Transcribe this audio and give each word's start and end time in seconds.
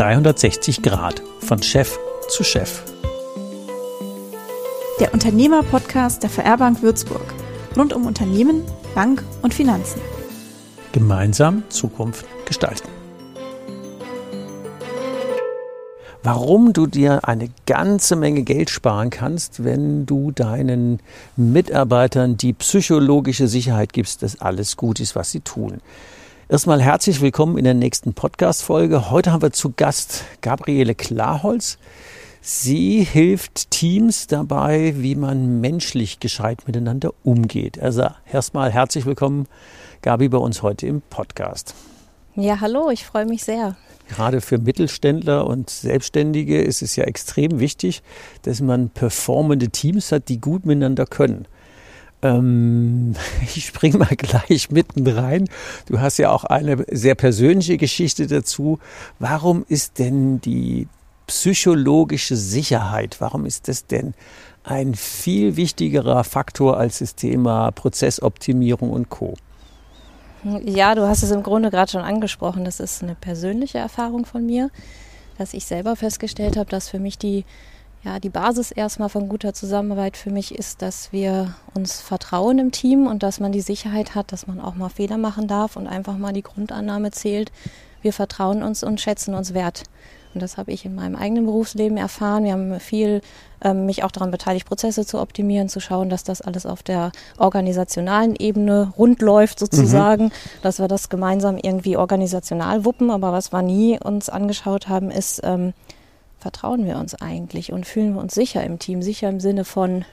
360 0.00 0.80
Grad 0.80 1.22
von 1.40 1.62
Chef 1.62 1.98
zu 2.30 2.42
Chef. 2.42 2.84
Der 4.98 5.12
Unternehmer-Podcast 5.12 6.22
der 6.22 6.30
VR 6.30 6.56
Bank 6.56 6.80
Würzburg. 6.80 7.34
Rund 7.76 7.92
um 7.92 8.06
Unternehmen, 8.06 8.62
Bank 8.94 9.22
und 9.42 9.52
Finanzen. 9.52 10.00
Gemeinsam 10.92 11.64
Zukunft 11.68 12.24
gestalten. 12.46 12.88
Warum 16.22 16.72
du 16.72 16.86
dir 16.86 17.28
eine 17.28 17.50
ganze 17.66 18.16
Menge 18.16 18.42
Geld 18.42 18.70
sparen 18.70 19.10
kannst, 19.10 19.64
wenn 19.64 20.06
du 20.06 20.30
deinen 20.30 21.00
Mitarbeitern 21.36 22.38
die 22.38 22.54
psychologische 22.54 23.48
Sicherheit 23.48 23.92
gibst, 23.92 24.22
dass 24.22 24.40
alles 24.40 24.78
gut 24.78 24.98
ist, 24.98 25.14
was 25.14 25.30
sie 25.30 25.40
tun. 25.40 25.82
Erstmal 26.50 26.82
herzlich 26.82 27.20
willkommen 27.20 27.56
in 27.58 27.62
der 27.62 27.74
nächsten 27.74 28.12
Podcast-Folge. 28.12 29.12
Heute 29.12 29.30
haben 29.30 29.40
wir 29.40 29.52
zu 29.52 29.70
Gast 29.70 30.24
Gabriele 30.40 30.96
Klarholz. 30.96 31.78
Sie 32.40 33.04
hilft 33.04 33.70
Teams 33.70 34.26
dabei, 34.26 34.94
wie 34.96 35.14
man 35.14 35.60
menschlich 35.60 36.18
gescheit 36.18 36.66
miteinander 36.66 37.12
umgeht. 37.22 37.80
Also 37.80 38.08
erstmal 38.32 38.72
herzlich 38.72 39.06
willkommen, 39.06 39.46
Gabi, 40.02 40.28
bei 40.28 40.38
uns 40.38 40.60
heute 40.60 40.88
im 40.88 41.02
Podcast. 41.02 41.72
Ja, 42.34 42.60
hallo, 42.60 42.90
ich 42.90 43.06
freue 43.06 43.26
mich 43.26 43.44
sehr. 43.44 43.76
Gerade 44.08 44.40
für 44.40 44.58
Mittelständler 44.58 45.46
und 45.46 45.70
Selbstständige 45.70 46.60
ist 46.60 46.82
es 46.82 46.96
ja 46.96 47.04
extrem 47.04 47.60
wichtig, 47.60 48.02
dass 48.42 48.60
man 48.60 48.90
performende 48.90 49.68
Teams 49.68 50.10
hat, 50.10 50.28
die 50.28 50.40
gut 50.40 50.66
miteinander 50.66 51.06
können. 51.06 51.46
Ähm, 52.22 53.14
ich 53.42 53.66
spring 53.66 53.98
mal 53.98 54.16
gleich 54.16 54.70
mitten 54.70 55.06
rein. 55.06 55.48
Du 55.86 56.00
hast 56.00 56.18
ja 56.18 56.30
auch 56.30 56.44
eine 56.44 56.84
sehr 56.90 57.14
persönliche 57.14 57.76
Geschichte 57.76 58.26
dazu. 58.26 58.78
Warum 59.18 59.64
ist 59.68 59.98
denn 59.98 60.40
die 60.40 60.88
psychologische 61.26 62.36
Sicherheit, 62.36 63.16
warum 63.20 63.46
ist 63.46 63.68
das 63.68 63.86
denn 63.86 64.14
ein 64.64 64.94
viel 64.94 65.56
wichtigerer 65.56 66.24
Faktor 66.24 66.76
als 66.76 66.98
das 66.98 67.14
Thema 67.14 67.70
Prozessoptimierung 67.70 68.90
und 68.90 69.08
Co? 69.10 69.34
Ja, 70.64 70.94
du 70.94 71.06
hast 71.06 71.22
es 71.22 71.30
im 71.30 71.42
Grunde 71.42 71.70
gerade 71.70 71.90
schon 71.90 72.02
angesprochen. 72.02 72.64
Das 72.64 72.80
ist 72.80 73.02
eine 73.02 73.14
persönliche 73.14 73.78
Erfahrung 73.78 74.24
von 74.24 74.44
mir, 74.44 74.70
dass 75.38 75.54
ich 75.54 75.66
selber 75.66 75.96
festgestellt 75.96 76.56
habe, 76.56 76.70
dass 76.70 76.88
für 76.88 76.98
mich 76.98 77.18
die 77.18 77.44
ja, 78.02 78.18
die 78.18 78.30
Basis 78.30 78.70
erstmal 78.70 79.10
von 79.10 79.28
guter 79.28 79.52
Zusammenarbeit 79.52 80.16
für 80.16 80.30
mich 80.30 80.54
ist, 80.54 80.80
dass 80.80 81.12
wir 81.12 81.54
uns 81.74 82.00
vertrauen 82.00 82.58
im 82.58 82.72
Team 82.72 83.06
und 83.06 83.22
dass 83.22 83.40
man 83.40 83.52
die 83.52 83.60
Sicherheit 83.60 84.14
hat, 84.14 84.32
dass 84.32 84.46
man 84.46 84.58
auch 84.60 84.74
mal 84.74 84.88
Fehler 84.88 85.18
machen 85.18 85.48
darf 85.48 85.76
und 85.76 85.86
einfach 85.86 86.16
mal 86.16 86.32
die 86.32 86.42
Grundannahme 86.42 87.10
zählt. 87.10 87.52
Wir 88.00 88.14
vertrauen 88.14 88.62
uns 88.62 88.82
und 88.82 89.00
schätzen 89.00 89.34
uns 89.34 89.52
wert. 89.52 89.84
Und 90.32 90.42
das 90.42 90.56
habe 90.56 90.70
ich 90.70 90.84
in 90.84 90.94
meinem 90.94 91.16
eigenen 91.16 91.44
Berufsleben 91.44 91.98
erfahren. 91.98 92.44
Wir 92.44 92.52
haben 92.52 92.78
viel 92.78 93.20
ähm, 93.62 93.84
mich 93.84 94.04
auch 94.04 94.12
daran 94.12 94.30
beteiligt, 94.30 94.66
Prozesse 94.66 95.04
zu 95.04 95.20
optimieren, 95.20 95.68
zu 95.68 95.80
schauen, 95.80 96.08
dass 96.08 96.24
das 96.24 96.40
alles 96.40 96.66
auf 96.66 96.82
der 96.82 97.10
organisationalen 97.36 98.36
Ebene 98.36 98.92
rund 98.96 99.20
läuft 99.20 99.58
sozusagen, 99.58 100.26
mhm. 100.26 100.32
dass 100.62 100.78
wir 100.78 100.88
das 100.88 101.08
gemeinsam 101.08 101.58
irgendwie 101.58 101.96
organisational 101.96 102.84
wuppen. 102.84 103.10
Aber 103.10 103.32
was 103.32 103.52
wir 103.52 103.60
nie 103.60 103.98
uns 103.98 104.30
angeschaut 104.30 104.88
haben, 104.88 105.10
ist, 105.10 105.40
ähm, 105.42 105.74
vertrauen 106.40 106.86
wir 106.86 106.96
uns 106.96 107.14
eigentlich 107.14 107.72
und 107.72 107.86
fühlen 107.86 108.14
wir 108.14 108.20
uns 108.20 108.34
sicher 108.34 108.64
im 108.64 108.78
Team? 108.78 109.02
Sicher 109.02 109.28
im 109.28 109.40
Sinne 109.40 109.64
von, 109.64 110.04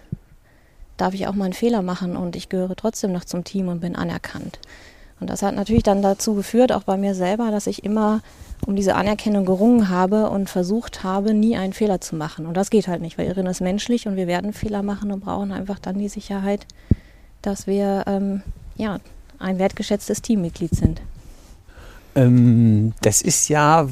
darf 0.97 1.13
ich 1.13 1.27
auch 1.27 1.33
mal 1.33 1.45
einen 1.45 1.53
Fehler 1.53 1.81
machen 1.81 2.17
und 2.17 2.35
ich 2.35 2.49
gehöre 2.49 2.75
trotzdem 2.75 3.11
noch 3.11 3.25
zum 3.25 3.43
Team 3.43 3.69
und 3.69 3.79
bin 3.79 3.95
anerkannt. 3.95 4.59
Und 5.19 5.29
das 5.29 5.41
hat 5.41 5.55
natürlich 5.55 5.83
dann 5.83 6.01
dazu 6.01 6.35
geführt, 6.35 6.71
auch 6.71 6.83
bei 6.83 6.97
mir 6.97 7.15
selber, 7.15 7.49
dass 7.49 7.65
ich 7.65 7.83
immer 7.83 8.21
um 8.65 8.75
diese 8.75 8.95
Anerkennung 8.95 9.45
gerungen 9.45 9.89
habe 9.89 10.29
und 10.29 10.49
versucht 10.49 11.03
habe, 11.03 11.33
nie 11.33 11.57
einen 11.57 11.73
Fehler 11.73 12.01
zu 12.01 12.15
machen. 12.15 12.45
Und 12.45 12.55
das 12.55 12.69
geht 12.69 12.87
halt 12.87 13.01
nicht, 13.01 13.17
weil 13.17 13.27
Irren 13.27 13.47
ist 13.47 13.61
menschlich 13.61 14.07
und 14.07 14.15
wir 14.15 14.27
werden 14.27 14.53
Fehler 14.53 14.83
machen 14.83 15.11
und 15.11 15.21
brauchen 15.21 15.51
einfach 15.51 15.79
dann 15.79 15.97
die 15.97 16.09
Sicherheit, 16.09 16.67
dass 17.41 17.65
wir 17.65 18.03
ähm, 18.05 18.43
ja, 18.75 18.99
ein 19.39 19.57
wertgeschätztes 19.57 20.21
Teammitglied 20.21 20.75
sind. 20.75 21.01
Ähm, 22.15 22.93
das 23.01 23.21
ist 23.21 23.47
ja 23.47 23.87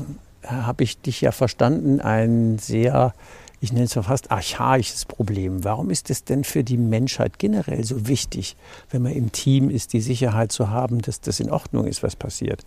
habe 0.47 0.83
ich 0.83 0.99
dich 0.99 1.21
ja 1.21 1.31
verstanden, 1.31 1.99
ein 1.99 2.57
sehr, 2.59 3.13
ich 3.61 3.71
nenne 3.71 3.85
es 3.85 3.95
mal 3.95 4.03
fast 4.03 4.31
archaisches 4.31 5.05
Problem. 5.05 5.63
Warum 5.63 5.89
ist 5.89 6.09
es 6.09 6.23
denn 6.23 6.43
für 6.43 6.63
die 6.63 6.77
Menschheit 6.77 7.39
generell 7.39 7.83
so 7.83 8.07
wichtig, 8.07 8.55
wenn 8.89 9.01
man 9.01 9.13
im 9.13 9.31
Team 9.31 9.69
ist, 9.69 9.93
die 9.93 10.01
Sicherheit 10.01 10.51
zu 10.51 10.69
haben, 10.69 11.01
dass 11.01 11.21
das 11.21 11.39
in 11.39 11.51
Ordnung 11.51 11.85
ist, 11.85 12.03
was 12.03 12.15
passiert? 12.15 12.63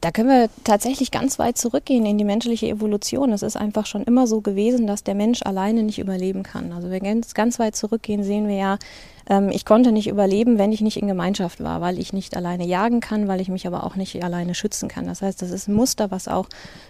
Da 0.00 0.10
können 0.10 0.30
wir 0.30 0.48
tatsächlich 0.64 1.10
ganz 1.10 1.38
weit 1.38 1.58
zurückgehen 1.58 2.06
in 2.06 2.16
die 2.16 2.24
menschliche 2.24 2.68
Evolution. 2.68 3.32
Es 3.32 3.42
ist 3.42 3.56
einfach 3.56 3.84
schon 3.84 4.02
immer 4.04 4.26
so 4.26 4.40
gewesen, 4.40 4.86
dass 4.86 5.04
der 5.04 5.14
Mensch 5.14 5.42
alleine 5.42 5.82
nicht 5.82 5.98
überleben 5.98 6.42
kann. 6.42 6.72
Also 6.72 6.88
wenn 6.88 7.02
wir 7.02 7.10
ganz, 7.10 7.34
ganz 7.34 7.58
weit 7.58 7.76
zurückgehen, 7.76 8.24
sehen 8.24 8.48
wir 8.48 8.56
ja, 8.56 8.78
ähm, 9.28 9.50
ich 9.50 9.64
konnte 9.64 9.92
nicht 9.92 10.08
überleben, 10.08 10.58
wenn 10.58 10.72
ich 10.72 10.80
nicht 10.80 10.96
in 10.96 11.08
Gemeinschaft 11.08 11.62
war, 11.62 11.80
weil 11.80 11.98
ich 11.98 12.12
nicht 12.12 12.36
alleine 12.36 12.66
jagen 12.66 13.00
kann, 13.00 13.28
weil 13.28 13.40
ich 13.40 13.48
mich 13.48 13.66
aber 13.66 13.84
auch 13.84 13.96
nicht 13.96 14.22
alleine 14.22 14.54
schützen 14.54 14.88
kann. 14.88 15.06
Das 15.06 15.22
heißt, 15.22 15.42
das 15.42 15.50
ist 15.50 15.68
ein 15.68 15.74
Muster, 15.74 16.10
was 16.10 16.28
auch 16.28 16.48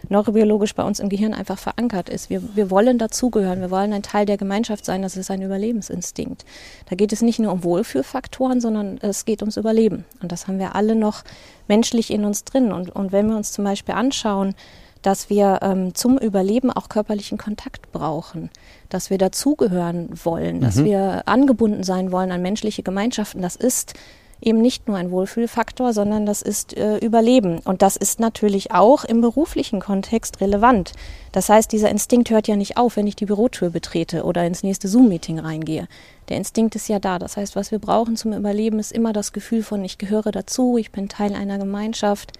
neurobiologisch 0.08 0.74
bei 0.74 0.84
uns 0.84 1.00
im 1.00 1.08
Gehirn 1.08 1.34
einfach 1.34 1.58
verankert 1.58 2.08
ist. 2.08 2.30
Wir, 2.30 2.42
wir 2.54 2.70
wollen 2.70 2.98
dazugehören, 2.98 3.60
wir 3.60 3.70
wollen 3.70 3.92
ein 3.92 4.02
Teil 4.02 4.26
der 4.26 4.36
Gemeinschaft 4.36 4.84
sein, 4.84 5.02
das 5.02 5.16
ist 5.16 5.30
ein 5.30 5.42
Überlebensinstinkt. 5.42 6.44
Da 6.88 6.96
geht 6.96 7.12
es 7.12 7.22
nicht 7.22 7.38
nur 7.38 7.52
um 7.52 7.64
Wohlfühlfaktoren, 7.64 8.60
sondern 8.60 8.98
es 9.02 9.24
geht 9.24 9.42
ums 9.42 9.56
Überleben. 9.56 10.04
Und 10.22 10.32
das 10.32 10.46
haben 10.46 10.58
wir 10.58 10.74
alle 10.74 10.94
noch 10.94 11.24
menschlich 11.68 12.10
in 12.10 12.24
uns 12.24 12.44
drin. 12.44 12.72
Und, 12.72 12.90
und 12.90 13.12
wenn 13.12 13.28
wir 13.28 13.36
uns 13.36 13.52
zum 13.52 13.64
Beispiel 13.64 13.94
anschauen, 13.94 14.54
dass 15.02 15.30
wir 15.30 15.60
ähm, 15.62 15.94
zum 15.94 16.18
Überleben 16.18 16.70
auch 16.70 16.88
körperlichen 16.88 17.38
Kontakt 17.38 17.92
brauchen, 17.92 18.50
dass 18.88 19.10
wir 19.10 19.18
dazugehören 19.18 20.10
wollen, 20.24 20.60
dass 20.60 20.76
mhm. 20.76 20.84
wir 20.84 21.22
angebunden 21.26 21.84
sein 21.84 22.12
wollen 22.12 22.32
an 22.32 22.42
menschliche 22.42 22.82
Gemeinschaften. 22.82 23.42
Das 23.42 23.56
ist 23.56 23.94
eben 24.42 24.60
nicht 24.60 24.88
nur 24.88 24.96
ein 24.96 25.10
Wohlfühlfaktor, 25.10 25.92
sondern 25.92 26.26
das 26.26 26.42
ist 26.42 26.76
äh, 26.76 26.98
Überleben. 26.98 27.58
Und 27.60 27.82
das 27.82 27.96
ist 27.96 28.20
natürlich 28.20 28.72
auch 28.72 29.04
im 29.04 29.20
beruflichen 29.20 29.80
Kontext 29.80 30.40
relevant. 30.40 30.92
Das 31.32 31.48
heißt, 31.48 31.70
dieser 31.70 31.90
Instinkt 31.90 32.30
hört 32.30 32.48
ja 32.48 32.56
nicht 32.56 32.76
auf, 32.76 32.96
wenn 32.96 33.06
ich 33.06 33.16
die 33.16 33.26
Bürotür 33.26 33.70
betrete 33.70 34.24
oder 34.24 34.44
ins 34.46 34.62
nächste 34.62 34.88
Zoom-Meeting 34.88 35.38
reingehe. 35.38 35.88
Der 36.28 36.36
Instinkt 36.36 36.74
ist 36.74 36.88
ja 36.88 36.98
da. 36.98 37.18
Das 37.18 37.36
heißt, 37.36 37.56
was 37.56 37.70
wir 37.70 37.78
brauchen 37.78 38.16
zum 38.16 38.32
Überleben, 38.32 38.78
ist 38.78 38.92
immer 38.92 39.12
das 39.12 39.32
Gefühl 39.32 39.62
von, 39.62 39.84
ich 39.84 39.98
gehöre 39.98 40.32
dazu, 40.32 40.78
ich 40.78 40.90
bin 40.90 41.08
Teil 41.08 41.34
einer 41.34 41.58
Gemeinschaft, 41.58 42.32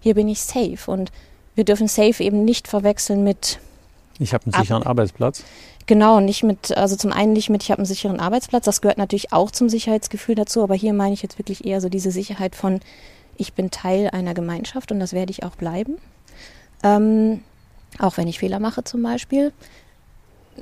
hier 0.00 0.14
bin 0.14 0.28
ich 0.28 0.42
safe. 0.42 0.90
Und 0.90 1.12
wir 1.58 1.64
dürfen 1.64 1.88
Safe 1.88 2.22
eben 2.22 2.44
nicht 2.44 2.68
verwechseln 2.68 3.24
mit. 3.24 3.58
Ich 4.20 4.32
habe 4.32 4.44
einen 4.46 4.62
sicheren 4.62 4.84
Ab 4.84 4.90
Arbeitsplatz. 4.90 5.42
Genau, 5.86 6.20
nicht 6.20 6.44
mit, 6.44 6.76
also 6.76 6.94
zum 6.94 7.12
einen 7.12 7.32
nicht 7.32 7.50
mit, 7.50 7.64
ich 7.64 7.72
habe 7.72 7.80
einen 7.80 7.86
sicheren 7.86 8.20
Arbeitsplatz, 8.20 8.64
das 8.64 8.80
gehört 8.80 8.96
natürlich 8.96 9.32
auch 9.32 9.50
zum 9.50 9.68
Sicherheitsgefühl 9.68 10.36
dazu, 10.36 10.62
aber 10.62 10.76
hier 10.76 10.92
meine 10.92 11.14
ich 11.14 11.22
jetzt 11.22 11.36
wirklich 11.36 11.66
eher 11.66 11.80
so 11.80 11.88
diese 11.88 12.12
Sicherheit 12.12 12.54
von, 12.54 12.80
ich 13.36 13.54
bin 13.54 13.72
Teil 13.72 14.08
einer 14.10 14.34
Gemeinschaft 14.34 14.92
und 14.92 15.00
das 15.00 15.12
werde 15.12 15.32
ich 15.32 15.42
auch 15.42 15.56
bleiben. 15.56 15.96
Ähm, 16.84 17.42
auch 17.98 18.18
wenn 18.18 18.28
ich 18.28 18.38
Fehler 18.38 18.60
mache 18.60 18.84
zum 18.84 19.02
Beispiel. 19.02 19.52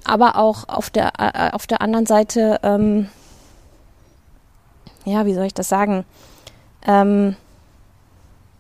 Aber 0.05 0.37
auch 0.37 0.67
auf 0.69 0.89
der, 0.89 1.13
äh, 1.19 1.51
auf 1.53 1.67
der 1.67 1.83
anderen 1.83 2.07
Seite, 2.07 2.59
ähm, 2.63 3.09
ja, 5.05 5.27
wie 5.27 5.35
soll 5.35 5.45
ich 5.45 5.55
das 5.55 5.69
sagen? 5.69 6.07
Ähm, 6.87 7.37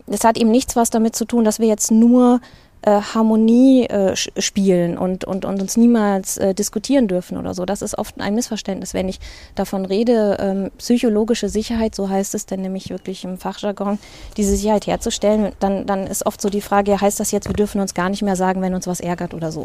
es 0.06 0.24
hat 0.24 0.38
eben 0.38 0.50
nichts 0.50 0.76
was 0.76 0.90
damit 0.90 1.16
zu 1.16 1.24
tun, 1.24 1.44
dass 1.44 1.58
wir 1.58 1.66
jetzt 1.66 1.90
nur 1.90 2.40
äh, 2.86 3.00
Harmonie 3.00 3.86
äh, 3.86 4.14
spielen 4.14 4.96
und, 4.96 5.24
und, 5.24 5.44
und 5.44 5.60
uns 5.60 5.76
niemals 5.76 6.36
äh, 6.36 6.54
diskutieren 6.54 7.08
dürfen 7.08 7.36
oder 7.36 7.52
so. 7.52 7.64
Das 7.64 7.82
ist 7.82 7.98
oft 7.98 8.20
ein 8.20 8.36
Missverständnis, 8.36 8.94
wenn 8.94 9.08
ich 9.08 9.18
davon 9.56 9.84
rede, 9.84 10.36
ähm, 10.38 10.70
psychologische 10.78 11.48
Sicherheit, 11.48 11.96
so 11.96 12.08
heißt 12.08 12.34
es 12.36 12.46
denn 12.46 12.60
nämlich 12.60 12.90
wirklich 12.90 13.24
im 13.24 13.38
Fachjargon, 13.38 13.98
diese 14.36 14.54
Sicherheit 14.54 14.86
herzustellen, 14.86 15.52
dann, 15.58 15.86
dann 15.86 16.06
ist 16.06 16.26
oft 16.26 16.40
so 16.40 16.48
die 16.48 16.60
Frage, 16.60 17.00
heißt 17.00 17.18
das 17.18 17.32
jetzt, 17.32 17.48
wir 17.48 17.54
dürfen 17.54 17.80
uns 17.80 17.92
gar 17.92 18.08
nicht 18.08 18.22
mehr 18.22 18.36
sagen, 18.36 18.62
wenn 18.62 18.74
uns 18.74 18.86
was 18.86 19.00
ärgert 19.00 19.34
oder 19.34 19.50
so. 19.50 19.64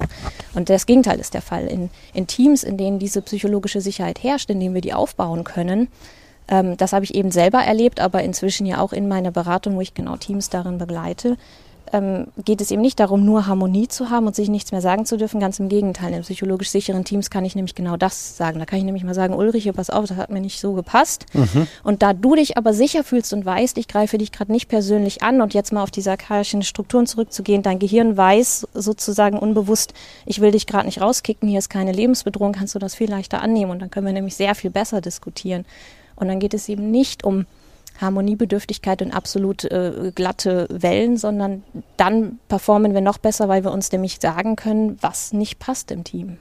Und 0.56 0.69
das 0.69 0.88
Gegenteil 0.88 1.19
ist 1.19 1.36
der 1.36 1.44
Fall. 1.44 1.68
In, 1.68 1.92
in 2.13 2.25
Teams, 2.25 2.63
in 2.63 2.77
denen 2.77 2.98
diese 2.98 3.21
psychologische 3.21 3.81
Sicherheit 3.81 4.24
herrscht, 4.24 4.50
in 4.50 4.60
denen 4.60 4.74
wir 4.74 4.81
die 4.81 4.94
aufbauen 4.94 5.44
können, 5.44 5.89
ähm, 6.51 6.77
das 6.77 6.94
habe 6.94 7.06
ich 7.06 7.15
eben 7.15 7.31
selber 7.31 7.59
erlebt, 7.59 8.00
aber 8.00 8.21
inzwischen 8.21 8.68
ja 8.68 8.80
auch 8.80 8.94
in 8.94 9.07
meiner 9.07 9.31
Beratung, 9.31 9.77
wo 9.77 9.81
ich 9.81 9.95
genau 9.95 10.18
Teams 10.18 10.50
darin 10.50 10.77
begleite, 10.77 11.38
ähm, 11.94 12.27
geht 12.45 12.62
es 12.62 12.71
eben 12.71 12.81
nicht 12.81 13.00
darum, 13.00 13.25
nur 13.25 13.48
Harmonie 13.48 13.88
zu 13.88 14.09
haben 14.09 14.27
und 14.27 14.36
sich 14.36 14.50
nichts 14.50 14.71
mehr 14.71 14.81
sagen 14.81 15.06
zu 15.06 15.18
dürfen. 15.18 15.39
Ganz 15.39 15.59
im 15.59 15.68
Gegenteil. 15.68 16.13
In 16.13 16.21
psychologisch 16.21 16.69
sicheren 16.69 17.03
Teams 17.03 17.30
kann 17.30 17.44
ich 17.44 17.56
nämlich 17.56 17.75
genau 17.75 17.98
das 17.98 18.38
sagen. 18.38 18.59
Da 18.59 18.65
kann 18.65 18.80
ich 18.80 18.86
nämlich 18.86 19.03
mal 19.03 19.13
sagen, 19.13 19.33
Ulrich, 19.33 19.69
pass 19.74 19.89
auf, 19.89 20.06
das 20.06 20.18
hat 20.18 20.30
mir 20.30 20.39
nicht 20.39 20.59
so 20.59 20.74
gepasst. 20.74 21.25
Mhm. 21.33 21.68
Und 21.83 22.01
da 22.01 22.13
du 22.13 22.36
dich 22.36 22.57
aber 22.57 22.74
sicher 22.74 23.03
fühlst 23.03 23.33
und 23.33 23.45
weißt, 23.45 23.77
ich 23.77 23.88
greife 23.88 24.18
dich 24.18 24.31
gerade 24.31 24.51
nicht 24.51 24.69
persönlich 24.69 25.21
an 25.24 25.42
und 25.42 25.53
jetzt 25.53 25.74
mal 25.74 25.83
auf 25.83 25.92
diese 25.92 26.12
archaischen 26.12 26.63
Strukturen 26.63 27.07
zurückzugehen, 27.07 27.62
dein 27.62 27.80
Gehirn 27.80 28.15
weiß 28.15 28.68
sozusagen 28.74 29.38
unbewusst, 29.38 29.94
ich 30.25 30.39
will 30.39 30.51
dich 30.51 30.68
gerade 30.68 30.86
nicht 30.86 31.01
rauskicken, 31.01 31.50
hier 31.50 31.59
ist 31.59 31.69
keine 31.69 31.92
Lebensbedrohung, 31.92 32.53
kannst 32.53 32.75
du 32.75 32.80
das 32.80 32.95
viel 32.95 33.09
leichter 33.09 33.42
annehmen 33.42 33.71
und 33.71 33.81
dann 33.81 33.89
können 33.89 34.06
wir 34.06 34.13
nämlich 34.13 34.36
sehr 34.36 34.56
viel 34.56 34.69
besser 34.69 35.01
diskutieren. 35.01 35.65
Und 36.21 36.27
dann 36.27 36.39
geht 36.39 36.53
es 36.53 36.69
eben 36.69 36.91
nicht 36.91 37.23
um 37.23 37.45
Harmoniebedürftigkeit 38.00 39.01
und 39.01 39.12
absolut 39.12 39.65
äh, 39.65 40.12
glatte 40.13 40.68
Wellen, 40.69 41.18
sondern 41.18 41.63
dann 41.97 42.39
performen 42.47 42.94
wir 42.94 43.01
noch 43.01 43.18
besser, 43.18 43.50
weil 43.50 43.63
wir 43.63 43.71
uns 43.71 43.91
nämlich 43.91 44.19
sagen 44.21 44.56
können, 44.56 44.97
was 45.01 45.33
nicht 45.33 45.59
passt 45.59 45.91
im 45.91 46.03
Team. 46.03 46.38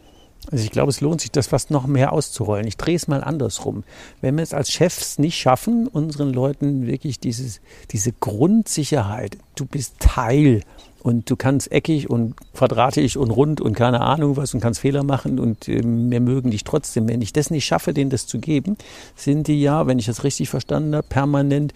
Also 0.51 0.65
ich 0.65 0.71
glaube, 0.71 0.91
es 0.91 1.01
lohnt 1.01 1.21
sich, 1.21 1.31
das 1.31 1.47
fast 1.47 1.71
noch 1.71 1.87
mehr 1.87 2.13
auszurollen. 2.13 2.67
Ich 2.67 2.77
drehe 2.77 2.97
es 2.97 3.09
mal 3.09 3.23
andersrum. 3.23 3.85
Wenn 4.21 4.37
wir 4.37 4.43
es 4.43 4.55
als 4.55 4.71
Chefs 4.71 5.19
nicht 5.19 5.39
schaffen, 5.39 5.87
unseren 5.87 6.33
Leuten 6.33 6.87
wirklich 6.87 7.21
dieses, 7.21 7.61
diese 7.91 8.13
Grundsicherheit, 8.13 9.39
du 9.55 9.65
bist 9.65 9.97
Teil 9.99 10.63
und 11.03 11.31
du 11.31 11.37
kannst 11.37 11.73
eckig 11.73 12.09
und 12.11 12.35
quadratisch 12.55 13.17
und 13.17 13.31
rund 13.31 13.61
und 13.61 13.75
keine 13.75 14.01
Ahnung 14.01 14.37
was 14.37 14.55
und 14.55 14.61
kannst 14.61 14.81
Fehler 14.81 15.03
machen 15.03 15.39
und 15.39 15.69
äh, 15.69 15.83
wir 15.83 16.21
mögen 16.21 16.51
dich 16.51 16.65
trotzdem. 16.65 17.09
Wenn 17.09 17.23
ich 17.23 17.33
das 17.33 17.51
nicht 17.51 17.65
schaffe, 17.65 17.93
denen 17.93 18.11
das 18.11 18.27
zu 18.27 18.39
geben, 18.39 18.77
sind 19.17 19.49
die 19.49 19.61
ja, 19.61 19.87
wenn 19.87 19.99
ich 19.99 20.07
das 20.07 20.25
richtig 20.25 20.49
verstanden 20.49 20.95
habe, 20.95 21.07
permanent 21.09 21.73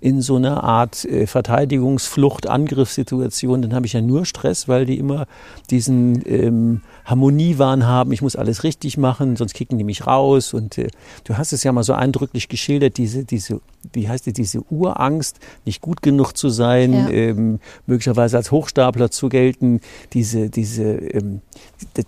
in 0.00 0.22
so 0.22 0.36
einer 0.36 0.62
Art 0.62 1.04
äh, 1.04 1.26
Verteidigungsflucht, 1.26 2.46
Angriffssituation, 2.46 3.62
dann 3.62 3.74
habe 3.74 3.86
ich 3.86 3.94
ja 3.94 4.00
nur 4.00 4.24
Stress, 4.24 4.68
weil 4.68 4.86
die 4.86 4.98
immer 4.98 5.26
diesen 5.70 6.22
ähm, 6.26 6.82
Harmoniewahn 7.04 7.86
haben, 7.86 8.12
ich 8.12 8.22
muss 8.22 8.36
alles 8.36 8.62
richtig 8.62 8.96
machen, 8.96 9.36
sonst 9.36 9.54
kicken 9.54 9.76
die 9.78 9.84
mich 9.84 10.06
raus. 10.06 10.54
Und 10.54 10.78
äh, 10.78 10.88
du 11.24 11.36
hast 11.36 11.52
es 11.52 11.64
ja 11.64 11.72
mal 11.72 11.82
so 11.82 11.94
eindrücklich 11.94 12.48
geschildert, 12.48 12.96
diese, 12.96 13.24
diese, 13.24 13.60
wie 13.92 14.08
heißt 14.08 14.26
die, 14.26 14.32
diese 14.32 14.60
Urangst, 14.70 15.38
nicht 15.64 15.80
gut 15.80 16.02
genug 16.02 16.34
zu 16.34 16.48
sein, 16.48 16.92
ja. 16.92 17.08
ähm, 17.10 17.58
möglicherweise 17.86 18.36
als 18.36 18.52
Hochstapler 18.52 19.10
zu 19.10 19.28
gelten, 19.28 19.80
diese, 20.12 20.48
diese, 20.48 20.84
ähm, 20.84 21.40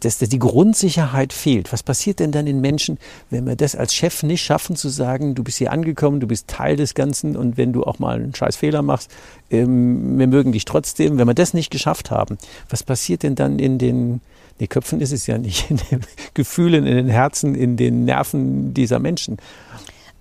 dass, 0.00 0.18
dass 0.18 0.28
die 0.28 0.38
Grundsicherheit 0.38 1.32
fehlt. 1.32 1.72
Was 1.72 1.82
passiert 1.82 2.20
denn 2.20 2.30
dann 2.30 2.46
in 2.46 2.60
Menschen, 2.60 2.98
wenn 3.30 3.46
wir 3.46 3.56
das 3.56 3.74
als 3.74 3.94
Chef 3.94 4.22
nicht 4.22 4.42
schaffen 4.42 4.76
zu 4.76 4.88
sagen, 4.88 5.34
du 5.34 5.42
bist 5.42 5.58
hier 5.58 5.72
angekommen, 5.72 6.20
du 6.20 6.26
bist 6.26 6.48
Teil 6.48 6.76
des 6.76 6.94
Ganzen 6.94 7.36
und 7.36 7.56
wenn 7.56 7.72
du 7.72 7.79
du 7.80 7.86
auch 7.86 7.98
mal 7.98 8.16
einen 8.16 8.34
scheiß 8.34 8.56
Fehler 8.56 8.82
machst, 8.82 9.10
ähm, 9.50 10.18
wir 10.18 10.26
mögen 10.26 10.52
dich 10.52 10.64
trotzdem. 10.64 11.18
Wenn 11.18 11.26
wir 11.26 11.34
das 11.34 11.54
nicht 11.54 11.70
geschafft 11.70 12.10
haben, 12.10 12.38
was 12.68 12.82
passiert 12.82 13.22
denn 13.22 13.34
dann 13.34 13.58
in 13.58 13.78
den 13.78 14.20
Nee, 14.60 14.66
Köpfen 14.66 15.00
ist 15.00 15.12
es 15.12 15.26
ja 15.26 15.38
nicht, 15.38 15.70
in 15.70 15.78
den 15.90 16.00
Gefühlen, 16.34 16.86
in 16.86 16.94
den 16.94 17.08
Herzen, 17.08 17.54
in 17.54 17.78
den 17.78 18.04
Nerven 18.04 18.74
dieser 18.74 18.98
Menschen. 18.98 19.38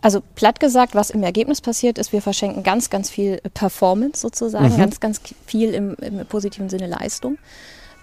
Also 0.01 0.21
platt 0.35 0.61
gesagt, 0.61 0.95
was 0.95 1.09
im 1.09 1.23
Ergebnis 1.23 1.59
passiert 1.59 1.97
ist, 1.97 2.13
wir 2.13 2.21
verschenken 2.21 2.63
ganz, 2.63 2.89
ganz 2.89 3.09
viel 3.09 3.41
Performance 3.53 4.21
sozusagen, 4.21 4.73
mhm. 4.73 4.77
ganz, 4.77 5.01
ganz 5.01 5.21
viel 5.45 5.73
im, 5.73 5.95
im 5.95 6.25
positiven 6.25 6.69
Sinne 6.69 6.87
Leistung 6.87 7.37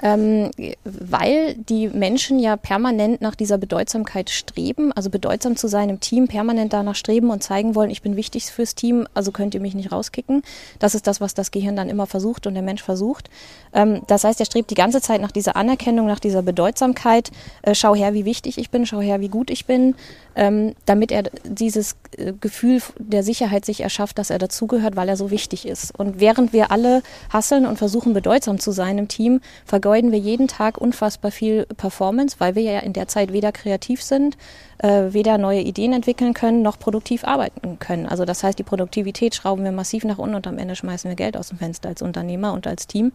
ähm, 0.02 0.50
weil 0.84 1.54
die 1.54 1.88
Menschen 1.88 2.38
ja 2.38 2.56
permanent 2.56 3.20
nach 3.20 3.34
dieser 3.34 3.58
Bedeutsamkeit 3.58 4.30
streben, 4.30 4.92
also 4.92 5.10
bedeutsam 5.10 5.56
zu 5.56 5.68
sein 5.68 5.88
im 5.88 6.00
Team, 6.00 6.28
permanent 6.28 6.72
danach 6.72 6.94
streben 6.94 7.30
und 7.30 7.42
zeigen 7.42 7.74
wollen, 7.74 7.90
ich 7.90 8.02
bin 8.02 8.16
wichtig 8.16 8.46
fürs 8.46 8.74
Team, 8.74 9.06
also 9.14 9.32
könnt 9.32 9.54
ihr 9.54 9.60
mich 9.60 9.74
nicht 9.74 9.92
rauskicken. 9.92 10.42
Das 10.78 10.94
ist 10.94 11.06
das, 11.06 11.20
was 11.20 11.34
das 11.34 11.50
Gehirn 11.50 11.76
dann 11.76 11.88
immer 11.88 12.06
versucht 12.06 12.46
und 12.46 12.54
der 12.54 12.62
Mensch 12.62 12.82
versucht. 12.82 13.30
Ähm, 13.72 14.02
das 14.06 14.24
heißt, 14.24 14.40
er 14.40 14.46
strebt 14.46 14.70
die 14.70 14.74
ganze 14.74 15.00
Zeit 15.00 15.20
nach 15.20 15.32
dieser 15.32 15.56
Anerkennung, 15.56 16.06
nach 16.06 16.20
dieser 16.20 16.42
Bedeutsamkeit. 16.42 17.30
Äh, 17.62 17.74
schau 17.74 17.94
her, 17.94 18.12
wie 18.14 18.24
wichtig 18.24 18.58
ich 18.58 18.70
bin, 18.70 18.86
schau 18.86 19.00
her, 19.00 19.20
wie 19.20 19.28
gut 19.28 19.50
ich 19.50 19.66
bin, 19.66 19.94
ähm, 20.36 20.74
damit 20.84 21.10
er 21.10 21.24
dieses 21.44 21.96
äh, 22.16 22.32
Gefühl 22.40 22.82
der 22.98 23.22
Sicherheit 23.22 23.64
sich 23.64 23.80
erschafft, 23.80 24.18
dass 24.18 24.30
er 24.30 24.38
dazugehört, 24.38 24.94
weil 24.94 25.08
er 25.08 25.16
so 25.16 25.30
wichtig 25.30 25.66
ist. 25.66 25.98
Und 25.98 26.20
während 26.20 26.52
wir 26.52 26.70
alle 26.70 27.02
hasseln 27.32 27.66
und 27.66 27.78
versuchen, 27.78 28.12
bedeutsam 28.12 28.60
zu 28.60 28.70
sein 28.70 28.98
im 28.98 29.08
Team, 29.08 29.40
vergeuden 29.64 30.12
wir 30.12 30.18
jeden 30.18 30.46
Tag 30.46 30.78
unfassbar 30.78 31.30
viel 31.30 31.66
Performance, 31.76 32.36
weil 32.38 32.54
wir 32.54 32.62
ja 32.62 32.78
in 32.80 32.92
der 32.92 33.08
Zeit 33.08 33.32
weder 33.32 33.50
kreativ 33.50 34.02
sind, 34.02 34.36
äh, 34.78 35.12
weder 35.12 35.38
neue 35.38 35.60
Ideen 35.60 35.92
entwickeln 35.92 36.34
können, 36.34 36.62
noch 36.62 36.78
produktiv 36.78 37.24
arbeiten 37.24 37.78
können. 37.78 38.06
Also 38.06 38.24
das 38.24 38.42
heißt, 38.42 38.58
die 38.58 38.62
Produktivität 38.62 39.34
schrauben 39.34 39.64
wir 39.64 39.72
massiv 39.72 40.04
nach 40.04 40.18
unten 40.18 40.34
und 40.34 40.46
am 40.46 40.58
Ende 40.58 40.76
schmeißen 40.76 41.08
wir 41.08 41.16
Geld 41.16 41.36
aus 41.36 41.48
dem 41.48 41.58
Fenster 41.58 41.88
als 41.88 42.02
Unternehmer 42.02 42.52
und 42.52 42.66
als 42.66 42.86
Team. 42.86 43.12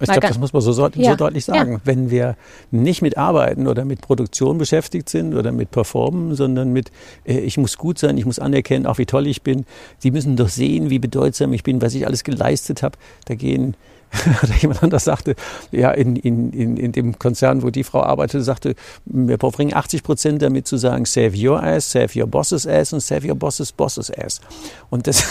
Ich 0.00 0.06
glaube, 0.06 0.20
das 0.20 0.38
muss 0.38 0.52
man 0.52 0.62
so, 0.62 0.72
so, 0.72 0.88
ja. 0.94 1.16
deutlich 1.16 1.44
sagen. 1.44 1.72
Ja. 1.72 1.80
Wenn 1.84 2.10
wir 2.10 2.36
nicht 2.70 3.02
mit 3.02 3.18
Arbeiten 3.18 3.66
oder 3.66 3.84
mit 3.84 4.00
Produktion 4.00 4.56
beschäftigt 4.58 5.08
sind 5.08 5.34
oder 5.34 5.52
mit 5.52 5.70
Performen, 5.70 6.34
sondern 6.34 6.72
mit, 6.72 6.90
äh, 7.24 7.38
ich 7.38 7.58
muss 7.58 7.76
gut 7.76 7.98
sein, 7.98 8.16
ich 8.16 8.24
muss 8.24 8.38
anerkennen, 8.38 8.86
auch 8.86 8.98
wie 8.98 9.06
toll 9.06 9.26
ich 9.26 9.42
bin. 9.42 9.66
Sie 9.98 10.10
müssen 10.10 10.36
doch 10.36 10.48
sehen, 10.48 10.90
wie 10.90 10.98
bedeutsam 10.98 11.52
ich 11.52 11.62
bin, 11.62 11.82
was 11.82 11.94
ich 11.94 12.06
alles 12.06 12.24
geleistet 12.24 12.82
habe. 12.82 12.96
Da 13.26 13.34
gehen 13.34 13.76
oder 14.42 14.54
jemand 14.54 14.82
anders 14.82 15.04
sagte, 15.04 15.34
ja, 15.70 15.90
in, 15.90 16.16
in, 16.16 16.52
in, 16.52 16.76
in 16.76 16.92
dem 16.92 17.18
Konzern, 17.18 17.62
wo 17.62 17.70
die 17.70 17.84
Frau 17.84 18.02
arbeitete, 18.02 18.42
sagte, 18.42 18.74
wir 19.04 19.38
verbringen 19.38 19.74
80 19.74 20.02
Prozent 20.02 20.42
damit 20.42 20.66
zu 20.66 20.76
sagen, 20.76 21.04
save 21.04 21.32
your 21.36 21.62
ass, 21.62 21.90
save 21.90 22.18
your 22.18 22.26
boss's 22.26 22.66
ass 22.66 22.92
und 22.92 23.00
save 23.00 23.28
your 23.28 23.36
boss's 23.36 23.72
boss's 23.72 24.10
ass. 24.10 24.40
Und, 24.90 25.06
das 25.06 25.24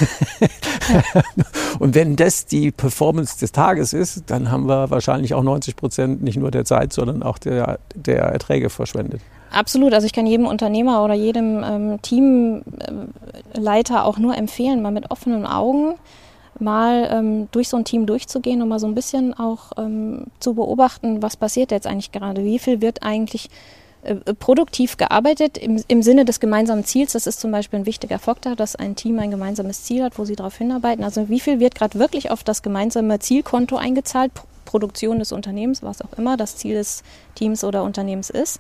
und 1.79 1.95
wenn 1.95 2.15
das 2.15 2.45
die 2.45 2.71
Performance 2.71 3.39
des 3.39 3.51
Tages 3.51 3.93
ist, 3.93 4.23
dann 4.27 4.51
haben 4.51 4.67
wir 4.67 4.89
wahrscheinlich 4.89 5.33
auch 5.33 5.43
90 5.43 5.75
Prozent 5.75 6.23
nicht 6.23 6.37
nur 6.37 6.51
der 6.51 6.65
Zeit, 6.65 6.93
sondern 6.93 7.23
auch 7.23 7.37
der, 7.37 7.79
der 7.95 8.23
Erträge 8.23 8.69
verschwendet. 8.69 9.21
Absolut. 9.51 9.93
Also 9.93 10.05
ich 10.05 10.13
kann 10.13 10.27
jedem 10.27 10.45
Unternehmer 10.45 11.03
oder 11.03 11.15
jedem 11.15 11.63
ähm, 11.63 12.01
Teamleiter 12.01 14.05
auch 14.05 14.17
nur 14.17 14.37
empfehlen, 14.37 14.81
mal 14.81 14.91
mit 14.91 15.11
offenen 15.11 15.45
Augen 15.45 15.95
mal 16.61 17.09
ähm, 17.11 17.47
durch 17.51 17.69
so 17.69 17.77
ein 17.77 17.85
Team 17.85 18.06
durchzugehen 18.06 18.61
und 18.61 18.69
mal 18.69 18.79
so 18.79 18.88
ein 18.88 18.95
bisschen 18.95 19.33
auch 19.33 19.71
ähm, 19.77 20.25
zu 20.39 20.53
beobachten, 20.53 21.21
was 21.21 21.38
passiert 21.38 21.71
jetzt 21.71 21.88
eigentlich 21.88 22.11
gerade, 22.11 22.44
wie 22.44 22.59
viel 22.59 22.81
wird 22.81 23.03
eigentlich 23.03 23.50
äh, 24.03 24.15
produktiv 24.15 24.97
gearbeitet 24.97 25.57
im, 25.57 25.83
im 25.88 26.01
Sinne 26.01 26.23
des 26.23 26.39
gemeinsamen 26.39 26.85
Ziels. 26.85 27.13
Das 27.13 27.27
ist 27.27 27.39
zum 27.39 27.51
Beispiel 27.51 27.79
ein 27.79 27.85
wichtiger 27.85 28.19
Faktor, 28.19 28.56
dass 28.56 28.75
ein 28.75 28.95
Team 28.95 29.19
ein 29.19 29.31
gemeinsames 29.31 29.83
Ziel 29.83 30.03
hat, 30.03 30.17
wo 30.17 30.25
sie 30.25 30.35
darauf 30.35 30.57
hinarbeiten. 30.57 31.03
Also 31.03 31.27
wie 31.29 31.39
viel 31.39 31.59
wird 31.59 31.75
gerade 31.75 32.00
wirklich 32.00 32.31
auf 32.31 32.44
das 32.44 32.61
gemeinsame 32.61 33.19
Zielkonto 33.19 33.75
eingezahlt, 33.75 34.31
Produktion 34.65 35.19
des 35.19 35.31
Unternehmens, 35.31 35.83
was 35.83 36.01
auch 36.01 36.17
immer 36.17 36.38
das 36.38 36.56
Ziel 36.56 36.75
des 36.75 37.03
Teams 37.35 37.63
oder 37.63 37.83
Unternehmens 37.83 38.29
ist. 38.29 38.59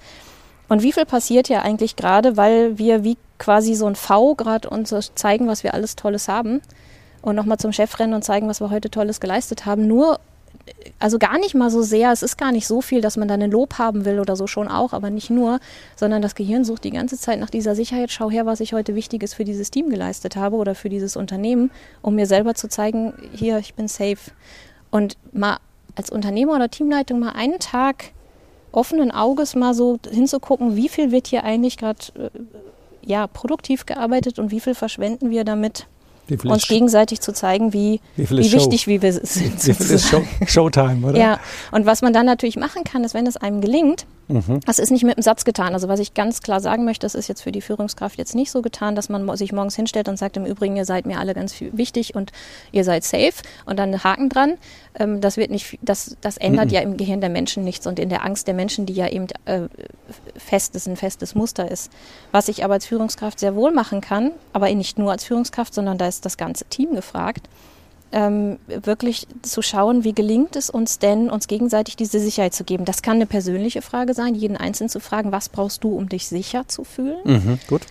Und 0.67 0.83
wie 0.83 0.91
viel 0.91 1.05
passiert 1.05 1.49
ja 1.49 1.61
eigentlich 1.61 1.95
gerade, 1.95 2.35
weil 2.35 2.77
wir 2.77 3.03
wie 3.03 3.17
quasi 3.37 3.75
so 3.75 3.85
ein 3.85 3.95
V 3.95 4.35
gerade 4.35 4.69
uns 4.69 4.93
zeigen, 5.15 5.47
was 5.47 5.63
wir 5.63 5.73
alles 5.73 5.95
Tolles 5.95 6.27
haben 6.27 6.61
und 7.21 7.35
nochmal 7.35 7.57
zum 7.57 7.71
Chef 7.71 7.99
rennen 7.99 8.13
und 8.13 8.23
zeigen, 8.23 8.47
was 8.47 8.61
wir 8.61 8.69
heute 8.69 8.89
Tolles 8.89 9.19
geleistet 9.19 9.65
haben. 9.65 9.87
Nur, 9.87 10.19
also 10.99 11.19
gar 11.19 11.37
nicht 11.39 11.55
mal 11.55 11.69
so 11.69 11.81
sehr, 11.81 12.11
es 12.11 12.23
ist 12.23 12.37
gar 12.37 12.51
nicht 12.51 12.67
so 12.67 12.81
viel, 12.81 13.01
dass 13.01 13.17
man 13.17 13.27
dann 13.27 13.41
ein 13.41 13.51
Lob 13.51 13.77
haben 13.77 14.05
will 14.05 14.19
oder 14.19 14.35
so 14.35 14.47
schon 14.47 14.67
auch, 14.67 14.93
aber 14.93 15.09
nicht 15.09 15.29
nur, 15.29 15.59
sondern 15.95 16.21
das 16.21 16.35
Gehirn 16.35 16.63
sucht 16.63 16.83
die 16.83 16.91
ganze 16.91 17.17
Zeit 17.17 17.39
nach 17.39 17.49
dieser 17.49 17.75
Sicherheit, 17.75 18.11
schau 18.11 18.29
her, 18.29 18.45
was 18.45 18.59
ich 18.59 18.73
heute 18.73 18.95
Wichtiges 18.95 19.33
für 19.33 19.45
dieses 19.45 19.71
Team 19.71 19.89
geleistet 19.89 20.35
habe 20.35 20.55
oder 20.55 20.75
für 20.75 20.89
dieses 20.89 21.15
Unternehmen, 21.15 21.71
um 22.01 22.15
mir 22.15 22.25
selber 22.25 22.55
zu 22.55 22.69
zeigen, 22.69 23.13
hier, 23.33 23.57
ich 23.59 23.73
bin 23.73 23.87
safe. 23.87 24.31
Und 24.91 25.17
mal 25.31 25.57
als 25.95 26.09
Unternehmer 26.09 26.55
oder 26.55 26.69
Teamleitung 26.69 27.19
mal 27.19 27.31
einen 27.31 27.59
Tag 27.59 28.11
offenen 28.71 29.11
Auges 29.11 29.55
mal 29.55 29.73
so 29.73 29.99
hinzugucken, 30.09 30.75
wie 30.75 30.89
viel 30.89 31.11
wird 31.11 31.27
hier 31.27 31.43
eigentlich 31.43 31.77
gerade 31.77 31.99
äh, 32.15 32.29
ja, 33.01 33.27
produktiv 33.27 33.85
gearbeitet 33.85 34.39
und 34.39 34.51
wie 34.51 34.59
viel 34.59 34.75
verschwenden 34.75 35.29
wir 35.29 35.43
damit, 35.43 35.87
uns 36.43 36.67
gegenseitig 36.67 37.21
zu 37.21 37.33
zeigen, 37.33 37.73
wie, 37.73 37.99
wie, 38.15 38.29
wie 38.29 38.51
wichtig 38.51 38.87
wie 38.87 39.01
wir 39.01 39.13
sind. 39.13 39.65
Wie 39.65 39.73
viel 39.73 39.91
ist 39.91 40.07
Show, 40.07 40.23
Showtime, 40.45 41.07
oder? 41.07 41.17
Ja, 41.17 41.39
und 41.71 41.85
was 41.85 42.01
man 42.01 42.13
dann 42.13 42.25
natürlich 42.25 42.57
machen 42.57 42.83
kann, 42.83 43.03
ist, 43.03 43.13
wenn 43.13 43.27
es 43.27 43.37
einem 43.37 43.61
gelingt, 43.61 44.05
Mhm. 44.29 44.59
Das 44.65 44.77
ist 44.77 44.91
nicht 44.91 45.03
mit 45.03 45.17
einem 45.17 45.23
Satz 45.23 45.43
getan. 45.43 45.73
Also 45.73 45.87
was 45.87 45.99
ich 45.99 46.13
ganz 46.13 46.41
klar 46.41 46.59
sagen 46.59 46.85
möchte, 46.85 47.05
das 47.05 47.15
ist 47.15 47.27
jetzt 47.27 47.41
für 47.41 47.51
die 47.51 47.61
Führungskraft 47.61 48.17
jetzt 48.17 48.35
nicht 48.35 48.51
so 48.51 48.61
getan, 48.61 48.95
dass 48.95 49.09
man 49.09 49.35
sich 49.35 49.51
morgens 49.51 49.75
hinstellt 49.75 50.07
und 50.07 50.17
sagt, 50.17 50.37
im 50.37 50.45
Übrigen, 50.45 50.77
ihr 50.77 50.85
seid 50.85 51.07
mir 51.07 51.19
alle 51.19 51.33
ganz 51.33 51.55
wichtig 51.59 52.13
und 52.13 52.31
ihr 52.71 52.83
seid 52.83 53.03
safe 53.03 53.33
und 53.65 53.77
dann 53.79 54.03
Haken 54.03 54.29
dran. 54.29 54.53
Ähm, 54.93 55.19
das 55.19 55.37
wird 55.37 55.49
nicht, 55.49 55.79
das, 55.81 56.15
das 56.21 56.37
ändert 56.37 56.67
mhm. 56.67 56.73
ja 56.73 56.81
im 56.81 56.95
Gehirn 56.95 57.21
der 57.21 57.31
Menschen 57.31 57.63
nichts 57.63 57.87
und 57.87 57.97
in 57.97 58.09
der 58.09 58.23
Angst 58.23 58.47
der 58.47 58.53
Menschen, 58.53 58.85
die 58.85 58.93
ja 58.93 59.07
eben 59.07 59.27
äh, 59.45 59.61
festes, 60.37 60.87
ein 60.87 60.95
festes 60.95 61.33
Muster 61.33 61.69
ist. 61.69 61.91
Was 62.31 62.49
ich 62.49 62.63
aber 62.63 62.75
als 62.75 62.85
Führungskraft 62.85 63.39
sehr 63.39 63.55
wohl 63.55 63.71
machen 63.71 63.99
kann, 63.99 64.31
aber 64.53 64.73
nicht 64.75 64.99
nur 64.99 65.11
als 65.11 65.23
Führungskraft, 65.23 65.73
sondern 65.73 65.97
da 65.97 66.07
ist 66.07 66.23
das 66.23 66.37
ganze 66.37 66.65
Team 66.65 66.93
gefragt, 66.93 67.49
ähm, 68.11 68.57
wirklich 68.67 69.27
zu 69.41 69.61
schauen, 69.61 70.03
wie 70.03 70.13
gelingt 70.13 70.55
es 70.55 70.69
uns 70.69 70.99
denn, 70.99 71.29
uns 71.29 71.47
gegenseitig 71.47 71.95
diese 71.95 72.19
Sicherheit 72.19 72.53
zu 72.53 72.63
geben. 72.63 72.85
Das 72.85 73.01
kann 73.01 73.15
eine 73.15 73.25
persönliche 73.25 73.81
Frage 73.81 74.13
sein, 74.13 74.35
jeden 74.35 74.57
Einzelnen 74.57 74.89
zu 74.89 74.99
fragen, 74.99 75.31
was 75.31 75.49
brauchst 75.49 75.83
du, 75.83 75.95
um 75.95 76.09
dich 76.09 76.27
sicher 76.27 76.67
zu 76.67 76.83
fühlen? 76.83 77.19
Mhm, 77.23 77.59
gut. 77.67 77.81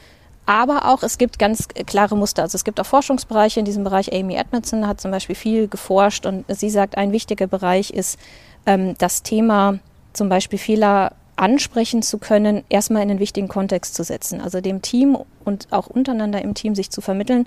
Aber 0.47 0.87
auch, 0.87 1.03
es 1.03 1.19
gibt 1.19 1.39
ganz 1.39 1.69
klare 1.69 2.17
Muster. 2.17 2.43
Also 2.43 2.57
es 2.57 2.65
gibt 2.65 2.81
auch 2.81 2.87
Forschungsbereiche 2.87 3.61
in 3.61 3.67
diesem 3.67 3.85
Bereich. 3.85 4.13
Amy 4.15 4.35
Edmondson 4.35 4.87
hat 4.87 4.99
zum 4.99 5.11
Beispiel 5.11 5.37
viel 5.37 5.69
geforscht 5.69 6.25
und 6.25 6.47
sie 6.49 6.71
sagt, 6.71 6.97
ein 6.97 7.13
wichtiger 7.13 7.47
Bereich 7.47 7.91
ist 7.91 8.19
ähm, 8.65 8.95
das 8.97 9.23
Thema 9.23 9.79
zum 10.15 10.31
Beispiel 10.31 10.59
Fehler 10.59 11.13
ansprechen 11.37 12.03
zu 12.03 12.19
können, 12.19 12.65
erstmal 12.69 13.03
in 13.03 13.11
einen 13.11 13.21
wichtigen 13.21 13.49
Kontext 13.49 13.95
zu 13.95 14.03
setzen. 14.03 14.41
Also 14.41 14.61
dem 14.61 14.83
Team 14.83 15.19
und 15.45 15.69
auch 15.71 15.87
untereinander 15.87 16.43
im 16.43 16.55
Team 16.55 16.75
sich 16.75 16.91
zu 16.91 17.01
vermitteln, 17.01 17.47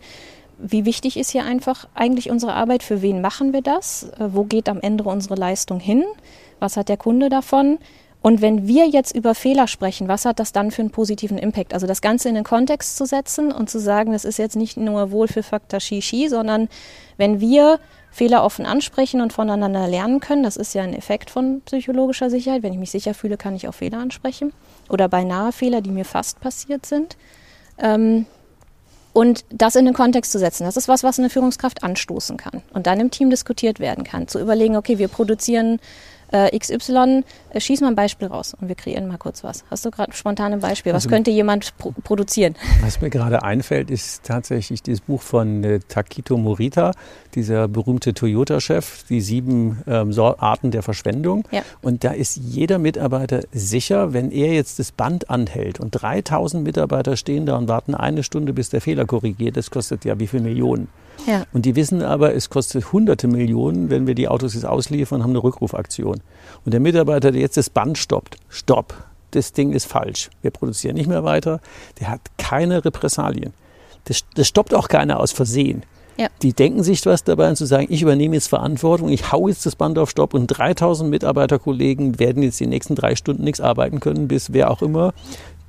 wie 0.61 0.85
wichtig 0.85 1.17
ist 1.17 1.31
hier 1.31 1.43
einfach 1.43 1.87
eigentlich 1.93 2.29
unsere 2.29 2.53
Arbeit? 2.53 2.83
Für 2.83 3.01
wen 3.01 3.21
machen 3.21 3.53
wir 3.53 3.61
das? 3.61 4.03
Äh, 4.19 4.29
wo 4.33 4.43
geht 4.43 4.69
am 4.69 4.81
Ende 4.81 5.03
unsere 5.03 5.35
Leistung 5.35 5.79
hin? 5.79 6.03
Was 6.59 6.77
hat 6.77 6.89
der 6.89 6.97
Kunde 6.97 7.29
davon? 7.29 7.79
Und 8.21 8.41
wenn 8.41 8.67
wir 8.67 8.87
jetzt 8.87 9.15
über 9.15 9.33
Fehler 9.33 9.67
sprechen, 9.67 10.07
was 10.07 10.25
hat 10.25 10.39
das 10.39 10.51
dann 10.51 10.69
für 10.69 10.83
einen 10.83 10.91
positiven 10.91 11.39
Impact? 11.39 11.73
Also 11.73 11.87
das 11.87 12.01
Ganze 12.01 12.29
in 12.29 12.35
den 12.35 12.43
Kontext 12.43 12.95
zu 12.95 13.05
setzen 13.05 13.51
und 13.51 13.69
zu 13.69 13.79
sagen, 13.79 14.11
das 14.11 14.25
ist 14.25 14.37
jetzt 14.37 14.55
nicht 14.55 14.77
nur 14.77 15.09
Wohlfühlfaktor 15.09 15.79
Shishi, 15.79 16.29
sondern 16.29 16.69
wenn 17.17 17.39
wir 17.39 17.79
Fehler 18.11 18.43
offen 18.43 18.67
ansprechen 18.67 19.21
und 19.21 19.33
voneinander 19.33 19.87
lernen 19.87 20.19
können, 20.19 20.43
das 20.43 20.55
ist 20.55 20.75
ja 20.75 20.83
ein 20.83 20.93
Effekt 20.93 21.31
von 21.31 21.61
psychologischer 21.61 22.29
Sicherheit. 22.29 22.61
Wenn 22.61 22.73
ich 22.73 22.79
mich 22.79 22.91
sicher 22.91 23.15
fühle, 23.15 23.37
kann 23.37 23.55
ich 23.55 23.67
auch 23.67 23.73
Fehler 23.73 23.97
ansprechen 23.97 24.53
oder 24.87 25.07
beinahe 25.07 25.51
Fehler, 25.51 25.81
die 25.81 25.91
mir 25.91 26.05
fast 26.05 26.39
passiert 26.41 26.85
sind. 26.85 27.17
Ähm, 27.79 28.27
und 29.13 29.43
das 29.49 29.75
in 29.75 29.85
den 29.85 29.93
Kontext 29.93 30.31
zu 30.31 30.39
setzen, 30.39 30.63
das 30.63 30.77
ist 30.77 30.87
was, 30.87 31.03
was 31.03 31.19
eine 31.19 31.29
Führungskraft 31.29 31.83
anstoßen 31.83 32.37
kann 32.37 32.61
und 32.73 32.87
dann 32.87 32.99
im 32.99 33.11
Team 33.11 33.29
diskutiert 33.29 33.79
werden 33.79 34.03
kann. 34.03 34.27
Zu 34.27 34.39
überlegen, 34.39 34.77
okay, 34.77 34.97
wir 34.97 35.07
produzieren 35.07 35.79
äh, 36.31 36.57
XY, 36.57 37.23
äh, 37.49 37.59
schieß 37.59 37.81
mal 37.81 37.87
ein 37.87 37.95
Beispiel 37.95 38.27
raus 38.27 38.53
und 38.59 38.67
wir 38.67 38.75
kreieren 38.75 39.07
mal 39.07 39.17
kurz 39.17 39.43
was. 39.43 39.63
Hast 39.69 39.85
du 39.85 39.91
gerade 39.91 40.13
spontan 40.13 40.53
ein 40.53 40.59
Beispiel? 40.59 40.93
Was 40.93 41.05
also, 41.05 41.09
könnte 41.09 41.31
jemand 41.31 41.77
pro 41.77 41.91
produzieren? 42.03 42.55
Was 42.81 43.01
mir 43.01 43.09
gerade 43.09 43.43
einfällt, 43.43 43.91
ist 43.91 44.23
tatsächlich 44.23 44.81
dieses 44.81 45.01
Buch 45.01 45.21
von 45.21 45.63
äh, 45.63 45.79
Takito 45.87 46.37
Morita, 46.37 46.91
dieser 47.35 47.67
berühmte 47.67 48.13
Toyota-Chef, 48.13 49.03
die 49.09 49.21
sieben 49.21 49.81
ähm, 49.87 50.11
Arten 50.19 50.71
der 50.71 50.83
Verschwendung. 50.83 51.47
Ja. 51.51 51.61
Und 51.81 52.03
da 52.03 52.11
ist 52.11 52.37
jeder 52.37 52.79
Mitarbeiter 52.79 53.41
sicher, 53.51 54.13
wenn 54.13 54.31
er 54.31 54.53
jetzt 54.53 54.79
das 54.79 54.91
Band 54.91 55.29
anhält 55.29 55.79
und 55.79 55.91
3000 55.91 56.63
Mitarbeiter 56.63 57.17
stehen 57.17 57.45
da 57.45 57.57
und 57.57 57.67
warten 57.67 57.95
eine 57.95 58.23
Stunde, 58.23 58.53
bis 58.53 58.69
der 58.69 58.81
Fehler 58.81 59.05
korrigiert, 59.05 59.57
das 59.57 59.71
kostet 59.71 60.05
ja 60.05 60.19
wie 60.19 60.27
viel 60.27 60.41
Millionen. 60.41 60.87
Ja. 61.27 61.45
Und 61.53 61.65
die 61.65 61.75
wissen 61.75 62.01
aber, 62.01 62.33
es 62.33 62.49
kostet 62.49 62.91
hunderte 62.91 63.27
Millionen, 63.27 63.89
wenn 63.89 64.07
wir 64.07 64.15
die 64.15 64.27
Autos 64.27 64.53
jetzt 64.53 64.65
ausliefern, 64.65 65.23
haben 65.23 65.31
eine 65.31 65.43
Rückrufaktion. 65.43 66.21
Und 66.65 66.73
der 66.73 66.79
Mitarbeiter, 66.79 67.31
der 67.31 67.41
jetzt 67.41 67.57
das 67.57 67.69
Band 67.69 67.97
stoppt, 67.97 68.37
stopp, 68.49 68.93
das 69.31 69.53
Ding 69.53 69.71
ist 69.71 69.85
falsch, 69.85 70.29
wir 70.41 70.51
produzieren 70.51 70.95
nicht 70.95 71.07
mehr 71.07 71.23
weiter, 71.23 71.61
der 71.99 72.09
hat 72.09 72.21
keine 72.37 72.83
Repressalien. 72.83 73.53
Das, 74.05 74.23
das 74.35 74.47
stoppt 74.47 74.73
auch 74.73 74.87
keiner 74.87 75.19
aus 75.19 75.31
Versehen. 75.31 75.83
Ja. 76.17 76.27
Die 76.41 76.53
denken 76.53 76.83
sich 76.83 77.05
was 77.05 77.23
dabei 77.23 77.49
und 77.49 77.55
zu 77.55 77.65
sagen, 77.65 77.87
ich 77.89 78.01
übernehme 78.01 78.35
jetzt 78.35 78.47
Verantwortung, 78.47 79.09
ich 79.09 79.31
hau 79.31 79.47
jetzt 79.47 79.65
das 79.65 79.75
Band 79.75 79.97
auf 79.97 80.09
Stopp 80.09 80.33
und 80.33 80.47
3000 80.47 81.09
Mitarbeiterkollegen 81.09 82.19
werden 82.19 82.43
jetzt 82.43 82.59
die 82.59 82.67
nächsten 82.67 82.95
drei 82.95 83.15
Stunden 83.15 83.43
nichts 83.43 83.61
arbeiten 83.61 83.99
können, 83.99 84.27
bis 84.27 84.51
wer 84.51 84.69
auch 84.69 84.81
immer 84.81 85.13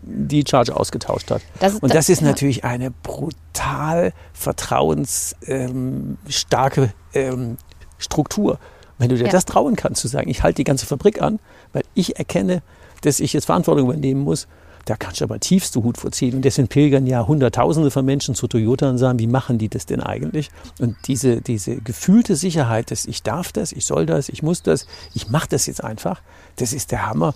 die 0.02 0.44
Charge 0.48 0.76
ausgetauscht 0.76 1.30
hat. 1.30 1.42
Das, 1.60 1.74
und 1.74 1.84
das, 1.84 1.92
das 1.92 2.08
ist 2.08 2.22
ja. 2.22 2.28
natürlich 2.28 2.64
eine 2.64 2.90
brutal 2.90 4.12
vertrauensstarke 4.32 6.92
ähm, 7.14 7.56
Struktur. 7.98 8.58
Wenn 8.98 9.08
du 9.08 9.16
dir 9.16 9.26
ja. 9.26 9.30
das 9.30 9.44
trauen 9.44 9.76
kannst, 9.76 10.00
zu 10.00 10.08
sagen, 10.08 10.28
ich 10.28 10.42
halte 10.42 10.56
die 10.56 10.64
ganze 10.64 10.86
Fabrik 10.86 11.22
an, 11.22 11.38
weil 11.72 11.84
ich 11.94 12.18
erkenne, 12.18 12.62
dass 13.02 13.20
ich 13.20 13.32
jetzt 13.32 13.44
Verantwortung 13.46 13.88
übernehmen 13.88 14.20
muss, 14.20 14.48
da 14.84 14.96
kannst 14.96 15.20
du 15.20 15.24
aber 15.24 15.38
tiefste 15.38 15.82
Hut 15.82 15.96
vorziehen. 15.96 16.36
Und 16.36 16.44
deswegen 16.44 16.68
pilgern 16.68 17.06
ja 17.06 17.26
Hunderttausende 17.26 17.90
von 17.90 18.04
Menschen 18.04 18.34
zu 18.34 18.48
Toyota 18.48 18.90
und 18.90 18.98
sagen, 18.98 19.18
wie 19.18 19.26
machen 19.26 19.58
die 19.58 19.68
das 19.68 19.86
denn 19.86 20.00
eigentlich? 20.00 20.50
Und 20.80 20.96
diese, 21.06 21.40
diese 21.40 21.76
gefühlte 21.76 22.36
Sicherheit, 22.36 22.90
dass 22.90 23.04
ich 23.04 23.22
darf 23.22 23.52
das, 23.52 23.72
ich 23.72 23.86
soll 23.86 24.06
das, 24.06 24.28
ich 24.28 24.42
muss 24.42 24.62
das, 24.62 24.86
ich 25.14 25.28
mache 25.28 25.48
das 25.48 25.66
jetzt 25.66 25.84
einfach, 25.84 26.20
das 26.56 26.72
ist 26.72 26.90
der 26.90 27.06
Hammer. 27.06 27.34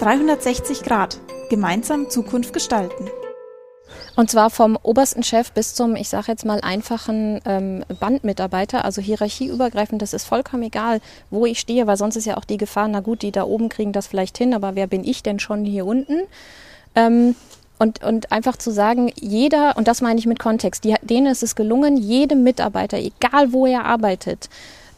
360 0.00 0.82
Grad. 0.82 1.18
Gemeinsam 1.50 2.08
Zukunft 2.08 2.54
gestalten. 2.54 3.10
Und 4.16 4.30
zwar 4.30 4.48
vom 4.48 4.78
obersten 4.82 5.22
Chef 5.22 5.52
bis 5.52 5.74
zum, 5.74 5.94
ich 5.94 6.08
sage 6.08 6.28
jetzt 6.28 6.46
mal, 6.46 6.60
einfachen 6.62 7.42
ähm, 7.44 7.84
Bandmitarbeiter, 8.00 8.86
also 8.86 9.02
hierarchieübergreifend, 9.02 10.00
das 10.00 10.14
ist 10.14 10.24
vollkommen 10.24 10.62
egal, 10.62 11.02
wo 11.28 11.44
ich 11.44 11.60
stehe, 11.60 11.86
weil 11.86 11.98
sonst 11.98 12.16
ist 12.16 12.24
ja 12.24 12.38
auch 12.38 12.46
die 12.46 12.56
Gefahr, 12.56 12.88
na 12.88 13.00
gut, 13.00 13.20
die 13.20 13.30
da 13.30 13.44
oben 13.44 13.68
kriegen 13.68 13.92
das 13.92 14.06
vielleicht 14.06 14.38
hin, 14.38 14.54
aber 14.54 14.74
wer 14.74 14.86
bin 14.86 15.04
ich 15.04 15.22
denn 15.22 15.38
schon 15.38 15.66
hier 15.66 15.84
unten? 15.84 16.22
Ähm, 16.94 17.36
und, 17.78 18.02
und 18.02 18.32
einfach 18.32 18.56
zu 18.56 18.70
sagen, 18.70 19.12
jeder, 19.16 19.76
und 19.76 19.86
das 19.86 20.00
meine 20.00 20.18
ich 20.18 20.24
mit 20.24 20.38
Kontext, 20.38 20.84
die, 20.84 20.94
denen 21.02 21.26
ist 21.26 21.42
es 21.42 21.54
gelungen, 21.54 21.98
jedem 21.98 22.42
Mitarbeiter, 22.42 22.96
egal 22.96 23.52
wo 23.52 23.66
er 23.66 23.84
arbeitet, 23.84 24.48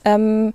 ähm, 0.04 0.54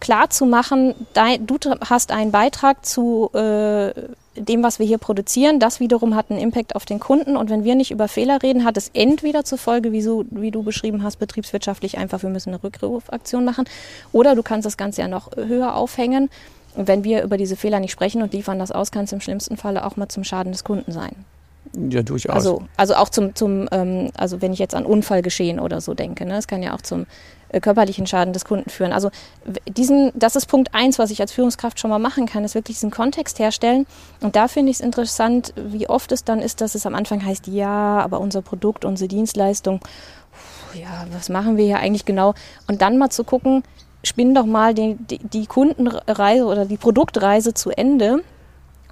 klar 0.00 0.30
zu 0.30 0.46
machen, 0.46 0.94
du 1.14 1.58
hast 1.88 2.10
einen 2.10 2.30
Beitrag 2.30 2.84
zu 2.84 3.30
äh, 3.34 3.92
dem, 4.36 4.62
was 4.62 4.78
wir 4.78 4.86
hier 4.86 4.98
produzieren. 4.98 5.60
Das 5.60 5.80
wiederum 5.80 6.14
hat 6.14 6.30
einen 6.30 6.40
Impact 6.40 6.74
auf 6.76 6.84
den 6.84 7.00
Kunden. 7.00 7.36
Und 7.36 7.50
wenn 7.50 7.64
wir 7.64 7.74
nicht 7.74 7.90
über 7.90 8.08
Fehler 8.08 8.42
reden, 8.42 8.64
hat 8.64 8.76
es 8.76 8.90
entweder 8.94 9.44
zur 9.44 9.58
Folge, 9.58 9.92
wie, 9.92 10.02
so, 10.02 10.24
wie 10.30 10.50
du 10.50 10.62
beschrieben 10.62 11.02
hast, 11.02 11.16
betriebswirtschaftlich 11.16 11.98
einfach, 11.98 12.22
wir 12.22 12.30
müssen 12.30 12.50
eine 12.50 12.62
Rückrufaktion 12.62 13.44
machen. 13.44 13.64
Oder 14.12 14.34
du 14.34 14.42
kannst 14.42 14.66
das 14.66 14.76
Ganze 14.76 15.02
ja 15.02 15.08
noch 15.08 15.30
höher 15.36 15.74
aufhängen. 15.74 16.30
Und 16.74 16.88
wenn 16.88 17.04
wir 17.04 17.22
über 17.22 17.36
diese 17.36 17.56
Fehler 17.56 17.80
nicht 17.80 17.92
sprechen 17.92 18.22
und 18.22 18.32
liefern 18.32 18.58
das 18.58 18.72
aus, 18.72 18.90
kann 18.90 19.04
es 19.04 19.12
im 19.12 19.20
schlimmsten 19.20 19.56
Falle 19.56 19.84
auch 19.86 19.96
mal 19.96 20.08
zum 20.08 20.24
Schaden 20.24 20.52
des 20.52 20.64
Kunden 20.64 20.90
sein. 20.90 21.14
Ja, 21.90 22.02
durchaus. 22.02 22.34
Also, 22.34 22.62
also 22.76 22.94
auch 22.94 23.08
zum, 23.08 23.34
zum 23.34 23.68
ähm, 23.72 24.10
also 24.16 24.40
wenn 24.42 24.52
ich 24.52 24.58
jetzt 24.58 24.74
an 24.74 24.86
Unfallgeschehen 24.86 25.58
oder 25.60 25.80
so 25.80 25.94
denke, 25.94 26.24
ne, 26.24 26.36
es 26.36 26.46
kann 26.46 26.62
ja 26.62 26.74
auch 26.74 26.82
zum 26.82 27.06
äh, 27.48 27.60
körperlichen 27.60 28.06
Schaden 28.06 28.32
des 28.32 28.44
Kunden 28.44 28.68
führen. 28.68 28.92
Also 28.92 29.10
diesen, 29.68 30.12
das 30.14 30.36
ist 30.36 30.46
Punkt 30.46 30.74
eins, 30.74 30.98
was 30.98 31.10
ich 31.10 31.20
als 31.20 31.32
Führungskraft 31.32 31.78
schon 31.78 31.90
mal 31.90 31.98
machen 31.98 32.26
kann, 32.26 32.44
ist 32.44 32.54
wirklich 32.54 32.76
diesen 32.76 32.90
Kontext 32.90 33.38
herstellen. 33.38 33.86
Und 34.20 34.36
da 34.36 34.48
finde 34.48 34.70
ich 34.70 34.78
es 34.78 34.80
interessant, 34.80 35.54
wie 35.56 35.88
oft 35.88 36.12
es 36.12 36.24
dann 36.24 36.40
ist, 36.40 36.60
dass 36.60 36.74
es 36.74 36.86
am 36.86 36.94
Anfang 36.94 37.24
heißt, 37.24 37.46
ja, 37.46 38.00
aber 38.00 38.20
unser 38.20 38.42
Produkt, 38.42 38.84
unsere 38.84 39.08
Dienstleistung, 39.08 39.80
ja, 40.74 41.06
was 41.12 41.28
machen 41.28 41.56
wir 41.56 41.64
hier 41.64 41.78
eigentlich 41.78 42.04
genau? 42.04 42.34
Und 42.66 42.82
dann 42.82 42.98
mal 42.98 43.10
zu 43.10 43.24
gucken, 43.24 43.62
spinn 44.02 44.34
doch 44.34 44.46
mal 44.46 44.74
die, 44.74 44.96
die, 44.98 45.18
die 45.18 45.46
Kundenreise 45.46 46.44
oder 46.44 46.64
die 46.64 46.76
Produktreise 46.76 47.54
zu 47.54 47.70
Ende. 47.70 48.22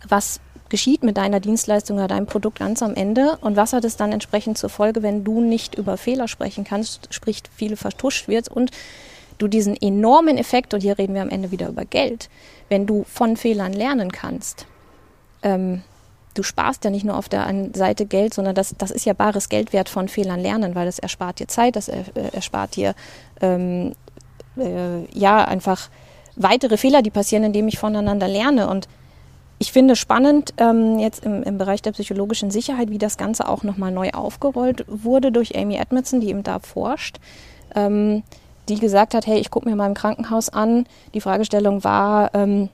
Was 0.08 0.40
geschieht 0.72 1.04
mit 1.04 1.18
deiner 1.18 1.38
Dienstleistung 1.38 1.98
oder 1.98 2.08
deinem 2.08 2.24
Produkt 2.24 2.58
ganz 2.58 2.82
am 2.82 2.94
Ende 2.94 3.36
und 3.42 3.56
was 3.56 3.74
hat 3.74 3.84
es 3.84 3.98
dann 3.98 4.10
entsprechend 4.10 4.56
zur 4.56 4.70
Folge, 4.70 5.02
wenn 5.02 5.22
du 5.22 5.42
nicht 5.42 5.74
über 5.74 5.98
Fehler 5.98 6.28
sprechen 6.28 6.64
kannst, 6.64 7.12
sprich 7.12 7.42
viele 7.54 7.76
vertuscht 7.76 8.26
wird 8.26 8.48
und 8.48 8.70
du 9.36 9.48
diesen 9.48 9.76
enormen 9.76 10.38
Effekt, 10.38 10.72
und 10.72 10.80
hier 10.80 10.96
reden 10.96 11.14
wir 11.14 11.20
am 11.20 11.28
Ende 11.28 11.50
wieder 11.50 11.68
über 11.68 11.84
Geld, 11.84 12.30
wenn 12.70 12.86
du 12.86 13.04
von 13.04 13.36
Fehlern 13.36 13.74
lernen 13.74 14.12
kannst. 14.12 14.66
Ähm, 15.42 15.82
du 16.32 16.42
sparst 16.42 16.84
ja 16.84 16.90
nicht 16.90 17.04
nur 17.04 17.18
auf 17.18 17.28
der 17.28 17.44
einen 17.44 17.74
Seite 17.74 18.06
Geld, 18.06 18.32
sondern 18.32 18.54
das, 18.54 18.74
das 18.78 18.90
ist 18.90 19.04
ja 19.04 19.12
bares 19.12 19.50
Geldwert 19.50 19.90
von 19.90 20.08
Fehlern 20.08 20.40
lernen, 20.40 20.74
weil 20.74 20.86
das 20.86 20.98
erspart 20.98 21.38
dir 21.38 21.48
Zeit, 21.48 21.76
das 21.76 21.88
er, 21.88 22.04
äh, 22.14 22.32
erspart 22.32 22.76
dir 22.76 22.94
ähm, 23.42 23.92
äh, 24.56 25.04
ja 25.12 25.44
einfach 25.44 25.90
weitere 26.34 26.78
Fehler, 26.78 27.02
die 27.02 27.10
passieren, 27.10 27.44
indem 27.44 27.68
ich 27.68 27.78
voneinander 27.78 28.26
lerne. 28.26 28.68
Und 28.70 28.88
ich 29.62 29.70
finde 29.70 29.94
spannend 29.94 30.54
ähm, 30.56 30.98
jetzt 30.98 31.24
im, 31.24 31.44
im, 31.44 31.56
Bereich 31.56 31.82
der 31.82 31.92
psychologischen 31.92 32.50
Sicherheit, 32.50 32.90
wie 32.90 32.98
das 32.98 33.16
Ganze 33.16 33.48
auch 33.48 33.62
nochmal 33.62 33.92
neu 33.92 34.10
aufgerollt 34.10 34.84
wurde 34.88 35.30
durch 35.30 35.56
Amy 35.56 35.76
Edmondson, 35.76 36.20
die 36.20 36.30
eben 36.30 36.42
da 36.42 36.58
forscht. 36.58 37.18
Ähm, 37.76 38.24
die 38.68 38.80
gesagt 38.80 39.14
hat, 39.14 39.24
hey, 39.28 39.38
ich 39.38 39.52
gucke 39.52 39.70
mir 39.70 39.76
mal 39.76 39.86
im 39.86 39.94
Krankenhaus 39.94 40.48
an. 40.48 40.84
Die 41.14 41.20
Fragestellung 41.20 41.84
war, 41.84 42.34
ähm, 42.34 42.70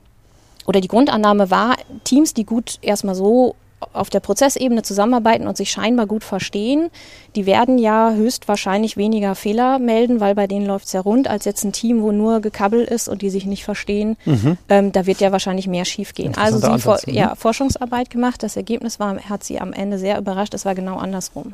oder 0.65 0.81
die 0.81 0.87
Grundannahme 0.87 1.51
war, 1.51 1.75
Teams, 2.05 2.33
die 2.33 2.43
gut 2.43 2.79
erstmal 2.81 3.13
so 3.13 3.55
auf 3.93 4.09
der 4.09 4.19
Prozessebene 4.19 4.81
zusammenarbeiten 4.81 5.47
und 5.47 5.57
sich 5.57 5.71
scheinbar 5.71 6.05
gut 6.05 6.23
verstehen, 6.23 6.89
die 7.35 7.45
werden 7.45 7.77
ja 7.77 8.11
höchstwahrscheinlich 8.11 8.97
weniger 8.97 9.35
Fehler 9.35 9.79
melden, 9.79 10.19
weil 10.19 10.35
bei 10.35 10.47
denen 10.47 10.65
läuft 10.65 10.87
es 10.87 10.93
ja 10.93 11.01
rund, 11.01 11.29
als 11.29 11.45
jetzt 11.45 11.63
ein 11.63 11.71
Team, 11.71 12.01
wo 12.01 12.11
nur 12.11 12.41
gekabbelt 12.41 12.89
ist 12.89 13.07
und 13.07 13.21
die 13.21 13.29
sich 13.29 13.45
nicht 13.45 13.63
verstehen. 13.63 14.17
Mhm. 14.25 14.57
Ähm, 14.67 14.91
da 14.91 15.05
wird 15.05 15.21
ja 15.21 15.31
wahrscheinlich 15.31 15.67
mehr 15.67 15.85
schiefgehen. 15.85 16.35
Also 16.35 16.59
sie 16.59 16.79
for 16.79 16.99
mhm. 17.05 17.13
ja, 17.13 17.35
Forschungsarbeit 17.35 18.09
gemacht. 18.09 18.43
Das 18.43 18.57
Ergebnis 18.57 18.99
war, 18.99 19.17
hat 19.21 19.43
sie 19.43 19.59
am 19.59 19.73
Ende 19.73 19.97
sehr 19.97 20.17
überrascht. 20.17 20.53
Es 20.53 20.65
war 20.65 20.75
genau 20.75 20.97
andersrum. 20.97 21.53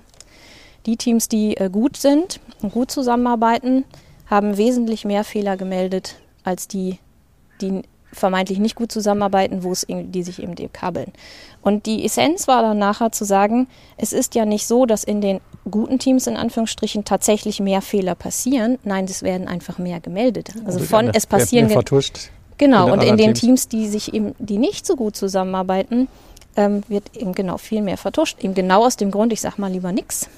Die 0.85 0.97
Teams, 0.97 1.27
die 1.29 1.57
äh, 1.57 1.69
gut 1.69 1.97
sind 1.97 2.39
und 2.61 2.73
gut 2.73 2.91
zusammenarbeiten, 2.91 3.85
haben 4.27 4.57
wesentlich 4.57 5.05
mehr 5.05 5.23
Fehler 5.23 5.57
gemeldet 5.57 6.15
als 6.43 6.67
die, 6.67 6.99
die 7.61 7.81
vermeintlich 8.15 8.59
nicht 8.59 8.75
gut 8.75 8.91
zusammenarbeiten, 8.91 9.63
wo 9.63 9.71
es 9.71 9.85
die 9.87 10.23
sich 10.23 10.41
eben 10.41 10.55
kabeln. 10.71 11.11
Und 11.61 11.85
die 11.85 12.05
Essenz 12.05 12.47
war 12.47 12.61
dann 12.61 12.77
nachher 12.77 13.11
zu 13.11 13.25
sagen, 13.25 13.67
es 13.97 14.13
ist 14.13 14.35
ja 14.35 14.45
nicht 14.45 14.67
so, 14.67 14.85
dass 14.85 15.03
in 15.03 15.21
den 15.21 15.41
guten 15.69 15.99
Teams 15.99 16.27
in 16.27 16.37
Anführungsstrichen 16.37 17.05
tatsächlich 17.05 17.59
mehr 17.59 17.81
Fehler 17.81 18.15
passieren. 18.15 18.77
Nein, 18.83 19.05
es 19.05 19.23
werden 19.23 19.47
einfach 19.47 19.77
mehr 19.77 19.99
gemeldet. 19.99 20.53
Also 20.65 20.79
von 20.79 21.09
es 21.13 21.25
passieren 21.25 21.69
vertuscht. 21.69 22.29
Genau. 22.57 22.91
Und 22.91 23.03
in 23.03 23.17
den 23.17 23.33
Teams. 23.33 23.67
Teams, 23.67 23.67
die 23.67 23.87
sich 23.87 24.13
eben, 24.13 24.33
die 24.39 24.57
nicht 24.57 24.85
so 24.85 24.95
gut 24.95 25.15
zusammenarbeiten, 25.15 26.07
ähm, 26.55 26.83
wird 26.87 27.17
eben 27.17 27.33
genau 27.33 27.57
viel 27.57 27.81
mehr 27.81 27.97
vertuscht. 27.97 28.43
Eben 28.43 28.53
genau 28.53 28.85
aus 28.85 28.95
dem 28.95 29.11
Grund, 29.11 29.33
ich 29.33 29.41
sag 29.41 29.57
mal 29.57 29.71
lieber 29.71 29.91
nichts 29.91 30.29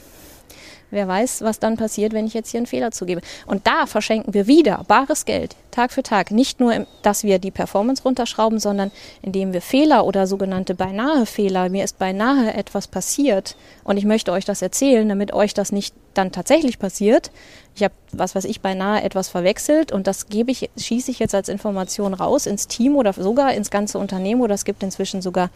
Wer 0.89 1.07
weiß, 1.07 1.41
was 1.41 1.59
dann 1.59 1.75
passiert, 1.75 2.13
wenn 2.13 2.27
ich 2.27 2.33
jetzt 2.33 2.51
hier 2.51 2.59
einen 2.59 2.67
Fehler 2.67 2.91
zugebe. 2.91 3.21
Und 3.45 3.67
da 3.67 3.85
verschenken 3.85 4.33
wir 4.33 4.47
wieder 4.47 4.85
bares 4.87 5.25
Geld, 5.25 5.55
Tag 5.71 5.91
für 5.91 6.01
Tag. 6.03 6.31
Nicht 6.31 6.59
nur, 6.59 6.87
dass 7.01 7.23
wir 7.23 7.39
die 7.39 7.51
Performance 7.51 8.03
runterschrauben, 8.03 8.59
sondern 8.59 8.91
indem 9.21 9.51
wir 9.51 9.61
Fehler 9.61 10.05
oder 10.05 10.27
sogenannte 10.27 10.75
beinahe 10.75 11.25
Fehler, 11.25 11.69
mir 11.69 11.83
ist 11.83 11.99
beinahe 11.99 12.53
etwas 12.53 12.87
passiert 12.87 13.57
und 13.83 13.97
ich 13.97 14.05
möchte 14.05 14.31
euch 14.31 14.45
das 14.45 14.61
erzählen, 14.61 15.07
damit 15.07 15.33
euch 15.33 15.53
das 15.53 15.71
nicht 15.71 15.93
dann 16.13 16.31
tatsächlich 16.31 16.79
passiert. 16.79 17.31
Ich 17.75 17.83
habe, 17.83 17.93
was 18.11 18.33
weiß 18.33 18.45
ich, 18.45 18.61
beinahe 18.61 19.03
etwas 19.03 19.27
verwechselt 19.27 19.91
und 19.91 20.07
das 20.07 20.29
gebe 20.29 20.51
ich, 20.51 20.69
schieße 20.77 21.11
ich 21.11 21.19
jetzt 21.19 21.35
als 21.35 21.49
Information 21.49 22.13
raus 22.13 22.45
ins 22.45 22.67
Team 22.67 22.95
oder 22.95 23.13
sogar 23.13 23.53
ins 23.53 23.69
ganze 23.69 23.99
Unternehmen 23.99 24.41
oder 24.41 24.55
es 24.55 24.65
gibt 24.65 24.81
inzwischen 24.83 25.21
sogar 25.21 25.49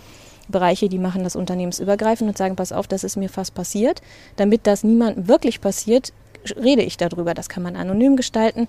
Bereiche, 0.51 0.89
die 0.89 0.99
machen 0.99 1.23
das 1.23 1.35
unternehmensübergreifend 1.35 2.29
und 2.29 2.37
sagen, 2.37 2.55
pass 2.55 2.71
auf, 2.71 2.87
das 2.87 3.03
ist 3.03 3.15
mir 3.15 3.29
fast 3.29 3.53
passiert. 3.53 4.01
Damit 4.35 4.67
das 4.67 4.83
niemandem 4.83 5.27
wirklich 5.27 5.61
passiert, 5.61 6.13
rede 6.55 6.81
ich 6.81 6.97
darüber. 6.97 7.33
Das 7.33 7.49
kann 7.49 7.63
man 7.63 7.75
anonym 7.75 8.15
gestalten. 8.15 8.67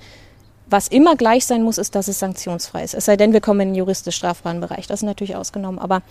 Was 0.67 0.89
immer 0.89 1.17
gleich 1.17 1.45
sein 1.45 1.62
muss, 1.62 1.77
ist, 1.77 1.95
dass 1.95 2.09
es 2.09 2.19
sanktionsfrei 2.19 2.85
ist. 2.85 2.95
Es 2.95 3.05
sei 3.05 3.17
denn, 3.17 3.33
wir 3.33 3.41
kommen 3.41 3.61
in 3.61 3.69
den 3.69 3.75
juristisch-strafbaren 3.75 4.61
Bereich. 4.61 4.87
Das 4.87 5.01
ist 5.01 5.07
natürlich 5.07 5.37
ausgenommen. 5.37 5.79
Aber 5.79 6.03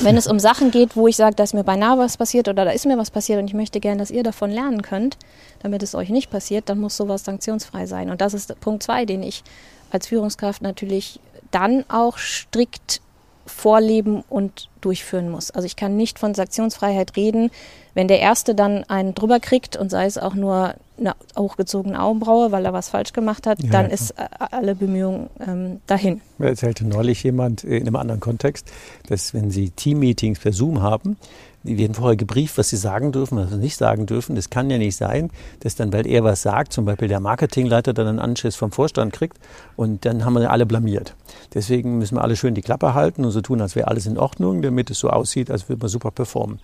wenn 0.00 0.16
es 0.16 0.26
um 0.26 0.38
Sachen 0.38 0.70
geht, 0.70 0.96
wo 0.96 1.08
ich 1.08 1.16
sage, 1.16 1.34
da 1.34 1.42
ist 1.42 1.54
mir 1.54 1.64
beinahe 1.64 1.98
was 1.98 2.16
passiert 2.16 2.48
oder 2.48 2.64
da 2.64 2.70
ist 2.70 2.86
mir 2.86 2.96
was 2.98 3.10
passiert 3.10 3.38
und 3.38 3.48
ich 3.48 3.54
möchte 3.54 3.80
gerne, 3.80 3.98
dass 3.98 4.10
ihr 4.10 4.22
davon 4.22 4.50
lernen 4.50 4.82
könnt, 4.82 5.18
damit 5.60 5.82
es 5.82 5.94
euch 5.94 6.10
nicht 6.10 6.30
passiert, 6.30 6.68
dann 6.68 6.78
muss 6.78 6.96
sowas 6.96 7.24
sanktionsfrei 7.24 7.86
sein. 7.86 8.10
Und 8.10 8.20
das 8.20 8.34
ist 8.34 8.58
Punkt 8.60 8.82
zwei, 8.82 9.04
den 9.04 9.22
ich 9.22 9.42
als 9.90 10.06
Führungskraft 10.06 10.62
natürlich 10.62 11.20
dann 11.50 11.84
auch 11.88 12.18
strikt 12.18 13.00
vorleben 13.46 14.22
und 14.28 14.68
durchführen 14.80 15.30
muss. 15.30 15.50
Also 15.50 15.66
ich 15.66 15.76
kann 15.76 15.96
nicht 15.96 16.18
von 16.18 16.34
Sanktionsfreiheit 16.34 17.16
reden, 17.16 17.50
wenn 17.94 18.08
der 18.08 18.20
Erste 18.20 18.54
dann 18.54 18.84
einen 18.84 19.14
drüber 19.14 19.40
kriegt 19.40 19.76
und 19.76 19.90
sei 19.90 20.06
es 20.06 20.18
auch 20.18 20.34
nur 20.34 20.74
eine 20.98 21.14
hochgezogene 21.36 22.00
Augenbraue, 22.00 22.52
weil 22.52 22.64
er 22.64 22.72
was 22.72 22.88
falsch 22.88 23.12
gemacht 23.12 23.46
hat, 23.46 23.62
ja, 23.62 23.70
dann 23.70 23.86
ja. 23.86 23.92
ist 23.92 24.12
äh, 24.12 24.26
alle 24.50 24.74
Bemühungen 24.74 25.30
ähm, 25.46 25.80
dahin. 25.86 26.20
Mir 26.38 26.48
erzählte 26.48 26.86
neulich 26.86 27.22
jemand 27.22 27.64
in 27.64 27.82
einem 27.82 27.96
anderen 27.96 28.20
Kontext, 28.20 28.70
dass 29.08 29.34
wenn 29.34 29.50
Sie 29.50 29.70
Teammeetings 29.70 30.40
per 30.40 30.52
Zoom 30.52 30.82
haben, 30.82 31.16
die 31.64 31.76
werden 31.76 31.94
vorher 31.94 32.16
gebrieft, 32.16 32.56
was 32.56 32.70
sie 32.70 32.76
sagen 32.76 33.12
dürfen, 33.12 33.36
was 33.36 33.50
sie 33.50 33.56
nicht 33.56 33.76
sagen 33.76 34.06
dürfen. 34.06 34.36
Das 34.36 34.48
kann 34.48 34.70
ja 34.70 34.78
nicht 34.78 34.96
sein, 34.96 35.30
dass 35.60 35.74
dann, 35.74 35.92
weil 35.92 36.06
er 36.06 36.24
was 36.24 36.42
sagt, 36.42 36.72
zum 36.72 36.84
Beispiel 36.84 37.08
der 37.08 37.20
Marketingleiter 37.20 37.92
dann 37.92 38.06
einen 38.06 38.18
Anschiss 38.20 38.56
vom 38.56 38.70
Vorstand 38.70 39.12
kriegt 39.12 39.38
und 39.76 40.04
dann 40.04 40.24
haben 40.24 40.34
wir 40.34 40.50
alle 40.50 40.66
blamiert. 40.66 41.14
Deswegen 41.54 41.98
müssen 41.98 42.16
wir 42.16 42.22
alle 42.22 42.36
schön 42.36 42.54
die 42.54 42.62
Klappe 42.62 42.94
halten 42.94 43.24
und 43.24 43.32
so 43.32 43.40
tun, 43.40 43.60
als 43.60 43.74
wäre 43.74 43.88
alles 43.88 44.06
in 44.06 44.18
Ordnung, 44.18 44.62
damit 44.68 44.90
es 44.90 44.98
so 44.98 45.10
aussieht, 45.10 45.50
als 45.50 45.68
würde 45.68 45.80
man 45.80 45.88
super 45.88 46.10
performen. 46.10 46.58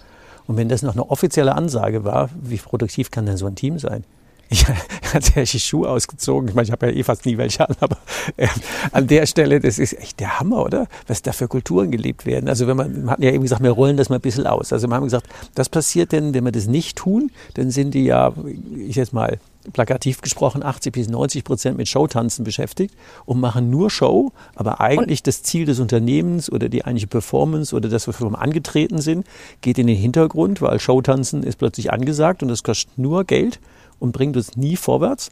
Und 0.46 0.56
wenn 0.56 0.68
das 0.68 0.82
noch 0.82 0.92
eine 0.92 1.10
offizielle 1.10 1.54
Ansage 1.54 2.04
war, 2.04 2.30
wie 2.40 2.56
produktiv 2.56 3.10
kann 3.10 3.26
denn 3.26 3.36
so 3.36 3.46
ein 3.46 3.54
Team 3.54 3.78
sein? 3.78 4.04
Ich 4.48 4.68
habe 4.68 4.78
tatsächlich 5.12 5.64
Schuhe 5.64 5.88
ausgezogen. 5.88 6.48
Ich 6.48 6.54
meine, 6.54 6.66
ich 6.66 6.72
habe 6.72 6.86
ja 6.86 6.92
eh 6.92 7.02
fast 7.02 7.26
nie 7.26 7.38
welche 7.38 7.68
an, 7.68 7.76
aber 7.80 7.98
äh, 8.36 8.48
an 8.92 9.06
der 9.06 9.26
Stelle, 9.26 9.60
das 9.60 9.78
ist 9.78 9.98
echt 9.98 10.20
der 10.20 10.38
Hammer, 10.40 10.64
oder? 10.64 10.86
Was 11.06 11.22
da 11.22 11.32
für 11.32 11.48
Kulturen 11.48 11.90
gelebt 11.90 12.26
werden. 12.26 12.48
Also 12.48 12.66
wenn 12.66 12.76
man, 12.76 13.04
man 13.04 13.10
hat 13.10 13.20
ja 13.20 13.30
eben 13.30 13.42
gesagt, 13.42 13.62
wir 13.62 13.70
rollen 13.70 13.96
das 13.96 14.08
mal 14.08 14.16
ein 14.16 14.20
bisschen 14.20 14.46
aus. 14.46 14.72
Also 14.72 14.88
wir 14.88 14.94
haben 14.94 15.04
gesagt, 15.04 15.26
was 15.54 15.68
passiert 15.68 16.12
denn, 16.12 16.34
wenn 16.34 16.44
wir 16.44 16.52
das 16.52 16.66
nicht 16.66 16.96
tun? 16.96 17.30
Dann 17.54 17.70
sind 17.70 17.94
die 17.94 18.04
ja, 18.04 18.32
ich 18.76 18.96
jetzt 18.96 19.12
mal 19.12 19.38
plakativ 19.72 20.20
gesprochen, 20.20 20.62
80 20.62 20.92
bis 20.92 21.08
90 21.08 21.44
Prozent 21.44 21.76
mit 21.78 21.88
Showtanzen 21.88 22.44
beschäftigt 22.44 22.94
und 23.24 23.40
machen 23.40 23.70
nur 23.70 23.90
Show, 23.90 24.32
aber 24.54 24.80
eigentlich 24.80 25.22
das 25.22 25.42
Ziel 25.42 25.64
des 25.64 25.80
Unternehmens 25.80 26.50
oder 26.52 26.68
die 26.68 26.84
eigentliche 26.84 27.06
Performance 27.06 27.74
oder 27.74 27.88
das, 27.88 28.06
wofür 28.06 28.30
wir 28.30 28.40
angetreten 28.40 29.00
sind, 29.00 29.26
geht 29.62 29.78
in 29.78 29.86
den 29.86 29.96
Hintergrund, 29.96 30.60
weil 30.60 30.78
Showtanzen 30.78 31.42
ist 31.42 31.56
plötzlich 31.56 31.92
angesagt 31.92 32.42
und 32.42 32.48
das 32.48 32.62
kostet 32.62 32.98
nur 32.98 33.24
Geld 33.24 33.58
und 33.98 34.12
bringt 34.12 34.36
uns 34.36 34.56
nie 34.56 34.76
vorwärts. 34.76 35.30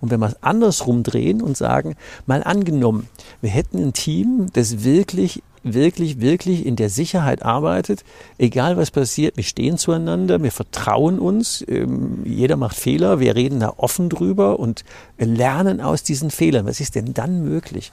Und 0.00 0.10
wenn 0.10 0.20
wir 0.20 0.28
es 0.28 0.42
andersrum 0.42 1.02
drehen 1.02 1.40
und 1.42 1.56
sagen, 1.56 1.96
mal 2.26 2.42
angenommen, 2.42 3.08
wir 3.40 3.50
hätten 3.50 3.78
ein 3.78 3.92
Team, 3.92 4.48
das 4.52 4.84
wirklich, 4.84 5.42
wirklich, 5.62 6.20
wirklich 6.20 6.66
in 6.66 6.76
der 6.76 6.90
Sicherheit 6.90 7.42
arbeitet, 7.42 8.04
egal 8.38 8.76
was 8.76 8.90
passiert, 8.90 9.36
wir 9.36 9.44
stehen 9.44 9.78
zueinander, 9.78 10.42
wir 10.42 10.50
vertrauen 10.50 11.18
uns, 11.18 11.64
ähm, 11.68 12.22
jeder 12.24 12.56
macht 12.56 12.76
Fehler, 12.76 13.20
wir 13.20 13.36
reden 13.36 13.60
da 13.60 13.72
offen 13.76 14.08
drüber 14.08 14.58
und 14.58 14.84
lernen 15.18 15.80
aus 15.80 16.02
diesen 16.02 16.30
Fehlern. 16.30 16.66
Was 16.66 16.80
ist 16.80 16.94
denn 16.94 17.14
dann 17.14 17.44
möglich? 17.44 17.92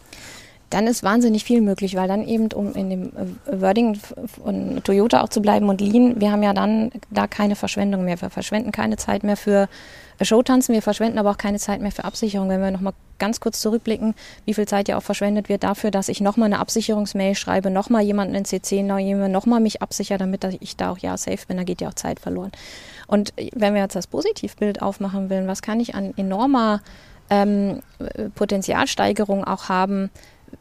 Dann 0.69 0.87
ist 0.87 1.03
wahnsinnig 1.03 1.43
viel 1.43 1.61
möglich, 1.61 1.95
weil 1.95 2.07
dann 2.07 2.27
eben, 2.27 2.51
um 2.51 2.73
in 2.73 2.89
dem 2.89 3.11
äh, 3.15 3.61
Wording 3.61 3.99
von 4.27 4.81
Toyota 4.83 5.21
auch 5.21 5.29
zu 5.29 5.41
bleiben 5.41 5.69
und 5.69 5.81
Lean, 5.81 6.19
wir 6.19 6.31
haben 6.31 6.43
ja 6.43 6.53
dann 6.53 6.91
da 7.09 7.27
keine 7.27 7.55
Verschwendung 7.55 8.05
mehr. 8.05 8.21
Wir 8.21 8.29
verschwenden 8.29 8.71
keine 8.71 8.97
Zeit 8.97 9.23
mehr 9.23 9.37
für 9.37 9.67
Showtanzen, 10.21 10.75
wir 10.75 10.81
verschwenden 10.81 11.17
aber 11.17 11.31
auch 11.31 11.37
keine 11.37 11.59
Zeit 11.59 11.81
mehr 11.81 11.91
für 11.91 12.03
Absicherung. 12.03 12.49
Wenn 12.49 12.61
wir 12.61 12.71
nochmal 12.71 12.93
ganz 13.19 13.39
kurz 13.39 13.59
zurückblicken, 13.61 14.15
wie 14.45 14.53
viel 14.53 14.67
Zeit 14.67 14.87
ja 14.87 14.97
auch 14.97 15.03
verschwendet 15.03 15.49
wird 15.49 15.63
dafür, 15.63 15.91
dass 15.91 16.09
ich 16.09 16.21
nochmal 16.21 16.47
eine 16.47 16.59
Absicherungsmail 16.59 17.35
schreibe, 17.35 17.69
nochmal 17.69 18.01
jemanden 18.01 18.35
in 18.35 18.45
CC 18.45 18.83
nehme, 18.83 19.29
nochmal 19.29 19.61
mich 19.61 19.81
absichere, 19.81 20.17
damit 20.17 20.43
ich 20.59 20.75
da 20.75 20.91
auch 20.91 20.97
ja 20.97 21.15
safe 21.17 21.45
bin, 21.47 21.57
da 21.57 21.63
geht 21.63 21.81
ja 21.81 21.89
auch 21.89 21.93
Zeit 21.93 22.19
verloren. 22.19 22.51
Und 23.07 23.33
wenn 23.53 23.73
wir 23.73 23.81
jetzt 23.81 23.95
das 23.95 24.07
Positivbild 24.07 24.81
aufmachen 24.81 25.29
wollen, 25.29 25.47
was 25.47 25.61
kann 25.61 25.79
ich 25.79 25.95
an 25.95 26.13
enormer 26.17 26.81
ähm, 27.29 27.81
Potenzialsteigerung 28.35 29.43
auch 29.43 29.69
haben, 29.69 30.09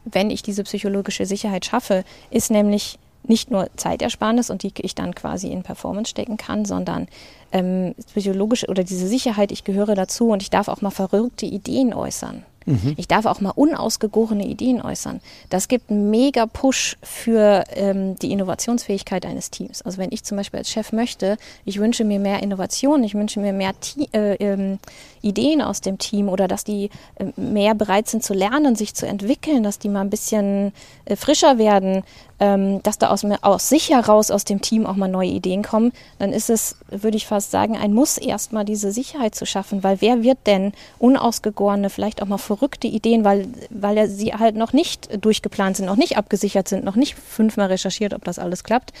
wenn 0.05 0.29
ich 0.29 0.41
diese 0.41 0.63
psychologische 0.63 1.25
Sicherheit 1.25 1.65
schaffe, 1.65 2.03
ist 2.31 2.51
nämlich 2.51 2.99
nicht 3.23 3.51
nur 3.51 3.69
Zeitersparnis 3.75 4.49
und 4.49 4.63
die 4.63 4.71
ich 4.77 4.95
dann 4.95 5.13
quasi 5.13 5.51
in 5.51 5.63
Performance 5.63 6.09
stecken 6.09 6.37
kann, 6.37 6.65
sondern 6.65 7.07
ähm, 7.51 7.93
psychologische 8.13 8.67
oder 8.67 8.83
diese 8.83 9.07
Sicherheit, 9.07 9.51
ich 9.51 9.63
gehöre 9.63 9.95
dazu 9.95 10.29
und 10.29 10.41
ich 10.41 10.49
darf 10.49 10.67
auch 10.67 10.81
mal 10.81 10.89
verrückte 10.89 11.45
Ideen 11.45 11.93
äußern. 11.93 12.43
Mhm. 12.69 12.93
Ich 12.97 13.07
darf 13.07 13.25
auch 13.25 13.41
mal 13.41 13.49
unausgegorene 13.55 14.45
Ideen 14.45 14.81
äußern. 14.81 15.21
Das 15.49 15.67
gibt 15.67 15.89
einen 15.89 16.11
mega 16.11 16.45
Push 16.45 16.97
für 17.01 17.63
ähm, 17.73 18.15
die 18.19 18.31
Innovationsfähigkeit 18.31 19.25
eines 19.25 19.49
Teams. 19.49 19.81
Also 19.81 19.97
wenn 19.97 20.11
ich 20.11 20.23
zum 20.23 20.37
Beispiel 20.37 20.59
als 20.59 20.69
Chef 20.69 20.91
möchte, 20.91 21.37
ich 21.65 21.79
wünsche 21.79 22.03
mir 22.03 22.19
mehr 22.19 22.43
Innovation, 22.43 23.03
ich 23.03 23.15
wünsche 23.15 23.39
mir 23.39 23.53
mehr 23.53 23.73
äh, 24.13 24.35
ähm, 24.35 24.77
Ideen 25.21 25.63
aus 25.63 25.81
dem 25.81 25.97
Team 25.97 26.29
oder 26.29 26.47
dass 26.47 26.63
die 26.63 26.91
äh, 27.15 27.25
mehr 27.35 27.73
bereit 27.73 28.07
sind 28.07 28.23
zu 28.23 28.35
lernen, 28.35 28.75
sich 28.75 28.93
zu 28.93 29.07
entwickeln, 29.07 29.63
dass 29.63 29.79
die 29.79 29.89
mal 29.89 30.01
ein 30.01 30.11
bisschen 30.11 30.71
äh, 31.05 31.15
frischer 31.15 31.57
werden, 31.57 32.03
ähm, 32.39 32.81
dass 32.83 32.97
da 32.97 33.09
aus, 33.09 33.25
aus 33.41 33.69
sich 33.69 33.89
heraus 33.89 34.31
aus 34.31 34.45
dem 34.45 34.61
Team 34.61 34.85
auch 34.85 34.95
mal 34.95 35.07
neue 35.07 35.29
Ideen 35.29 35.63
kommen, 35.63 35.91
dann 36.19 36.31
ist 36.31 36.49
es, 36.49 36.77
würde 36.89 37.17
ich 37.17 37.27
fast 37.27 37.51
sagen, 37.51 37.77
ein 37.77 37.93
Muss 37.93 38.17
erstmal 38.17 38.65
diese 38.65 38.91
Sicherheit 38.91 39.35
zu 39.35 39.45
schaffen, 39.45 39.83
weil 39.83 40.01
wer 40.01 40.23
wird 40.23 40.39
denn 40.45 40.73
unausgegorene, 40.99 41.89
vielleicht 41.89 42.21
auch 42.21 42.27
mal 42.27 42.37
verrückte 42.37 42.87
Ideen, 42.87 43.23
weil, 43.23 43.47
weil 43.69 43.97
er 43.97 44.07
sie 44.07 44.33
halt 44.33 44.55
noch 44.55 44.73
nicht 44.73 45.23
durchgeplant 45.23 45.77
sind, 45.77 45.85
noch 45.85 45.97
nicht 45.97 46.17
abgesichert 46.17 46.67
sind, 46.67 46.83
noch 46.83 46.95
nicht 46.95 47.15
fünfmal 47.15 47.67
recherchiert, 47.67 48.13
ob 48.13 48.23
das 48.23 48.39
alles 48.39 48.63
klappt. 48.63 48.93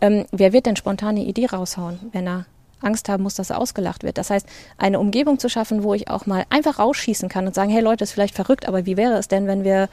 Ähm, 0.00 0.24
wer 0.32 0.52
wird 0.52 0.66
denn 0.66 0.76
spontane 0.76 1.24
Idee 1.24 1.46
raushauen, 1.46 1.98
wenn 2.12 2.26
er 2.26 2.46
Angst 2.82 3.08
haben 3.08 3.22
muss, 3.22 3.34
dass 3.34 3.50
er 3.50 3.58
ausgelacht 3.58 4.02
wird. 4.02 4.18
Das 4.18 4.30
heißt, 4.30 4.46
eine 4.78 4.98
Umgebung 4.98 5.38
zu 5.38 5.48
schaffen, 5.48 5.82
wo 5.82 5.94
ich 5.94 6.08
auch 6.08 6.26
mal 6.26 6.44
einfach 6.50 6.78
rausschießen 6.78 7.28
kann 7.28 7.46
und 7.46 7.54
sagen, 7.54 7.70
hey 7.70 7.82
Leute, 7.82 8.04
ist 8.04 8.12
vielleicht 8.12 8.34
verrückt, 8.34 8.66
aber 8.66 8.86
wie 8.86 8.96
wäre 8.96 9.14
es 9.14 9.28
denn, 9.28 9.46
wenn 9.46 9.64
wir, 9.64 9.88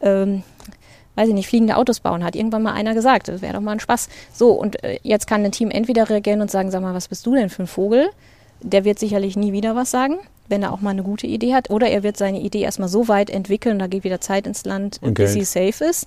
ähm, 0.00 0.42
weiß 1.14 1.28
ich 1.28 1.34
nicht, 1.34 1.48
fliegende 1.48 1.76
Autos 1.76 2.00
bauen, 2.00 2.24
hat 2.24 2.36
irgendwann 2.36 2.62
mal 2.62 2.72
einer 2.72 2.94
gesagt. 2.94 3.28
Das 3.28 3.42
wäre 3.42 3.54
doch 3.54 3.60
mal 3.60 3.72
ein 3.72 3.80
Spaß. 3.80 4.08
So, 4.32 4.52
und 4.52 4.82
äh, 4.82 4.98
jetzt 5.02 5.26
kann 5.26 5.44
ein 5.44 5.52
Team 5.52 5.70
entweder 5.70 6.08
reagieren 6.08 6.40
und 6.40 6.50
sagen, 6.50 6.70
sag 6.70 6.82
mal, 6.82 6.94
was 6.94 7.08
bist 7.08 7.26
du 7.26 7.34
denn 7.34 7.50
für 7.50 7.64
ein 7.64 7.66
Vogel? 7.66 8.08
Der 8.60 8.84
wird 8.84 8.98
sicherlich 8.98 9.36
nie 9.36 9.52
wieder 9.52 9.74
was 9.74 9.90
sagen 9.90 10.18
wenn 10.48 10.62
er 10.62 10.72
auch 10.72 10.80
mal 10.80 10.90
eine 10.90 11.02
gute 11.02 11.26
Idee 11.26 11.54
hat. 11.54 11.70
Oder 11.70 11.88
er 11.88 12.02
wird 12.02 12.16
seine 12.16 12.40
Idee 12.40 12.60
erstmal 12.60 12.88
so 12.88 13.08
weit 13.08 13.30
entwickeln, 13.30 13.78
da 13.78 13.88
geht 13.88 14.04
wieder 14.04 14.20
Zeit 14.20 14.46
ins 14.46 14.64
Land, 14.64 14.98
und 15.02 15.14
bis 15.14 15.32
Geld. 15.32 15.46
sie 15.46 15.72
safe 15.72 15.84
ist. 15.84 16.06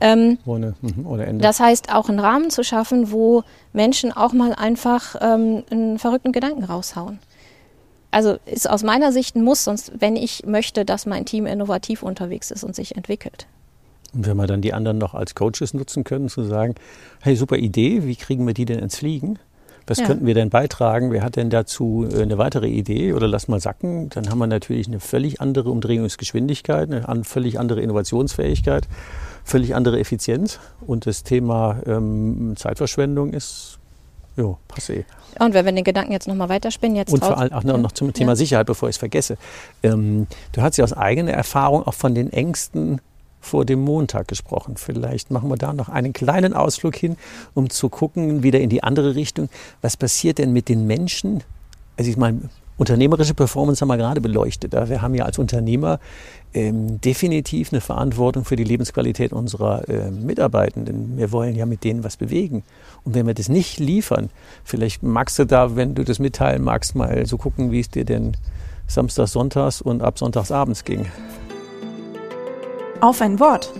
Ähm, 0.00 0.38
Ohne, 0.44 0.74
mhm, 0.82 1.06
oder 1.06 1.26
Ende. 1.26 1.42
Das 1.42 1.60
heißt, 1.60 1.94
auch 1.94 2.08
einen 2.08 2.20
Rahmen 2.20 2.50
zu 2.50 2.62
schaffen, 2.64 3.10
wo 3.10 3.44
Menschen 3.72 4.12
auch 4.12 4.32
mal 4.32 4.52
einfach 4.52 5.16
ähm, 5.20 5.62
einen 5.70 5.98
verrückten 5.98 6.32
Gedanken 6.32 6.64
raushauen. 6.64 7.18
Also 8.10 8.36
ist 8.46 8.68
aus 8.68 8.82
meiner 8.82 9.10
Sicht 9.10 9.34
ein 9.34 9.42
Muss, 9.42 9.64
sonst 9.64 9.92
wenn 9.98 10.16
ich 10.16 10.44
möchte, 10.46 10.84
dass 10.84 11.04
mein 11.04 11.24
Team 11.24 11.46
innovativ 11.46 12.02
unterwegs 12.02 12.50
ist 12.50 12.62
und 12.62 12.76
sich 12.76 12.96
entwickelt. 12.96 13.46
Und 14.14 14.26
wenn 14.26 14.36
wir 14.36 14.46
dann 14.46 14.60
die 14.60 14.72
anderen 14.72 14.98
noch 14.98 15.14
als 15.14 15.34
Coaches 15.34 15.74
nutzen 15.74 16.04
können, 16.04 16.28
zu 16.28 16.44
sagen, 16.44 16.74
hey, 17.20 17.36
super 17.36 17.56
Idee, 17.56 18.04
wie 18.04 18.16
kriegen 18.16 18.46
wir 18.46 18.54
die 18.54 18.64
denn 18.64 18.78
ins 18.78 18.96
Fliegen? 18.96 19.38
Was 19.86 19.98
ja. 19.98 20.06
könnten 20.06 20.24
wir 20.24 20.34
denn 20.34 20.48
beitragen? 20.48 21.12
Wer 21.12 21.22
hat 21.22 21.36
denn 21.36 21.50
dazu 21.50 22.06
äh, 22.10 22.22
eine 22.22 22.38
weitere 22.38 22.68
Idee? 22.68 23.12
Oder 23.12 23.28
lass 23.28 23.48
mal 23.48 23.60
sacken. 23.60 24.08
Dann 24.08 24.30
haben 24.30 24.38
wir 24.38 24.46
natürlich 24.46 24.86
eine 24.86 25.00
völlig 25.00 25.40
andere 25.40 25.70
Umdrehungsgeschwindigkeit, 25.70 26.90
eine 26.90 27.24
völlig 27.24 27.58
andere 27.58 27.82
Innovationsfähigkeit, 27.82 28.88
völlig 29.44 29.74
andere 29.74 29.98
Effizienz. 29.98 30.58
Und 30.86 31.06
das 31.06 31.22
Thema 31.22 31.80
ähm, 31.86 32.54
Zeitverschwendung 32.56 33.34
ist 33.34 33.78
Jo, 34.36 34.58
passé. 34.68 35.04
Und 35.38 35.54
wenn 35.54 35.64
wir 35.64 35.72
den 35.72 35.84
Gedanken 35.84 36.10
jetzt 36.10 36.26
nochmal 36.26 36.48
weiterspinnen, 36.48 36.96
jetzt. 36.96 37.12
Und 37.12 37.24
vor 37.24 37.38
allem 37.38 37.52
auch 37.52 37.62
noch, 37.62 37.78
noch 37.78 37.92
zum 37.92 38.12
Thema 38.12 38.32
ja. 38.32 38.36
Sicherheit, 38.36 38.66
bevor 38.66 38.88
ich 38.88 38.94
es 38.94 38.98
vergesse. 38.98 39.36
Ähm, 39.82 40.26
du 40.52 40.62
hast 40.62 40.76
ja 40.76 40.82
aus 40.82 40.92
eigener 40.92 41.32
Erfahrung 41.32 41.86
auch 41.86 41.94
von 41.94 42.16
den 42.16 42.32
Ängsten 42.32 43.00
vor 43.44 43.64
dem 43.64 43.80
Montag 43.80 44.28
gesprochen. 44.28 44.76
Vielleicht 44.76 45.30
machen 45.30 45.48
wir 45.48 45.56
da 45.56 45.72
noch 45.72 45.88
einen 45.88 46.12
kleinen 46.12 46.54
Ausflug 46.54 46.96
hin, 46.96 47.16
um 47.54 47.70
zu 47.70 47.88
gucken, 47.88 48.42
wieder 48.42 48.60
in 48.60 48.70
die 48.70 48.82
andere 48.82 49.14
Richtung. 49.14 49.48
Was 49.82 49.96
passiert 49.96 50.38
denn 50.38 50.52
mit 50.52 50.68
den 50.68 50.86
Menschen, 50.86 51.42
also 51.96 52.10
ich 52.10 52.16
meine, 52.16 52.48
unternehmerische 52.76 53.34
Performance 53.34 53.80
haben 53.80 53.88
wir 53.88 53.96
gerade 53.96 54.20
beleuchtet. 54.20 54.72
Wir 54.72 55.00
haben 55.00 55.14
ja 55.14 55.24
als 55.24 55.38
Unternehmer 55.38 56.00
ähm, 56.52 57.00
definitiv 57.00 57.72
eine 57.72 57.80
Verantwortung 57.80 58.44
für 58.44 58.56
die 58.56 58.64
Lebensqualität 58.64 59.32
unserer 59.32 59.88
äh, 59.88 60.10
Mitarbeitenden. 60.10 61.16
Wir 61.16 61.30
wollen 61.32 61.54
ja 61.54 61.66
mit 61.66 61.84
denen 61.84 62.04
was 62.04 62.16
bewegen. 62.16 62.64
Und 63.04 63.14
wenn 63.14 63.26
wir 63.26 63.34
das 63.34 63.48
nicht 63.48 63.78
liefern, 63.78 64.30
vielleicht 64.64 65.02
magst 65.02 65.38
du 65.38 65.44
da, 65.44 65.76
wenn 65.76 65.94
du 65.94 66.04
das 66.04 66.18
mitteilen 66.18 66.62
magst, 66.62 66.94
mal 66.94 67.26
so 67.26 67.36
gucken, 67.36 67.70
wie 67.70 67.80
es 67.80 67.90
dir 67.90 68.04
denn 68.04 68.36
samstags, 68.86 69.32
sonntags 69.32 69.80
und 69.80 70.02
ab 70.02 70.18
sonntags 70.18 70.50
abends 70.50 70.84
ging. 70.84 71.06
Auf 73.04 73.20
ein 73.20 73.38
Wort. 73.38 73.70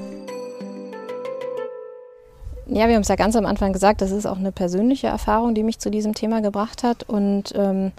Ja, 2.67 2.89
wir 2.89 2.95
haben 2.95 3.01
es 3.01 3.09
ja 3.09 3.15
ganz 3.15 3.37
am 3.37 3.47
Anfang 3.47 3.73
gesagt, 3.73 4.03
das 4.03 4.11
ist 4.11 4.27
auch 4.27 4.37
eine 4.37 4.53
persönliche 4.53 5.07
Erfahrung, 5.07 5.55
die 5.55 5.63
mich 5.63 5.79
zu 5.79 5.91
diesem 5.91 6.15
Thema 6.15 6.43
gebracht 6.43 6.83
hat. 6.83 7.05
Und 7.05 7.55
ähm, 7.57 7.93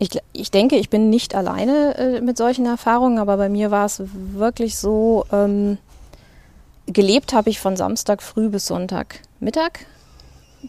ich, 0.00 0.18
ich 0.32 0.50
denke, 0.50 0.74
ich 0.74 0.90
bin 0.90 1.10
nicht 1.10 1.36
alleine 1.36 1.96
äh, 1.96 2.20
mit 2.22 2.36
solchen 2.36 2.66
Erfahrungen, 2.66 3.20
aber 3.20 3.36
bei 3.36 3.48
mir 3.48 3.70
war 3.70 3.86
es 3.86 4.02
wirklich 4.04 4.76
so, 4.76 5.26
ähm, 5.30 5.78
gelebt 6.88 7.34
habe 7.34 7.50
ich 7.50 7.60
von 7.60 7.76
Samstag 7.76 8.20
früh 8.20 8.48
bis 8.48 8.66
Sonntag 8.66 9.20
Mittag 9.38 9.86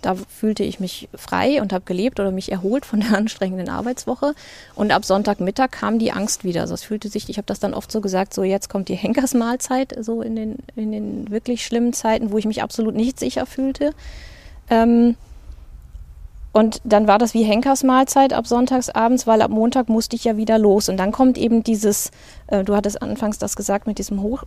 da 0.01 0.15
fühlte 0.15 0.63
ich 0.63 0.79
mich 0.79 1.09
frei 1.13 1.61
und 1.61 1.73
habe 1.73 1.85
gelebt 1.85 2.19
oder 2.19 2.31
mich 2.31 2.51
erholt 2.51 2.85
von 2.85 2.99
der 2.99 3.13
anstrengenden 3.17 3.69
Arbeitswoche. 3.69 4.33
Und 4.75 4.91
ab 4.91 5.05
Sonntagmittag 5.05 5.71
kam 5.71 5.99
die 5.99 6.11
Angst 6.11 6.43
wieder. 6.43 6.61
Also 6.61 6.73
es 6.73 6.83
fühlte 6.83 7.09
sich, 7.09 7.29
ich 7.29 7.37
habe 7.37 7.45
das 7.45 7.59
dann 7.59 7.73
oft 7.73 7.91
so 7.91 8.01
gesagt, 8.01 8.33
so 8.33 8.43
jetzt 8.43 8.69
kommt 8.69 8.89
die 8.89 8.95
Henkersmahlzeit, 8.95 9.95
so 9.99 10.21
in 10.21 10.35
den, 10.35 10.57
in 10.75 10.91
den 10.91 11.31
wirklich 11.31 11.65
schlimmen 11.65 11.93
Zeiten, 11.93 12.31
wo 12.31 12.37
ich 12.37 12.45
mich 12.45 12.63
absolut 12.63 12.95
nicht 12.95 13.19
sicher 13.19 13.45
fühlte. 13.45 13.93
Ähm, 14.69 15.15
und 16.51 16.81
dann 16.83 17.07
war 17.07 17.19
das 17.19 17.33
wie 17.33 17.43
Henkersmahlzeit 17.43 18.33
ab 18.33 18.47
sonntagsabends, 18.47 19.27
weil 19.27 19.41
ab 19.41 19.51
Montag 19.51 19.87
musste 19.87 20.15
ich 20.15 20.23
ja 20.23 20.35
wieder 20.35 20.57
los. 20.57 20.89
Und 20.89 20.97
dann 20.97 21.11
kommt 21.11 21.37
eben 21.37 21.63
dieses, 21.63 22.09
äh, 22.47 22.63
du 22.63 22.75
hattest 22.75 23.01
anfangs 23.01 23.37
das 23.37 23.55
gesagt, 23.55 23.85
mit 23.85 23.99
diesem 23.99 24.23
Hoch, 24.23 24.43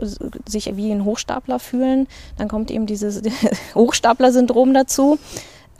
sich 0.47 0.77
wie 0.77 0.91
ein 0.91 1.05
Hochstapler 1.05 1.61
fühlen. 1.61 2.09
Dann 2.39 2.49
kommt 2.49 2.71
eben 2.73 2.87
dieses 2.87 3.23
Hochstapler-Syndrom 3.75 4.75
dazu. 4.75 5.19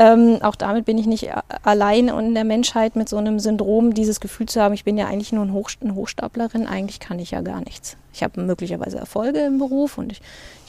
Ähm, 0.03 0.39
auch 0.43 0.57
damit 0.57 0.85
bin 0.85 0.99
ich 0.99 1.07
nicht 1.07 1.31
allein 1.63 2.11
und 2.11 2.27
in 2.27 2.35
der 2.35 2.45
Menschheit 2.45 2.97
mit 2.97 3.09
so 3.09 3.19
einem 3.19 3.39
Syndrom, 3.39 3.95
dieses 3.95 4.19
Gefühl 4.21 4.47
zu 4.47 4.61
haben, 4.61 4.75
ich 4.75 4.85
bin 4.85 4.99
ja 4.99 5.07
eigentlich 5.07 5.33
nur 5.33 5.45
ein 5.45 5.53
Hoch, 5.53 5.71
eine 5.81 5.95
Hochstaplerin, 5.95 6.67
eigentlich 6.67 6.99
kann 6.99 7.19
ich 7.19 7.31
ja 7.31 7.41
gar 7.41 7.61
nichts. 7.61 7.97
Ich 8.13 8.23
habe 8.23 8.41
möglicherweise 8.43 8.99
Erfolge 8.99 9.41
im 9.41 9.59
Beruf 9.59 9.99
und 9.99 10.13
ich 10.13 10.21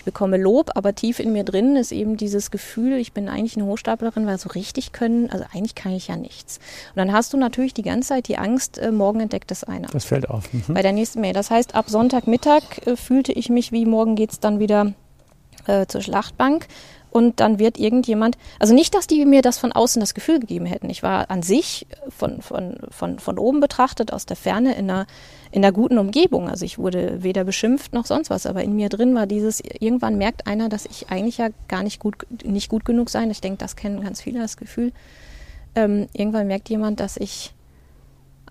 ich 0.03 0.05
bekomme 0.05 0.35
Lob, 0.35 0.71
aber 0.75 0.93
tief 0.93 1.21
in 1.21 1.31
mir 1.31 1.45
drin 1.45 1.77
ist 1.77 1.93
eben 1.93 2.17
dieses 2.17 2.51
Gefühl, 2.51 2.97
ich 2.97 3.13
bin 3.13 3.29
eigentlich 3.29 3.55
eine 3.55 3.65
Hochstaplerin, 3.67 4.27
weil 4.27 4.37
so 4.37 4.49
richtig 4.49 4.91
können, 4.91 5.29
also 5.29 5.45
eigentlich 5.53 5.75
kann 5.75 5.93
ich 5.93 6.09
ja 6.09 6.17
nichts. 6.17 6.57
Und 6.89 6.97
dann 6.97 7.13
hast 7.13 7.31
du 7.31 7.37
natürlich 7.37 7.73
die 7.73 7.83
ganze 7.83 8.09
Zeit 8.09 8.27
die 8.27 8.37
Angst, 8.37 8.77
äh, 8.77 8.91
morgen 8.91 9.21
entdeckt 9.21 9.49
es 9.51 9.63
einer. 9.63 9.87
Das 9.87 10.03
fällt 10.03 10.29
auf. 10.29 10.51
Mhm. 10.51 10.73
Bei 10.73 10.81
der 10.81 10.91
nächsten 10.91 11.21
Mail. 11.21 11.31
Das 11.31 11.49
heißt, 11.49 11.73
ab 11.73 11.85
Sonntagmittag 11.87 12.85
äh, 12.85 12.97
fühlte 12.97 13.31
ich 13.31 13.49
mich 13.49 13.71
wie, 13.71 13.85
morgen 13.85 14.15
geht 14.15 14.33
es 14.33 14.41
dann 14.41 14.59
wieder 14.59 14.91
äh, 15.67 15.85
zur 15.85 16.01
Schlachtbank 16.01 16.67
und 17.13 17.39
dann 17.39 17.59
wird 17.59 17.77
irgendjemand, 17.77 18.39
also 18.57 18.73
nicht, 18.73 18.95
dass 18.95 19.05
die 19.05 19.23
mir 19.25 19.43
das 19.43 19.59
von 19.59 19.71
außen 19.71 19.99
das 19.99 20.15
Gefühl 20.15 20.39
gegeben 20.39 20.65
hätten. 20.65 20.89
Ich 20.89 21.03
war 21.03 21.29
an 21.29 21.43
sich 21.43 21.85
von, 22.09 22.41
von, 22.41 22.77
von, 22.89 23.19
von 23.19 23.37
oben 23.37 23.59
betrachtet, 23.59 24.11
aus 24.11 24.25
der 24.25 24.35
Ferne 24.35 24.75
in 24.75 24.89
einer, 24.89 25.05
in 25.51 25.63
einer 25.63 25.71
guten 25.71 25.99
Umgebung. 25.99 26.49
Also 26.49 26.65
ich 26.65 26.79
wurde 26.79 27.21
weder 27.21 27.43
beschimpft 27.43 27.93
noch 27.93 28.07
sonst 28.07 28.31
was, 28.31 28.47
aber 28.47 28.63
in 28.63 28.75
mir 28.75 28.89
drin 28.89 29.13
war 29.13 29.27
dieses, 29.27 29.61
irgendwann 29.79 30.17
merkt 30.17 30.47
einer, 30.47 30.69
dass 30.69 30.87
ich 30.87 31.11
eigentlich 31.11 31.37
ja 31.37 31.49
gar 31.67 31.83
nicht 31.83 31.99
gut, 31.99 32.15
nicht 32.43 32.67
gut 32.67 32.83
genug 32.83 33.11
sein. 33.11 33.29
Ich 33.29 33.41
denke, 33.41 33.59
das 33.59 33.75
kennen 33.75 34.01
ganz 34.01 34.19
viele, 34.19 34.39
das 34.39 34.57
Gefühl. 34.57 34.91
Ähm, 35.75 36.07
irgendwann 36.13 36.47
merkt 36.47 36.67
jemand, 36.69 36.99
dass 36.99 37.17
ich 37.17 37.53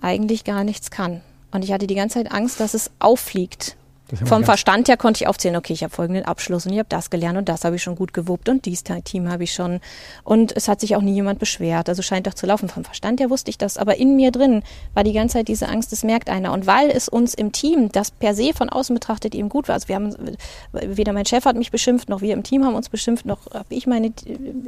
eigentlich 0.00 0.44
gar 0.44 0.62
nichts 0.62 0.92
kann. 0.92 1.20
Und 1.50 1.64
ich 1.64 1.72
hatte 1.72 1.88
die 1.88 1.96
ganze 1.96 2.22
Zeit 2.22 2.30
Angst, 2.30 2.60
dass 2.60 2.74
es 2.74 2.92
auffliegt 3.00 3.76
vom 4.24 4.44
Verstand 4.44 4.88
her 4.88 4.96
konnte 4.96 5.22
ich 5.22 5.28
aufzählen, 5.28 5.56
okay, 5.56 5.72
ich 5.72 5.82
habe 5.82 5.94
folgenden 5.94 6.24
Abschluss 6.24 6.66
und 6.66 6.72
ich 6.72 6.78
habe 6.78 6.88
das 6.88 7.10
gelernt 7.10 7.38
und 7.38 7.48
das 7.48 7.64
habe 7.64 7.76
ich 7.76 7.82
schon 7.82 7.96
gut 7.96 8.12
gewuppt 8.12 8.48
und 8.48 8.64
dies 8.66 8.84
Team 8.84 9.30
habe 9.30 9.44
ich 9.44 9.54
schon. 9.54 9.80
Und 10.24 10.54
es 10.56 10.68
hat 10.68 10.80
sich 10.80 10.96
auch 10.96 11.02
nie 11.02 11.14
jemand 11.14 11.38
beschwert. 11.38 11.88
Also 11.88 12.02
scheint 12.02 12.26
doch 12.26 12.34
zu 12.34 12.46
laufen. 12.46 12.68
Vom 12.68 12.84
Verstand 12.84 13.20
her 13.20 13.30
wusste 13.30 13.50
ich 13.50 13.58
das. 13.58 13.78
Aber 13.78 13.96
in 13.96 14.16
mir 14.16 14.30
drin 14.30 14.62
war 14.94 15.04
die 15.04 15.12
ganze 15.12 15.34
Zeit 15.34 15.48
diese 15.48 15.68
Angst, 15.68 15.92
das 15.92 16.04
merkt 16.04 16.28
einer. 16.28 16.52
Und 16.52 16.66
weil 16.66 16.90
es 16.90 17.08
uns 17.08 17.34
im 17.34 17.52
Team, 17.52 17.90
das 17.90 18.10
per 18.10 18.34
se 18.34 18.52
von 18.54 18.68
außen 18.68 18.94
betrachtet 18.94 19.34
eben 19.34 19.48
gut 19.48 19.68
war, 19.68 19.74
also 19.74 19.88
wir 19.88 19.96
haben, 19.96 20.14
weder 20.72 21.12
mein 21.12 21.26
Chef 21.26 21.44
hat 21.44 21.56
mich 21.56 21.70
beschimpft, 21.70 22.08
noch 22.08 22.20
wir 22.20 22.34
im 22.34 22.42
Team 22.42 22.64
haben 22.64 22.74
uns 22.74 22.88
beschimpft, 22.88 23.24
noch 23.26 23.50
habe 23.52 23.66
ich 23.70 23.86
meine 23.86 24.12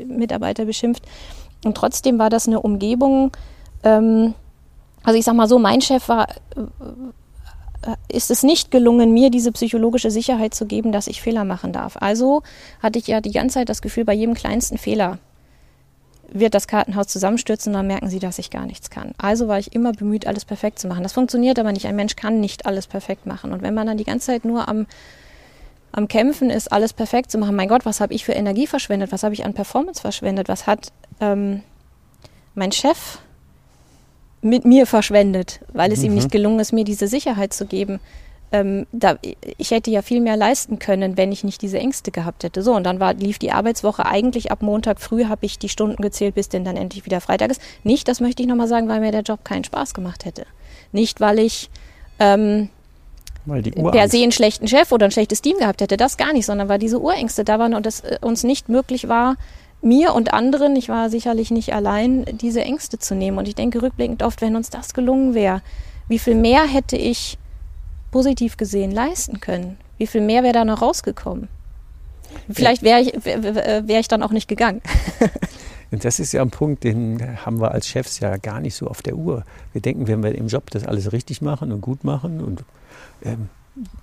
Mitarbeiter 0.07 0.65
beschimpft. 0.65 1.05
Und 1.65 1.77
trotzdem 1.77 2.19
war 2.19 2.31
das 2.31 2.47
eine 2.47 2.61
Umgebung, 2.61 3.33
ähm, 3.83 4.35
also 5.03 5.19
ich 5.19 5.25
sag 5.25 5.35
mal 5.35 5.49
so, 5.49 5.59
mein 5.59 5.81
Chef 5.83 6.09
war, 6.09 6.29
äh, 6.29 6.61
ist 8.09 8.31
es 8.31 8.43
nicht 8.43 8.71
gelungen, 8.71 9.13
mir 9.13 9.31
diese 9.31 9.53
psychologische 9.53 10.11
Sicherheit 10.11 10.55
zu 10.55 10.67
geben, 10.67 10.93
dass 10.93 11.07
ich 11.07 11.23
Fehler 11.23 11.45
machen 11.45 11.73
darf. 11.73 11.97
Also 12.01 12.43
hatte 12.83 12.99
ich 12.99 13.07
ja 13.07 13.21
die 13.21 13.33
ganze 13.33 13.55
Zeit 13.55 13.69
das 13.69 13.83
Gefühl, 13.83 14.05
bei 14.05 14.15
jedem 14.15 14.35
kleinsten 14.35 14.79
Fehler 14.79 15.19
wird 16.29 16.55
das 16.55 16.67
Kartenhaus 16.67 17.07
zusammenstürzen, 17.09 17.73
dann 17.73 17.87
merken 17.87 18.09
sie, 18.09 18.19
dass 18.19 18.39
ich 18.39 18.51
gar 18.51 18.67
nichts 18.67 18.91
kann. 18.91 19.13
Also 19.19 19.47
war 19.47 19.59
ich 19.59 19.75
immer 19.75 19.93
bemüht, 19.93 20.27
alles 20.27 20.45
perfekt 20.45 20.79
zu 20.79 20.89
machen. 20.89 21.03
Das 21.03 21.13
funktioniert 21.13 21.59
aber 21.59 21.73
nicht. 21.73 21.87
Ein 21.87 21.97
Mensch 21.97 22.17
kann 22.17 22.41
nicht 22.41 22.67
alles 22.67 22.87
perfekt 22.87 23.27
machen. 23.27 23.53
Und 23.53 23.63
wenn 23.63 23.75
man 23.75 23.87
dann 23.87 23.99
die 23.99 24.05
ganze 24.05 24.27
Zeit 24.27 24.45
nur 24.45 24.69
am, 24.69 24.87
am 25.93 26.09
Kämpfen 26.09 26.51
ist, 26.51 26.73
alles 26.73 26.93
perfekt 26.93 27.31
zu 27.31 27.39
machen, 27.39 27.55
mein 27.55 27.69
Gott, 27.69 27.87
was 27.87 28.01
habe 28.01 28.15
ich 28.15 28.25
für 28.25 28.33
Energie 28.33 28.67
verschwendet? 28.67 29.13
Was 29.13 29.23
habe 29.23 29.35
ich 29.35 29.45
an 29.45 29.55
Performance 29.55 30.01
verschwendet? 30.01 30.49
Was 30.49 30.67
hat 30.67 30.93
ähm, 31.21 31.63
mein 32.55 32.73
Chef 32.73 33.19
mit 34.45 34.65
mir 34.65 34.87
verschwendet, 34.87 35.61
weil 35.73 35.91
es 35.91 36.01
mhm. 36.01 36.07
ihm 36.07 36.15
nicht 36.15 36.31
gelungen 36.31 36.61
ist, 36.61 36.73
mir 36.73 36.85
diese 36.85 37.09
Sicherheit 37.09 37.53
zu 37.53 37.67
geben. 37.67 37.99
Ähm, 38.53 38.87
da, 38.93 39.17
ich 39.57 39.71
hätte 39.71 39.91
ja 39.91 40.03
viel 40.03 40.21
mehr 40.21 40.37
leisten 40.37 40.79
können, 40.79 41.17
wenn 41.17 41.33
ich 41.33 41.43
nicht 41.45 41.63
diese 41.63 41.79
Ängste 41.79 42.11
gehabt 42.11 42.45
hätte. 42.45 42.63
So, 42.63 42.75
und 42.75 42.85
dann 42.85 43.01
war, 43.01 43.15
lief 43.15 43.39
die 43.39 43.51
Arbeitswoche 43.51 44.07
eigentlich 44.07 44.53
ab 44.53 44.63
Montag 44.63 45.01
früh, 45.01 45.25
habe 45.25 45.47
ich 45.47 45.59
die 45.59 45.71
Stunden 45.71 46.01
gezählt, 46.03 46.35
bis 46.35 46.51
denn 46.51 46.65
dann 46.65 46.77
endlich 46.77 47.07
wieder 47.07 47.21
Freitag 47.21 47.51
ist. 47.51 47.61
Nicht, 47.83 48.07
das 48.07 48.21
möchte 48.21 48.43
ich 48.43 48.49
nochmal 48.49 48.69
sagen, 48.69 48.87
weil 48.87 49.01
mir 49.01 49.13
der 49.13 49.23
Job 49.23 49.45
keinen 49.45 49.65
Spaß 49.65 49.95
gemacht 49.95 50.25
hätte. 50.27 50.47
Nicht, 50.93 51.21
weil 51.21 51.39
ich 51.39 51.71
ähm, 52.21 52.69
weil 53.47 53.63
per 53.63 54.09
se 54.09 54.23
einen 54.23 54.33
schlechten 54.33 54.69
Chef 54.69 54.93
oder 54.93 55.07
ein 55.07 55.11
schlechtes 55.11 55.43
Team 55.43 55.59
gehabt 55.59 55.81
hätte, 55.81 55.97
das 55.97 56.17
gar 56.17 56.33
nicht, 56.33 56.47
sondern 56.47 56.69
weil 56.69 56.79
diese 56.79 57.01
Urängste 57.01 57.45
da 57.45 57.59
waren 57.59 57.75
und 57.75 57.87
es 57.87 58.01
äh, 58.01 58.19
uns 58.21 58.45
nicht 58.45 58.69
möglich 58.69 59.09
war, 59.09 59.37
mir 59.85 60.15
und 60.15 60.33
anderen, 60.33 60.75
ich 60.77 60.89
war 60.89 61.11
sicherlich 61.11 61.51
nicht 61.51 61.75
allein, 61.75 62.25
diese 62.41 62.63
Ängste 62.63 62.99
zu 62.99 63.15
nehmen. 63.15 63.39
Und 63.39 63.49
ich 63.49 63.55
denke 63.55 63.83
rückblickend 63.83 64.23
oft, 64.23 64.41
wenn 64.41 64.57
uns 64.57 64.71
das 64.71 64.95
gelungen 64.95 65.35
wäre, 65.35 65.63
wie 66.09 66.19
viel 66.19 66.35
mehr 66.35 66.67
hätte 66.67 66.97
ich 66.97 67.39
positiv 68.11 68.57
gesehen 68.57 68.91
leisten 68.91 69.41
können? 69.41 69.77
Wie 69.99 70.07
viel 70.07 70.21
mehr 70.21 70.43
wäre 70.43 70.55
da 70.55 70.65
noch 70.65 70.83
rausgekommen? 70.83 71.49
Vielleicht 72.51 72.83
wäre 72.83 73.01
ich, 73.01 73.13
wär 73.25 74.01
ich 74.01 74.09
dann 74.09 74.23
auch 74.23 74.31
nicht 74.31 74.49
gegangen. 74.49 74.83
Und 75.91 76.05
das 76.05 76.19
ist 76.19 76.33
ja 76.33 76.43
ein 76.43 76.51
Punkt, 76.51 76.85
den 76.85 77.45
haben 77.45 77.61
wir 77.61 77.73
als 77.73 77.87
Chefs 77.87 78.21
ja 78.21 78.37
gar 78.37 78.61
nicht 78.61 78.75
so 78.75 78.89
auf 78.89 79.03
der 79.03 79.17
Uhr. 79.17 79.45
Wir 79.73 79.81
denken, 79.81 80.09
wenn 80.09 80.23
wir 80.23 80.35
im 80.35 80.49
Job 80.49 80.71
das 80.71 80.85
alles 80.85 81.13
richtig 81.13 81.43
machen 81.43 81.73
und 81.73 81.81
gut 81.81 82.05
machen 82.05 82.41
und 82.41 82.65
ähm, 83.25 83.49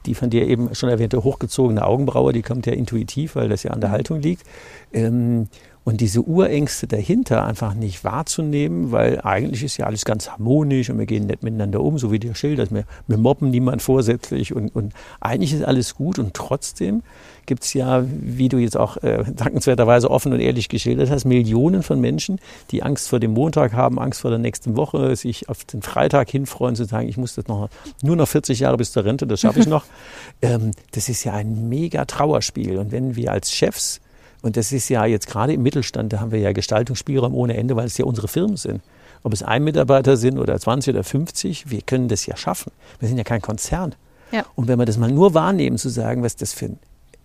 die 0.06 0.16
von 0.16 0.30
dir 0.30 0.48
eben 0.48 0.74
schon 0.76 0.90
erwähnte 0.90 1.24
hochgezogene 1.24 1.86
Augenbraue, 1.86 2.34
die 2.34 2.42
kommt 2.42 2.66
ja 2.66 2.74
intuitiv, 2.74 3.36
weil 3.36 3.50
das 3.50 3.64
ja 3.64 3.72
an 3.72 3.80
der 3.80 3.90
mhm. 3.90 3.94
Haltung 3.94 4.22
liegt. 4.22 4.44
Ähm, 4.92 5.48
und 5.84 6.00
diese 6.00 6.22
Urängste 6.22 6.86
dahinter 6.86 7.44
einfach 7.44 7.74
nicht 7.74 8.04
wahrzunehmen, 8.04 8.92
weil 8.92 9.20
eigentlich 9.22 9.64
ist 9.64 9.78
ja 9.78 9.88
alles 9.88 10.06
ganz 10.06 10.30
harmonisch 10.30 10.92
und 10.92 11.00
wir 11.00 11.08
gehen 11.08 11.26
nett 11.26 11.42
miteinander 11.42 11.82
um, 11.82 11.98
so 11.98 12.12
wie 12.12 12.20
der 12.20 12.36
schildert. 12.36 12.72
Wir, 12.72 12.84
wir 13.08 13.18
mobben 13.18 13.50
niemand 13.50 13.82
vorsätzlich 13.82 14.54
und, 14.54 14.76
und 14.76 14.94
eigentlich 15.20 15.54
ist 15.54 15.64
alles 15.64 15.96
gut 15.96 16.20
und 16.20 16.36
trotzdem 16.36 17.02
gibt 17.48 17.64
es 17.64 17.74
ja, 17.74 18.06
wie 18.08 18.48
du 18.48 18.60
jetzt 18.60 18.78
auch 18.78 18.98
äh, 18.98 19.24
dankenswerterweise 19.36 20.12
offen 20.12 20.32
und 20.34 20.40
ehrlich 20.40 20.70
geschildert 20.70 21.10
hast, 21.10 21.26
Millionen 21.26 21.82
von 21.82 22.00
Menschen, 22.00 22.40
die 22.70 22.84
Angst 22.84 23.10
vor 23.10 23.20
dem 23.20 23.32
Montag 23.32 23.74
haben, 23.74 23.98
Angst 23.98 24.22
vor 24.22 24.30
der 24.30 24.40
nächsten 24.40 24.78
Woche, 24.78 25.16
sich 25.16 25.50
auf 25.50 25.64
den 25.66 25.82
Freitag 25.82 26.30
hinfreuen, 26.30 26.76
zu 26.76 26.86
sagen, 26.86 27.10
ich 27.10 27.18
muss 27.18 27.34
das 27.34 27.48
noch 27.48 27.70
nur 28.04 28.16
noch 28.16 28.28
40 28.28 28.60
Jahre 28.60 28.78
bis 28.78 28.92
zur 28.92 29.04
Rente, 29.04 29.26
das 29.26 29.42
schaffe 29.42 29.60
ich 29.60 29.68
noch. 29.68 29.86
ähm, 30.44 30.72
das 30.92 31.10
ist 31.10 31.24
ja 31.24 31.34
ein 31.34 31.70
mega 31.70 32.06
Trauerspiel. 32.06 32.78
Und 32.78 32.92
wenn 32.92 33.16
wir 33.16 33.32
als 33.32 33.52
Chefs 33.52 34.00
und 34.42 34.58
das 34.58 34.72
ist 34.72 34.90
ja 34.90 35.06
jetzt 35.06 35.28
gerade 35.28 35.54
im 35.54 35.62
Mittelstand, 35.64 36.14
da 36.14 36.20
haben 36.20 36.32
wir 36.32 36.40
ja 36.40 36.52
Gestaltungsspielraum 36.52 37.34
ohne 37.36 37.56
Ende, 37.58 37.76
weil 37.76 37.86
es 37.86 37.98
ja 37.98 38.06
unsere 38.06 38.28
Firmen 38.28 38.58
sind. 38.58 38.82
Ob 39.24 39.34
es 39.34 39.44
ein 39.44 39.64
Mitarbeiter 39.64 40.18
sind 40.18 40.40
oder 40.40 40.60
20 40.60 40.96
oder 40.96 41.04
50, 41.04 41.70
wir 41.70 41.82
können 41.82 42.08
das 42.08 42.26
ja 42.26 42.36
schaffen. 42.36 42.72
Wir 43.00 43.08
sind 43.08 43.18
ja 43.18 43.24
kein 43.24 43.42
Konzern. 43.42 43.94
Ja. 44.32 44.46
Und 44.56 44.68
wenn 44.68 44.80
wir 44.80 44.86
das 44.86 44.98
mal 44.98 45.12
nur 45.12 45.34
wahrnehmen, 45.34 45.78
zu 45.78 45.90
sagen, 45.90 46.24
was 46.24 46.36
das 46.36 46.54
für 46.54 46.66
ein, 46.66 46.80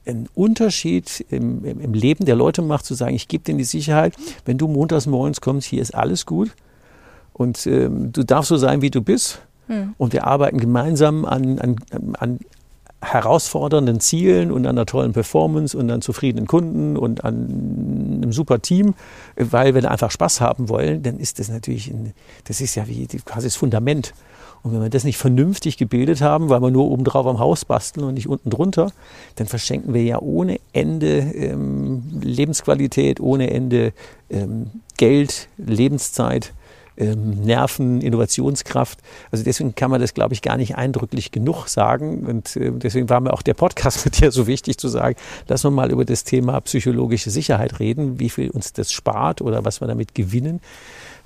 ein 0.06 0.28
Unterschied 0.34 1.24
im, 1.30 1.64
im, 1.64 1.80
im, 1.80 1.94
Leben 1.94 2.26
der 2.26 2.36
Leute 2.36 2.60
macht, 2.60 2.84
zu 2.84 2.94
sagen, 2.94 3.14
ich 3.14 3.28
gebe 3.28 3.44
denen 3.44 3.58
die 3.58 3.64
Sicherheit, 3.64 4.14
wenn 4.44 4.58
du 4.58 4.68
montags 4.68 5.06
morgens 5.06 5.40
kommst, 5.40 5.66
hier 5.68 5.80
ist 5.80 5.94
alles 5.94 6.26
gut 6.26 6.50
und 7.32 7.66
ähm, 7.66 8.12
du 8.12 8.24
darfst 8.24 8.48
so 8.48 8.56
sein, 8.56 8.82
wie 8.82 8.90
du 8.90 9.00
bist. 9.00 9.40
Hm. 9.68 9.94
Und 9.98 10.12
wir 10.12 10.26
arbeiten 10.26 10.58
gemeinsam 10.58 11.24
an, 11.24 11.58
an, 11.58 11.76
an 12.18 12.38
herausfordernden 13.12 14.00
Zielen 14.00 14.50
und 14.50 14.66
einer 14.66 14.86
tollen 14.86 15.12
Performance 15.12 15.76
und 15.76 15.90
an 15.90 16.02
zufriedenen 16.02 16.46
Kunden 16.46 16.96
und 16.96 17.24
an 17.24 18.20
einem 18.22 18.32
super 18.32 18.60
Team, 18.60 18.94
weil 19.36 19.74
wir 19.74 19.82
da 19.82 19.88
einfach 19.88 20.10
Spaß 20.10 20.40
haben 20.40 20.68
wollen, 20.68 21.02
dann 21.02 21.18
ist 21.18 21.38
das 21.38 21.48
natürlich, 21.48 21.88
ein, 21.88 22.12
das 22.44 22.60
ist 22.60 22.74
ja 22.74 22.86
wie 22.88 23.06
quasi 23.06 23.46
das 23.46 23.56
Fundament. 23.56 24.12
Und 24.62 24.72
wenn 24.72 24.82
wir 24.82 24.90
das 24.90 25.04
nicht 25.04 25.18
vernünftig 25.18 25.76
gebildet 25.76 26.22
haben, 26.22 26.48
weil 26.48 26.60
wir 26.60 26.72
nur 26.72 26.90
oben 26.90 27.04
drauf 27.04 27.26
am 27.26 27.38
Haus 27.38 27.64
basteln 27.64 28.04
und 28.04 28.14
nicht 28.14 28.28
unten 28.28 28.50
drunter, 28.50 28.90
dann 29.36 29.46
verschenken 29.46 29.94
wir 29.94 30.02
ja 30.02 30.18
ohne 30.20 30.58
Ende 30.72 31.18
ähm, 31.18 32.02
Lebensqualität, 32.20 33.20
ohne 33.20 33.50
Ende 33.50 33.92
ähm, 34.28 34.70
Geld, 34.96 35.48
Lebenszeit 35.56 36.52
ähm, 36.96 37.30
Nerven, 37.42 38.00
Innovationskraft. 38.00 39.00
Also 39.30 39.44
deswegen 39.44 39.74
kann 39.74 39.90
man 39.90 40.00
das, 40.00 40.14
glaube 40.14 40.34
ich, 40.34 40.42
gar 40.42 40.56
nicht 40.56 40.76
eindrücklich 40.76 41.30
genug 41.30 41.68
sagen. 41.68 42.26
Und 42.26 42.56
äh, 42.56 42.72
deswegen 42.72 43.08
war 43.08 43.20
mir 43.20 43.32
auch 43.32 43.42
der 43.42 43.54
Podcast 43.54 44.04
mit 44.04 44.20
dir 44.20 44.30
so 44.30 44.46
wichtig 44.46 44.78
zu 44.78 44.88
sagen, 44.88 45.16
lass 45.48 45.64
uns 45.64 45.74
mal 45.74 45.90
über 45.90 46.04
das 46.04 46.24
Thema 46.24 46.60
psychologische 46.60 47.30
Sicherheit 47.30 47.80
reden, 47.80 48.18
wie 48.18 48.30
viel 48.30 48.50
uns 48.50 48.72
das 48.72 48.92
spart 48.92 49.42
oder 49.42 49.64
was 49.64 49.80
wir 49.80 49.88
damit 49.88 50.14
gewinnen, 50.14 50.60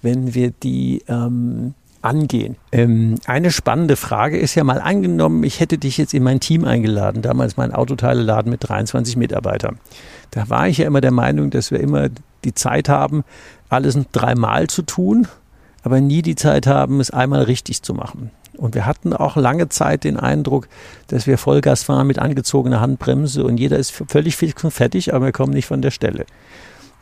wenn 0.02 0.35
wir 0.35 0.50
die 0.50 1.02
ähm, 1.09 1.74
angehen. 2.02 2.56
Ähm, 2.72 3.16
eine 3.26 3.50
spannende 3.50 3.96
Frage 3.96 4.38
ist 4.38 4.54
ja 4.54 4.64
mal 4.64 4.80
angenommen, 4.80 5.44
ich 5.44 5.61
hätte 5.61 5.76
dich 5.78 5.98
jetzt 5.98 6.14
in 6.14 6.22
mein 6.22 6.40
Team 6.40 6.64
eingeladen, 6.64 7.22
damals 7.22 7.56
mein 7.56 7.72
Autoteileladen 7.72 8.50
mit 8.50 8.68
23 8.68 9.16
Mitarbeitern. 9.16 9.78
Da 10.30 10.48
war 10.48 10.68
ich 10.68 10.78
ja 10.78 10.87
immer 10.87 11.00
der 11.00 11.11
Meinung, 11.11 11.50
dass 11.50 11.70
wir 11.70 11.80
immer 11.80 12.09
die 12.44 12.54
Zeit 12.54 12.88
haben, 12.88 13.22
alles 13.68 13.98
dreimal 14.12 14.68
zu 14.68 14.83
tun 14.83 15.28
aber 15.83 16.01
nie 16.01 16.23
die 16.23 16.35
Zeit 16.35 16.66
haben, 16.66 17.01
es 17.01 17.11
einmal 17.11 17.43
richtig 17.43 17.83
zu 17.83 17.95
machen. 17.95 18.31
Und 18.57 18.75
wir 18.75 18.85
hatten 18.85 19.14
auch 19.14 19.37
lange 19.37 19.69
Zeit 19.69 20.05
den 20.05 20.19
Eindruck, 20.19 20.69
dass 21.07 21.27
wir 21.27 21.38
Vollgas 21.38 21.83
fahren 21.83 22.07
mit 22.07 22.19
angezogener 22.19 22.81
Handbremse 22.81 23.45
und 23.45 23.59
jeder 23.59 23.79
ist 23.79 23.90
völlig 23.90 24.37
fix 24.37 24.62
und 24.62 24.71
fertig, 24.71 25.14
aber 25.14 25.27
wir 25.27 25.33
kommen 25.33 25.55
nicht 25.55 25.66
von 25.66 25.81
der 25.81 25.90
Stelle. 25.90 26.27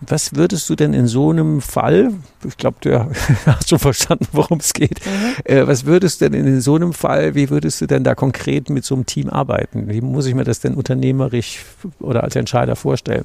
Was 0.01 0.37
würdest 0.37 0.71
du 0.71 0.77
denn 0.77 0.95
in 0.95 1.09
so 1.09 1.31
einem 1.31 1.61
Fall, 1.61 2.13
ich 2.47 2.57
glaube, 2.57 2.77
du 2.81 3.11
hast 3.47 3.69
schon 3.69 3.81
verstanden, 3.81 4.29
worum 4.31 4.59
es 4.61 4.73
geht, 4.73 5.05
mhm. 5.05 5.35
äh, 5.45 5.67
was 5.67 5.85
würdest 5.87 6.21
du 6.21 6.31
denn 6.31 6.47
in 6.47 6.61
so 6.61 6.77
einem 6.77 6.93
Fall, 6.93 7.35
wie 7.35 7.51
würdest 7.51 7.81
du 7.81 7.87
denn 7.87 8.05
da 8.05 8.15
konkret 8.15 8.71
mit 8.71 8.85
so 8.85 8.95
einem 8.95 9.07
Team 9.07 9.29
arbeiten? 9.29 9.89
Wie 9.89 10.01
muss 10.01 10.27
ich 10.27 10.35
mir 10.35 10.45
das 10.45 10.61
denn 10.61 10.75
unternehmerisch 10.75 11.65
oder 11.99 12.23
als 12.23 12.37
Entscheider 12.37 12.77
vorstellen? 12.77 13.25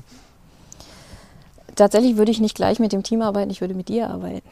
Tatsächlich 1.76 2.18
würde 2.18 2.32
ich 2.32 2.40
nicht 2.40 2.56
gleich 2.56 2.80
mit 2.80 2.92
dem 2.92 3.04
Team 3.04 3.22
arbeiten, 3.22 3.52
ich 3.52 3.62
würde 3.62 3.76
mit 3.76 3.90
dir 3.90 4.10
arbeiten. 4.10 4.48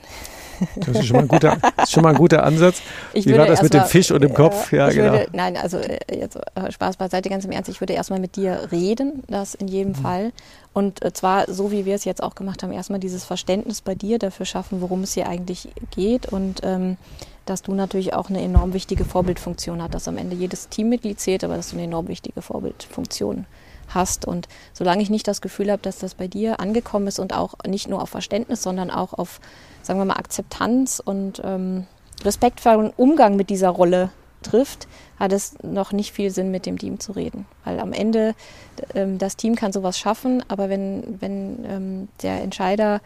Das 0.75 0.89
ist 0.89 1.05
schon 1.05 1.17
mal 1.17 1.23
ein 1.23 1.27
guter, 1.27 1.57
schon 1.87 2.03
mal 2.03 2.09
ein 2.09 2.15
guter 2.15 2.43
Ansatz. 2.43 2.81
Ich 3.13 3.25
Wie 3.25 3.37
war 3.37 3.47
das 3.47 3.61
mit 3.61 3.73
dem 3.73 3.85
Fisch 3.85 4.11
und 4.11 4.21
dem 4.21 4.33
Kopf? 4.33 4.71
Ja, 4.71 4.89
genau. 4.89 5.13
Würde, 5.13 5.27
nein, 5.33 5.57
also 5.57 5.77
äh, 5.77 5.99
jetzt 6.11 6.37
äh, 6.55 6.71
Spaß 6.71 6.97
beiseite, 6.97 7.29
ganz 7.29 7.45
im 7.45 7.51
Ernst. 7.51 7.69
Ich 7.69 7.81
würde 7.81 7.93
erstmal 7.93 8.19
mit 8.19 8.35
dir 8.35 8.69
reden, 8.71 9.23
das 9.27 9.55
in 9.55 9.67
jedem 9.67 9.93
mhm. 9.93 9.95
Fall. 9.95 10.31
Und 10.73 11.03
äh, 11.03 11.13
zwar 11.13 11.51
so, 11.51 11.71
wie 11.71 11.85
wir 11.85 11.95
es 11.95 12.05
jetzt 12.05 12.23
auch 12.23 12.35
gemacht 12.35 12.63
haben, 12.63 12.71
erstmal 12.71 12.99
dieses 12.99 13.23
Verständnis 13.23 13.81
bei 13.81 13.95
dir 13.95 14.19
dafür 14.19 14.45
schaffen, 14.45 14.81
worum 14.81 15.03
es 15.03 15.13
hier 15.13 15.27
eigentlich 15.27 15.69
geht 15.91 16.27
und 16.27 16.61
ähm, 16.63 16.97
dass 17.45 17.63
du 17.63 17.73
natürlich 17.73 18.13
auch 18.13 18.29
eine 18.29 18.41
enorm 18.41 18.73
wichtige 18.73 19.03
Vorbildfunktion 19.03 19.81
hast, 19.81 19.93
dass 19.93 20.07
am 20.07 20.17
Ende 20.17 20.35
jedes 20.35 20.69
Teammitglied 20.69 21.19
zählt, 21.19 21.43
aber 21.43 21.55
dass 21.55 21.69
du 21.69 21.75
eine 21.75 21.85
enorm 21.85 22.07
wichtige 22.07 22.41
Vorbildfunktion 22.41 23.45
hast. 23.89 24.25
Und 24.25 24.47
solange 24.73 25.01
ich 25.01 25.09
nicht 25.09 25.27
das 25.27 25.41
Gefühl 25.41 25.71
habe, 25.71 25.81
dass 25.81 25.99
das 25.99 26.15
bei 26.15 26.27
dir 26.27 26.59
angekommen 26.59 27.07
ist 27.07 27.19
und 27.19 27.33
auch 27.33 27.55
nicht 27.67 27.89
nur 27.89 28.01
auf 28.01 28.09
Verständnis, 28.09 28.63
sondern 28.63 28.91
auch 28.91 29.13
auf 29.13 29.39
sagen 29.83 29.99
wir 29.99 30.05
mal, 30.05 30.17
Akzeptanz 30.17 31.01
und 31.03 31.41
ähm, 31.43 31.87
respektvollen 32.23 32.91
Umgang 32.95 33.35
mit 33.35 33.49
dieser 33.49 33.69
Rolle 33.69 34.09
trifft, 34.43 34.87
hat 35.19 35.33
es 35.33 35.55
noch 35.63 35.91
nicht 35.91 36.11
viel 36.11 36.31
Sinn, 36.31 36.51
mit 36.51 36.65
dem 36.65 36.77
Team 36.77 36.99
zu 36.99 37.11
reden. 37.11 37.45
Weil 37.63 37.79
am 37.79 37.93
Ende, 37.93 38.35
ähm, 38.95 39.17
das 39.17 39.37
Team 39.37 39.55
kann 39.55 39.71
sowas 39.71 39.97
schaffen, 39.99 40.43
aber 40.47 40.69
wenn, 40.69 41.21
wenn 41.21 41.65
ähm, 41.65 42.07
der 42.21 42.41
Entscheider 42.41 43.01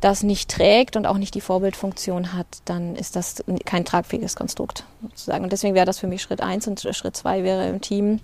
das 0.00 0.22
nicht 0.22 0.50
trägt 0.50 0.96
und 0.96 1.06
auch 1.06 1.18
nicht 1.18 1.34
die 1.34 1.42
Vorbildfunktion 1.42 2.32
hat, 2.32 2.46
dann 2.64 2.96
ist 2.96 3.16
das 3.16 3.44
kein 3.66 3.84
tragfähiges 3.84 4.34
Konstrukt 4.34 4.84
sozusagen. 5.02 5.44
Und 5.44 5.52
deswegen 5.52 5.74
wäre 5.74 5.84
das 5.84 5.98
für 5.98 6.06
mich 6.06 6.22
Schritt 6.22 6.40
eins 6.40 6.66
und 6.66 6.80
Schritt 6.80 7.16
zwei 7.16 7.44
wäre 7.44 7.68
im 7.68 7.80
Team 7.80 8.20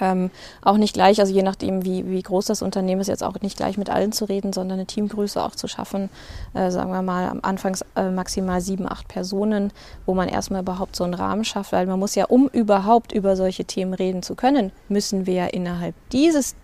ähm, 0.00 0.30
auch 0.62 0.76
nicht 0.76 0.94
gleich, 0.94 1.20
also 1.20 1.32
je 1.32 1.42
nachdem, 1.42 1.84
wie, 1.84 2.08
wie 2.08 2.22
groß 2.22 2.46
das 2.46 2.62
Unternehmen 2.62 3.00
ist, 3.00 3.08
jetzt 3.08 3.22
auch 3.22 3.40
nicht 3.40 3.56
gleich 3.56 3.78
mit 3.78 3.90
allen 3.90 4.12
zu 4.12 4.24
reden, 4.26 4.52
sondern 4.52 4.78
eine 4.78 4.86
Teamgröße 4.86 5.42
auch 5.42 5.54
zu 5.54 5.68
schaffen, 5.68 6.10
äh, 6.54 6.70
sagen 6.70 6.90
wir 6.90 7.02
mal 7.02 7.28
am 7.28 7.40
Anfang 7.42 7.76
äh, 7.96 8.10
maximal 8.10 8.60
sieben, 8.60 8.90
acht 8.90 9.08
Personen, 9.08 9.72
wo 10.04 10.14
man 10.14 10.28
erstmal 10.28 10.62
überhaupt 10.62 10.96
so 10.96 11.04
einen 11.04 11.14
Rahmen 11.14 11.44
schafft, 11.44 11.72
weil 11.72 11.86
man 11.86 11.98
muss 11.98 12.14
ja, 12.14 12.26
um 12.26 12.48
überhaupt 12.48 13.12
über 13.12 13.36
solche 13.36 13.64
Themen 13.64 13.94
reden 13.94 14.22
zu 14.22 14.34
können, 14.34 14.72
müssen 14.88 15.26
wir 15.26 15.34
ja 15.34 15.46
innerhalb 15.46 15.94
dieses 16.10 16.54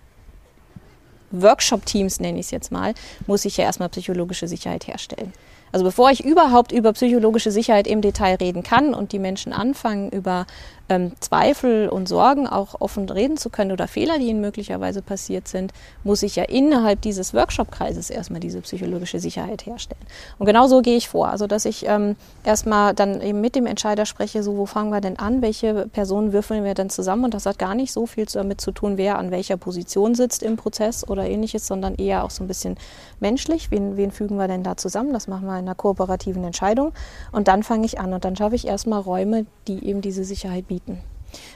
Workshop-Teams, 1.33 2.21
nenne 2.21 2.39
ich 2.39 2.47
es 2.47 2.51
jetzt 2.51 2.73
mal, 2.73 2.95
muss 3.27 3.45
ich 3.45 3.57
ja 3.57 3.65
erstmal 3.65 3.89
psychologische 3.89 4.47
Sicherheit 4.47 4.87
herstellen. 4.87 5.33
Also 5.73 5.85
bevor 5.85 6.11
ich 6.11 6.25
überhaupt 6.25 6.71
über 6.71 6.93
psychologische 6.93 7.51
Sicherheit 7.51 7.87
im 7.87 8.03
Detail 8.03 8.37
reden 8.37 8.63
kann 8.63 8.95
und 8.95 9.13
die 9.13 9.19
Menschen 9.19 9.53
anfangen, 9.53 10.11
über 10.11 10.47
ähm, 10.93 11.13
Zweifel 11.21 11.89
und 11.89 12.09
Sorgen 12.09 12.47
auch 12.47 12.81
offen 12.81 13.09
reden 13.09 13.37
zu 13.37 13.51
können 13.51 13.73
oder 13.73 13.89
Fehler, 13.89 14.19
die 14.19 14.27
ihnen 14.27 14.41
möglicherweise 14.41 15.01
passiert 15.01 15.49
sind, 15.49 15.73
muss 16.05 16.23
ich 16.23 16.37
ja 16.37 16.45
innerhalb 16.45 17.01
dieses 17.01 17.33
Workshop-Kreises 17.35 18.11
erstmal 18.11 18.41
diese 18.41 18.61
psychologische 18.61 19.19
Sicherheit 19.19 19.65
herstellen. 19.65 20.01
Und 20.39 20.47
genau 20.47 20.67
so 20.67 20.83
gehe 20.83 20.97
ich 20.97 21.09
vor. 21.09 21.29
Also, 21.29 21.47
dass 21.47 21.65
ich 21.65 21.87
ähm, 21.87 22.17
erstmal 22.45 22.95
dann 22.95 23.21
eben 23.21 23.41
mit 23.41 23.55
dem 23.55 23.67
Entscheider 23.67 24.07
spreche, 24.07 24.43
so, 24.43 24.57
wo 24.57 24.67
fangen 24.67 24.91
wir 24.91 25.01
denn 25.01 25.19
an? 25.19 25.41
Welche 25.41 25.89
Personen 25.89 26.33
würfeln 26.33 26.65
wir 26.65 26.75
denn 26.75 26.91
zusammen? 26.91 27.25
Und 27.25 27.35
das 27.35 27.47
hat 27.47 27.59
gar 27.59 27.75
nicht 27.75 27.93
so 27.93 28.07
viel 28.07 28.27
damit 28.27 28.61
zu 28.61 28.73
tun, 28.73 28.97
wer 28.97 29.19
an 29.19 29.31
welcher 29.31 29.57
Position 29.57 30.15
sitzt 30.15 30.43
im 30.43 30.57
Prozess 30.57 31.09
oder 31.09 31.27
ähnliches, 31.27 31.67
sondern 31.67 31.95
eher 31.95 32.25
auch 32.25 32.31
so 32.31 32.45
ein 32.45 32.49
bisschen 32.49 32.77
menschlich. 33.21 33.71
Wen, 33.71 33.97
wen 33.97 34.11
fügen 34.11 34.37
wir 34.37 34.49
denn 34.49 34.63
da 34.63 34.77
zusammen? 34.77 35.13
Das 35.13 35.29
machen 35.29 35.47
wir 35.47 35.62
einer 35.63 35.75
kooperativen 35.75 36.45
Entscheidung. 36.45 36.93
Und 37.33 37.49
dann 37.49 37.63
fange 37.63 37.87
ich 37.87 37.99
an 37.99 38.13
und 38.13 38.25
dann 38.25 38.37
schaffe 38.37 38.55
ich 38.55 38.67
erstmal 38.67 39.01
Räume, 39.01 39.47
die 39.69 39.85
eben 39.87 40.01
diese 40.01 40.25
Sicherheit 40.25 40.69
bieten. 40.69 40.99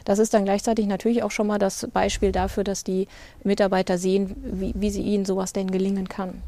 Das 0.05 0.19
ist 0.19 0.33
dann 0.35 0.45
gleichzeitig 0.45 0.87
natürlich 0.87 1.23
auch 1.23 1.31
schon 1.31 1.47
mal 1.47 1.59
das 1.59 1.87
Beispiel 1.93 2.33
dafür, 2.33 2.65
dass 2.65 2.85
die 2.85 3.09
Mitarbeiter 3.45 3.99
sehen, 3.99 4.35
wie, 4.43 4.73
wie 4.75 4.91
sie 4.91 5.03
ihnen 5.03 5.25
sowas 5.25 5.53
denn 5.53 5.71
gelingen 5.71 6.09
kann. 6.09 6.43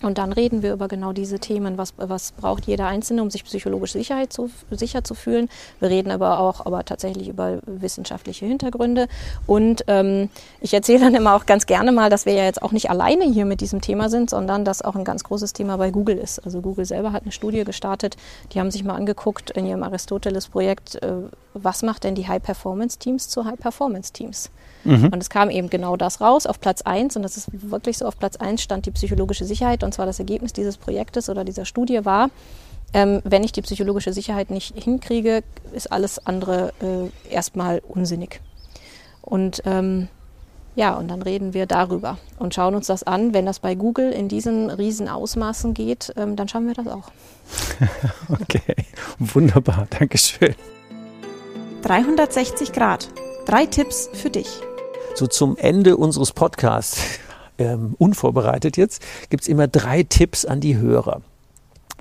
Und 0.00 0.18
dann 0.18 0.32
reden 0.32 0.62
wir 0.62 0.72
über 0.72 0.88
genau 0.88 1.12
diese 1.12 1.38
Themen. 1.38 1.78
Was, 1.78 1.94
was 1.96 2.32
braucht 2.32 2.66
jeder 2.66 2.86
Einzelne, 2.86 3.22
um 3.22 3.30
sich 3.30 3.44
psychologisch 3.44 3.92
Sicherheit 3.92 4.32
zu, 4.32 4.50
sicher 4.70 5.04
zu 5.04 5.14
fühlen? 5.14 5.48
Wir 5.80 5.90
reden 5.90 6.10
aber 6.10 6.40
auch 6.40 6.64
aber 6.64 6.84
tatsächlich 6.84 7.28
über 7.28 7.58
wissenschaftliche 7.66 8.46
Hintergründe. 8.46 9.08
Und 9.46 9.84
ähm, 9.88 10.30
ich 10.60 10.72
erzähle 10.74 11.00
dann 11.00 11.14
immer 11.14 11.34
auch 11.34 11.46
ganz 11.46 11.66
gerne 11.66 11.92
mal, 11.92 12.10
dass 12.10 12.26
wir 12.26 12.32
ja 12.32 12.44
jetzt 12.44 12.62
auch 12.62 12.72
nicht 12.72 12.90
alleine 12.90 13.24
hier 13.24 13.44
mit 13.44 13.60
diesem 13.60 13.80
Thema 13.80 14.08
sind, 14.08 14.30
sondern 14.30 14.64
dass 14.64 14.82
auch 14.82 14.96
ein 14.96 15.04
ganz 15.04 15.24
großes 15.24 15.52
Thema 15.52 15.76
bei 15.76 15.90
Google 15.90 16.18
ist. 16.18 16.44
Also 16.44 16.60
Google 16.60 16.84
selber 16.84 17.12
hat 17.12 17.22
eine 17.22 17.32
Studie 17.32 17.64
gestartet. 17.64 18.16
Die 18.52 18.60
haben 18.60 18.70
sich 18.70 18.84
mal 18.84 18.94
angeguckt 18.94 19.50
in 19.50 19.66
ihrem 19.66 19.82
Aristoteles-Projekt, 19.82 21.02
äh, 21.02 21.12
was 21.54 21.82
macht 21.82 22.04
denn 22.04 22.14
die 22.14 22.26
High-Performance-Teams 22.26 23.28
zu 23.28 23.44
High-Performance-Teams? 23.44 24.50
Mhm. 24.84 25.10
Und 25.12 25.22
es 25.22 25.30
kam 25.30 25.50
eben 25.50 25.70
genau 25.70 25.96
das 25.96 26.20
raus 26.20 26.46
auf 26.46 26.60
Platz 26.60 26.82
1 26.82 27.16
und 27.16 27.22
das 27.22 27.36
ist 27.36 27.48
wirklich 27.52 27.98
so, 27.98 28.06
auf 28.06 28.18
Platz 28.18 28.36
1 28.36 28.62
stand 28.62 28.86
die 28.86 28.90
psychologische 28.90 29.44
Sicherheit 29.44 29.81
und 29.82 29.92
zwar 29.92 30.06
das 30.06 30.18
Ergebnis 30.18 30.52
dieses 30.52 30.76
Projektes 30.76 31.28
oder 31.28 31.44
dieser 31.44 31.64
Studie 31.64 32.04
war, 32.04 32.30
ähm, 32.94 33.20
wenn 33.24 33.44
ich 33.44 33.52
die 33.52 33.62
psychologische 33.62 34.12
Sicherheit 34.12 34.50
nicht 34.50 34.74
hinkriege, 34.76 35.42
ist 35.72 35.90
alles 35.90 36.24
andere 36.26 36.72
äh, 36.80 37.32
erstmal 37.32 37.80
unsinnig. 37.86 38.40
Und 39.22 39.62
ähm, 39.64 40.08
ja, 40.74 40.94
und 40.94 41.08
dann 41.08 41.22
reden 41.22 41.54
wir 41.54 41.66
darüber 41.66 42.18
und 42.38 42.54
schauen 42.54 42.74
uns 42.74 42.86
das 42.86 43.02
an. 43.02 43.34
Wenn 43.34 43.46
das 43.46 43.60
bei 43.60 43.74
Google 43.74 44.10
in 44.10 44.28
diesen 44.28 44.70
riesen 44.70 45.08
Ausmaßen 45.08 45.74
geht, 45.74 46.12
ähm, 46.16 46.36
dann 46.36 46.48
schauen 46.48 46.66
wir 46.66 46.74
das 46.74 46.86
auch. 46.86 47.10
okay, 48.28 48.74
wunderbar, 49.18 49.86
Dankeschön. 49.90 50.54
360 51.82 52.72
Grad. 52.72 53.08
Drei 53.46 53.66
Tipps 53.66 54.08
für 54.12 54.30
dich 54.30 54.60
so 55.14 55.26
zum 55.26 55.56
Ende 55.56 55.96
unseres 55.96 56.32
Podcasts, 56.32 57.18
ähm, 57.58 57.94
unvorbereitet 57.98 58.76
jetzt, 58.76 59.02
gibt 59.30 59.42
es 59.42 59.48
immer 59.48 59.68
drei 59.68 60.02
Tipps 60.02 60.44
an 60.44 60.60
die 60.60 60.76
Hörer. 60.76 61.22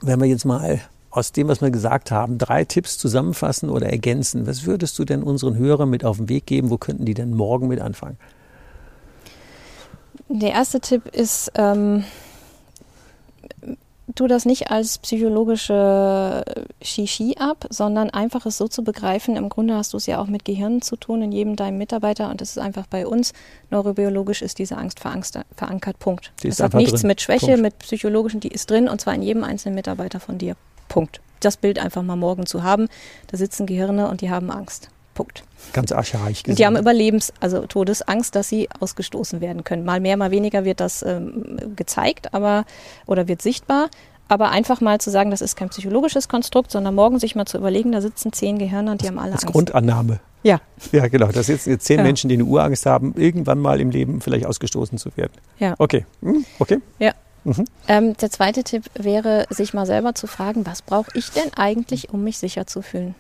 Wenn 0.02 0.20
wir 0.20 0.28
jetzt 0.28 0.46
mal 0.46 0.80
aus 1.12 1.34
dem, 1.34 1.48
was 1.48 1.62
wir 1.62 1.72
gesagt 1.72 2.10
haben, 2.10 2.38
drei 2.38 2.64
Tipps 2.64 2.98
zusammenfassen 2.98 3.70
oder 3.70 3.88
ergänzen, 3.88 4.48
was 4.48 4.66
würdest 4.66 4.98
du 4.98 5.06
denn 5.06 5.24
unseren 5.24 5.58
Hörern 5.58 5.90
mit 5.90 6.06
auf 6.06 6.18
den 6.18 6.30
Weg 6.30 6.46
geben? 6.46 6.70
Wo 6.70 6.78
könnten 6.78 7.06
die 7.06 7.14
denn 7.14 7.34
morgen 7.34 7.68
mit 7.68 7.82
anfangen? 7.82 8.18
Der 10.30 10.52
erste 10.52 10.80
Tipp 10.80 11.08
ist, 11.08 11.52
ähm, 11.56 12.06
tu 14.16 14.28
das 14.28 14.46
nicht 14.46 14.72
als 14.72 14.98
psychologische 14.98 16.44
Shishi 16.82 17.36
ab, 17.40 17.66
sondern 17.70 18.10
einfach 18.10 18.46
es 18.46 18.58
so 18.58 18.68
zu 18.68 18.84
begreifen. 18.84 19.36
Im 19.36 19.50
Grunde 19.50 19.76
hast 19.76 19.94
du 19.94 19.98
es 19.98 20.06
ja 20.06 20.20
auch 20.20 20.28
mit 20.28 20.46
Gehirn 20.46 20.82
zu 20.82 20.96
tun 20.96 21.22
in 21.22 21.32
jedem 21.32 21.56
deinem 21.56 21.78
Mitarbeiter 21.78 22.30
und 22.30 22.42
das 22.42 22.50
ist 22.50 22.58
einfach 22.58 22.88
bei 22.88 23.08
uns 23.08 23.34
neurobiologisch 23.70 24.42
ist 24.42 24.60
diese 24.60 24.78
Angst 24.78 25.00
verankert. 25.00 26.00
Punkt. 26.00 26.34
Die 26.44 26.50
das 26.50 26.60
hat 26.60 26.74
nichts 26.74 27.02
drin. 27.02 27.08
mit 27.08 27.22
Schwäche, 27.22 27.46
Punkt. 27.48 27.62
mit 27.62 27.80
psychologischen, 27.80 28.40
die 28.40 28.50
ist 28.50 28.70
drin 28.70 28.90
und 28.90 29.00
zwar 29.02 29.14
in 29.14 29.22
jedem 29.22 29.44
einzelnen 29.44 29.76
Mitarbeiter 29.76 30.20
von 30.20 30.38
dir. 30.38 30.56
Punkt. 30.88 31.22
Das 31.40 31.58
Bild 31.58 31.80
einfach 31.80 32.04
mal 32.04 32.16
morgen 32.16 32.46
zu 32.46 32.64
haben. 32.64 32.88
Da 33.28 33.38
sitzen 33.38 33.66
Gehirne 33.66 34.10
und 34.10 34.22
die 34.22 34.30
haben 34.30 34.52
Angst. 34.52 34.90
Punkt. 35.14 35.44
Ganz 35.74 35.92
archaisch 35.92 36.44
gesehen. 36.44 36.56
Die 36.58 36.66
haben 36.66 36.76
Überlebens-, 36.78 37.34
also 37.40 37.66
Todesangst, 37.66 38.36
dass 38.36 38.50
sie 38.50 38.70
ausgestoßen 38.80 39.42
werden 39.42 39.64
können. 39.64 39.86
Mal 39.86 40.00
mehr, 40.00 40.18
mal 40.18 40.32
weniger 40.32 40.66
wird 40.66 40.80
das 40.80 41.04
ähm, 41.04 41.58
gezeigt, 41.76 42.34
aber 42.34 42.66
oder 43.06 43.28
wird 43.28 43.42
sichtbar. 43.42 43.90
Aber 44.28 44.50
einfach 44.50 44.80
mal 44.80 45.00
zu 45.02 45.12
sagen, 45.12 45.30
das 45.30 45.42
ist 45.42 45.58
kein 45.58 45.70
psychologisches 45.70 46.30
Konstrukt, 46.30 46.72
sondern 46.72 46.96
morgen 46.96 47.20
sich 47.20 47.36
mal 47.36 47.46
zu 47.46 47.58
überlegen, 47.58 47.92
da 47.92 48.00
sitzen 48.00 48.32
zehn 48.32 48.58
Gehirne 48.58 48.92
und 48.92 49.02
die 49.02 49.08
haben 49.08 49.20
alle 49.20 49.34
Als 49.34 49.44
Angst. 49.44 49.54
Grundannahme. 49.54 50.22
Ja. 50.44 50.62
Ja, 50.92 51.08
genau. 51.08 51.28
Das 51.28 51.48
sind 51.48 51.66
jetzt 51.66 51.86
zehn 51.86 51.98
ja. 51.98 52.04
Menschen, 52.04 52.30
die 52.30 52.36
eine 52.36 52.46
Urangst 52.46 52.86
haben, 52.86 53.14
irgendwann 53.18 53.60
mal 53.60 53.82
im 53.82 53.92
Leben 53.92 54.22
vielleicht 54.22 54.46
ausgestoßen 54.46 54.98
zu 54.98 55.16
werden. 55.18 55.34
Ja. 55.60 55.76
Okay. 55.78 56.06
Hm, 56.22 56.46
okay. 56.60 56.80
Ja. 57.00 57.12
Mhm. 57.44 57.66
Ähm, 57.88 58.18
der 58.18 58.30
zweite 58.30 58.64
Tipp 58.64 58.86
wäre, 58.94 59.48
sich 59.50 59.74
mal 59.74 59.86
selber 59.86 60.16
zu 60.16 60.28
fragen, 60.28 60.66
was 60.66 60.82
brauche 60.82 61.12
ich 61.14 61.32
denn 61.32 61.54
eigentlich, 61.56 62.10
um 62.12 62.24
mich 62.24 62.38
sicher 62.38 62.68
zu 62.68 62.82
fühlen? 62.82 63.16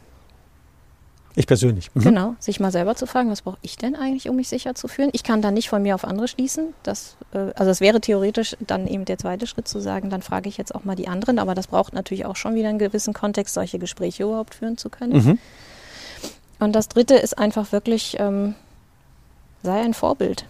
Ich 1.35 1.47
persönlich. 1.47 1.93
Mhm. 1.93 2.01
Genau, 2.01 2.35
sich 2.39 2.59
mal 2.59 2.71
selber 2.71 2.95
zu 2.95 3.05
fragen, 3.05 3.29
was 3.29 3.41
brauche 3.41 3.57
ich 3.61 3.77
denn 3.77 3.95
eigentlich, 3.95 4.27
um 4.29 4.35
mich 4.35 4.49
sicher 4.49 4.75
zu 4.75 4.87
fühlen? 4.87 5.09
Ich 5.13 5.23
kann 5.23 5.41
da 5.41 5.51
nicht 5.51 5.69
von 5.69 5.81
mir 5.81 5.95
auf 5.95 6.03
andere 6.03 6.27
schließen. 6.27 6.73
Das, 6.83 7.15
äh, 7.33 7.53
also 7.55 7.71
es 7.71 7.79
wäre 7.79 8.01
theoretisch 8.01 8.57
dann 8.59 8.87
eben 8.87 9.05
der 9.05 9.17
zweite 9.17 9.47
Schritt 9.47 9.67
zu 9.67 9.79
sagen, 9.79 10.09
dann 10.09 10.21
frage 10.21 10.49
ich 10.49 10.57
jetzt 10.57 10.75
auch 10.75 10.83
mal 10.83 10.95
die 10.95 11.07
anderen, 11.07 11.39
aber 11.39 11.55
das 11.55 11.67
braucht 11.67 11.93
natürlich 11.93 12.25
auch 12.25 12.35
schon 12.35 12.55
wieder 12.55 12.69
einen 12.69 12.79
gewissen 12.79 13.13
Kontext, 13.13 13.53
solche 13.53 13.79
Gespräche 13.79 14.23
überhaupt 14.23 14.55
führen 14.55 14.77
zu 14.77 14.89
können. 14.89 15.13
Mhm. 15.13 15.39
Und 16.59 16.73
das 16.73 16.89
dritte 16.89 17.15
ist 17.15 17.37
einfach 17.37 17.71
wirklich, 17.71 18.17
ähm, 18.19 18.55
sei 19.63 19.81
ein 19.81 19.93
Vorbild. 19.93 20.45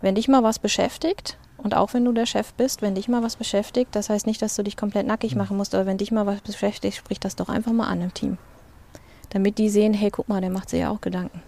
Wenn 0.00 0.16
dich 0.16 0.28
mal 0.28 0.42
was 0.42 0.58
beschäftigt, 0.58 1.38
und 1.56 1.74
auch 1.74 1.94
wenn 1.94 2.04
du 2.04 2.12
der 2.12 2.26
Chef 2.26 2.52
bist, 2.54 2.82
wenn 2.82 2.94
dich 2.94 3.08
mal 3.08 3.22
was 3.22 3.36
beschäftigt, 3.36 3.94
das 3.96 4.10
heißt 4.10 4.26
nicht, 4.26 4.42
dass 4.42 4.54
du 4.54 4.62
dich 4.62 4.76
komplett 4.76 5.06
nackig 5.06 5.32
mhm. 5.32 5.38
machen 5.38 5.56
musst, 5.56 5.74
aber 5.74 5.86
wenn 5.86 5.98
dich 5.98 6.10
mal 6.10 6.26
was 6.26 6.40
beschäftigt, 6.40 6.96
sprich 6.96 7.20
das 7.20 7.36
doch 7.36 7.48
einfach 7.48 7.72
mal 7.72 7.86
an 7.86 8.02
im 8.02 8.12
Team 8.12 8.38
damit 9.34 9.58
die 9.58 9.68
sehen, 9.68 9.92
hey, 9.92 10.10
guck 10.10 10.28
mal, 10.28 10.40
der 10.40 10.48
macht 10.48 10.70
sich 10.70 10.80
ja 10.80 10.90
auch 10.90 11.00
Gedanken. 11.00 11.42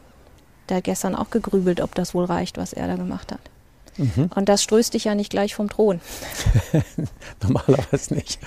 Der 0.69 0.79
hat 0.79 0.85
gestern 0.85 1.15
auch 1.15 1.31
gegrübelt, 1.31 1.81
ob 1.81 1.95
das 1.95 2.15
wohl 2.15 2.25
reicht, 2.25 2.59
was 2.59 2.73
er 2.73 2.89
da 2.89 2.97
gemacht 2.97 3.31
hat. 3.33 3.41
Mhm. 3.97 4.29
Und 4.35 4.49
das 4.49 4.63
stößt 4.63 4.93
dich 4.93 5.05
ja 5.05 5.15
nicht 5.15 5.31
gleich 5.31 5.55
vom 5.55 5.71
Thron. 5.71 6.01
Normalerweise 7.43 8.13
nicht. 8.15 8.41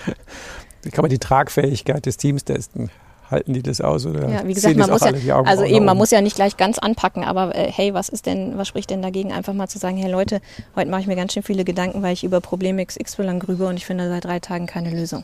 Wie 0.84 0.89
kann 0.89 1.04
man 1.04 1.10
die 1.10 1.19
Tragfähigkeit 1.19 2.06
des 2.06 2.17
Teams 2.17 2.43
testen? 2.43 2.91
Halten 3.32 3.54
die 3.54 3.63
das 3.63 3.80
aus 3.80 4.06
oder 4.08 4.28
ja, 4.28 4.47
wie 4.47 4.56
gesagt, 4.56 4.75
man 4.75 4.89
muss 4.89 5.02
ja, 5.23 5.41
also 5.43 5.63
eben, 5.63 5.86
man 5.86 5.95
muss 5.95 6.10
ja 6.10 6.19
nicht 6.19 6.36
gleich 6.36 6.58
ganz 6.58 6.80
anpacken, 6.80 7.23
aber 7.23 7.56
äh, 7.56 7.71
hey, 7.71 7.93
was 7.93 8.10
ist 8.10 8.25
denn, 8.25 8.58
was 8.58 8.67
spricht 8.67 8.89
denn 8.89 9.04
dagegen, 9.04 9.32
einfach 9.32 9.54
mal 9.54 9.67
zu 9.67 9.78
sagen, 9.78 9.97
hey 9.97 10.12
Leute, 10.12 10.41
heute 10.75 10.89
mache 10.89 11.02
ich 11.02 11.08
mir 11.08 11.15
ganz 11.15 11.34
schön 11.34 11.43
viele 11.43 11.63
Gedanken, 11.63 12.02
weil 12.02 12.13
ich 12.13 12.23
über 12.23 12.41
Problem 12.41 12.84
XY 12.84 13.38
grübe 13.38 13.67
und 13.67 13.78
ich 13.78 13.86
finde 13.86 14.10
seit 14.10 14.25
drei 14.25 14.39
Tagen 14.39 14.65
keine 14.65 14.89
Lösung. 14.89 15.23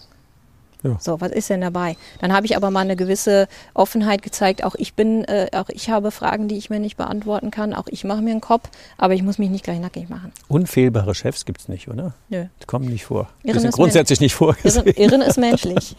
Ja. 0.85 0.97
So, 0.99 1.19
was 1.19 1.31
ist 1.31 1.49
denn 1.49 1.61
dabei? 1.61 1.97
Dann 2.21 2.31
habe 2.31 2.45
ich 2.45 2.55
aber 2.55 2.69
mal 2.69 2.81
eine 2.81 2.95
gewisse 2.95 3.47
Offenheit 3.73 4.21
gezeigt. 4.21 4.63
Auch 4.63 4.75
ich 4.75 4.93
bin, 4.93 5.23
äh, 5.25 5.47
auch 5.53 5.69
ich 5.69 5.89
habe 5.89 6.11
Fragen, 6.11 6.47
die 6.47 6.57
ich 6.57 6.69
mir 6.69 6.79
nicht 6.79 6.95
beantworten 6.95 7.49
kann. 7.49 7.73
Auch 7.73 7.87
ich 7.87 8.03
mache 8.03 8.21
mir 8.21 8.31
einen 8.31 8.41
Kopf, 8.41 8.69
aber 8.97 9.13
ich 9.13 9.23
muss 9.23 9.37
mich 9.39 9.49
nicht 9.49 9.63
gleich 9.63 9.79
nackig 9.79 10.09
machen. 10.09 10.31
Unfehlbare 10.47 11.15
Chefs 11.15 11.45
gibt 11.45 11.61
es 11.61 11.67
nicht, 11.67 11.87
oder? 11.87 12.13
Nö. 12.29 12.45
Die 12.61 12.65
kommen 12.65 12.85
nicht 12.85 13.05
vor. 13.05 13.29
Irren 13.43 13.57
die 13.57 13.59
sind 13.61 13.73
grundsätzlich 13.73 14.19
nicht 14.19 14.35
vorgesehen. 14.35 14.85
Irren, 14.85 14.97
Irren 14.97 15.21
ist 15.21 15.37
menschlich. 15.37 15.95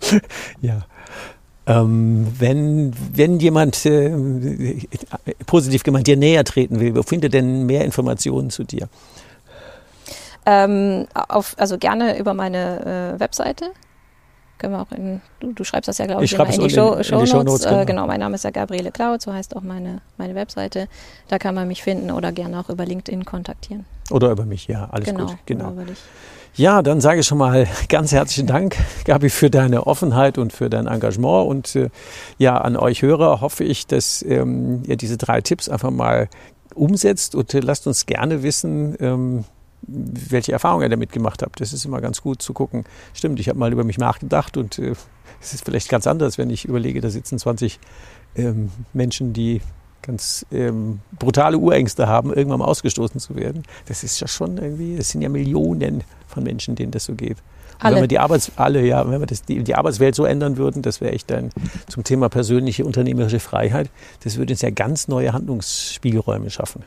ja. 0.60 0.84
Ähm, 1.66 2.26
wenn, 2.38 2.92
wenn 3.12 3.38
jemand 3.38 3.84
äh, 3.84 4.10
positiv 5.46 5.82
gemeint 5.82 6.06
dir 6.06 6.16
näher 6.16 6.44
treten 6.44 6.80
will, 6.80 6.96
wo 6.96 7.02
findet 7.02 7.34
denn 7.34 7.66
mehr 7.66 7.84
Informationen 7.84 8.50
zu 8.50 8.64
dir? 8.64 8.88
Ähm, 10.46 11.06
auf, 11.14 11.54
also 11.58 11.78
gerne 11.78 12.18
über 12.18 12.34
meine 12.34 13.14
äh, 13.16 13.20
Webseite. 13.20 13.72
Können 14.58 14.74
wir 14.74 14.82
auch 14.82 14.92
in, 14.92 15.22
du, 15.40 15.52
du 15.52 15.64
schreibst 15.64 15.88
das 15.88 15.98
ja, 15.98 16.06
glaube 16.06 16.24
ich, 16.24 16.32
ich 16.32 16.38
in, 16.38 16.46
in, 16.46 16.60
die 16.60 16.70
Show, 16.70 16.92
in, 16.92 17.04
Show, 17.04 17.20
in 17.20 17.26
Show 17.26 17.42
Notes. 17.42 17.64
Genau. 17.64 17.80
Äh, 17.80 17.86
genau. 17.86 18.06
mein 18.06 18.20
Name 18.20 18.34
ist 18.34 18.44
ja 18.44 18.50
Gabriele 18.50 18.90
Cloud, 18.90 19.22
so 19.22 19.32
heißt 19.32 19.56
auch 19.56 19.62
meine, 19.62 20.02
meine 20.18 20.34
Webseite. 20.34 20.88
Da 21.28 21.38
kann 21.38 21.54
man 21.54 21.66
mich 21.66 21.82
finden 21.82 22.10
oder 22.10 22.30
gerne 22.32 22.60
auch 22.60 22.68
über 22.68 22.84
LinkedIn 22.84 23.24
kontaktieren. 23.24 23.86
Oder 24.10 24.30
über 24.30 24.44
mich, 24.44 24.66
ja, 24.66 24.88
alles 24.90 25.06
genau, 25.06 25.26
gut. 25.26 25.36
Genau. 25.46 25.70
Über 25.70 25.84
dich. 25.84 25.98
Ja, 26.56 26.82
dann 26.82 27.00
sage 27.00 27.20
ich 27.20 27.26
schon 27.26 27.38
mal 27.38 27.66
ganz 27.88 28.12
herzlichen 28.12 28.46
Dank, 28.46 28.76
Gabi, 29.04 29.30
für 29.30 29.50
deine 29.50 29.86
Offenheit 29.86 30.36
und 30.36 30.52
für 30.52 30.68
dein 30.68 30.86
Engagement. 30.86 31.48
Und 31.48 31.76
äh, 31.76 31.90
ja, 32.38 32.58
an 32.58 32.76
euch 32.76 33.02
Hörer 33.02 33.40
hoffe 33.40 33.64
ich, 33.64 33.86
dass 33.86 34.22
ähm, 34.22 34.82
ihr 34.86 34.96
diese 34.96 35.16
drei 35.16 35.40
Tipps 35.40 35.68
einfach 35.68 35.90
mal 35.90 36.28
umsetzt 36.74 37.34
und 37.34 37.54
äh, 37.54 37.60
lasst 37.60 37.86
uns 37.86 38.06
gerne 38.06 38.42
wissen, 38.42 38.96
ähm, 39.00 39.44
welche 39.92 40.52
Erfahrungen 40.52 40.84
ihr 40.84 40.88
damit 40.88 41.12
gemacht 41.12 41.42
habt. 41.42 41.60
Das 41.60 41.72
ist 41.72 41.84
immer 41.84 42.00
ganz 42.00 42.22
gut 42.22 42.42
zu 42.42 42.52
gucken. 42.52 42.84
Stimmt, 43.12 43.40
ich 43.40 43.48
habe 43.48 43.58
mal 43.58 43.72
über 43.72 43.84
mich 43.84 43.98
nachgedacht 43.98 44.56
und 44.56 44.78
äh, 44.78 44.94
es 45.40 45.54
ist 45.54 45.64
vielleicht 45.64 45.88
ganz 45.88 46.06
anders, 46.06 46.38
wenn 46.38 46.50
ich 46.50 46.64
überlege, 46.64 47.00
da 47.00 47.10
sitzen 47.10 47.38
20 47.38 47.80
ähm, 48.36 48.70
Menschen, 48.92 49.32
die 49.32 49.60
ganz 50.02 50.46
ähm, 50.50 51.00
brutale 51.18 51.58
Urängste 51.58 52.06
haben, 52.06 52.32
irgendwann 52.32 52.60
mal 52.60 52.66
ausgestoßen 52.66 53.20
zu 53.20 53.34
werden. 53.34 53.64
Das 53.86 54.02
ist 54.02 54.20
ja 54.20 54.28
schon 54.28 54.56
irgendwie, 54.56 54.96
es 54.96 55.10
sind 55.10 55.22
ja 55.22 55.28
Millionen 55.28 56.04
von 56.26 56.42
Menschen, 56.42 56.74
denen 56.74 56.92
das 56.92 57.04
so 57.04 57.14
geht. 57.14 57.36
Alle. 57.78 57.96
wenn 57.96 58.02
wir 58.02 58.08
die 58.08 58.18
Arbeits 58.18 58.52
alle, 58.56 58.84
ja, 58.84 59.08
wenn 59.10 59.20
wir 59.20 59.26
das, 59.26 59.42
die, 59.42 59.64
die 59.64 59.74
Arbeitswelt 59.74 60.14
so 60.14 60.24
ändern 60.24 60.58
würden, 60.58 60.82
das 60.82 61.00
wäre 61.00 61.12
echt 61.12 61.30
dann 61.30 61.50
zum 61.88 62.04
Thema 62.04 62.28
persönliche 62.28 62.84
unternehmerische 62.84 63.40
Freiheit, 63.40 63.90
das 64.22 64.36
würde 64.36 64.52
uns 64.52 64.60
ja 64.60 64.70
ganz 64.70 65.08
neue 65.08 65.32
Handlungsspielräume 65.32 66.50
schaffen. 66.50 66.84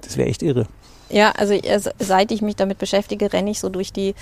Das 0.00 0.16
wäre 0.16 0.28
echt 0.28 0.42
irre. 0.42 0.66
Ja, 1.12 1.32
also 1.32 1.54
seit 1.98 2.32
ich 2.32 2.42
mich 2.42 2.56
damit 2.56 2.78
beschäftige, 2.78 3.32
renne 3.32 3.50
ich 3.50 3.60
so 3.60 3.68
durch 3.68 3.92
die 3.92 4.14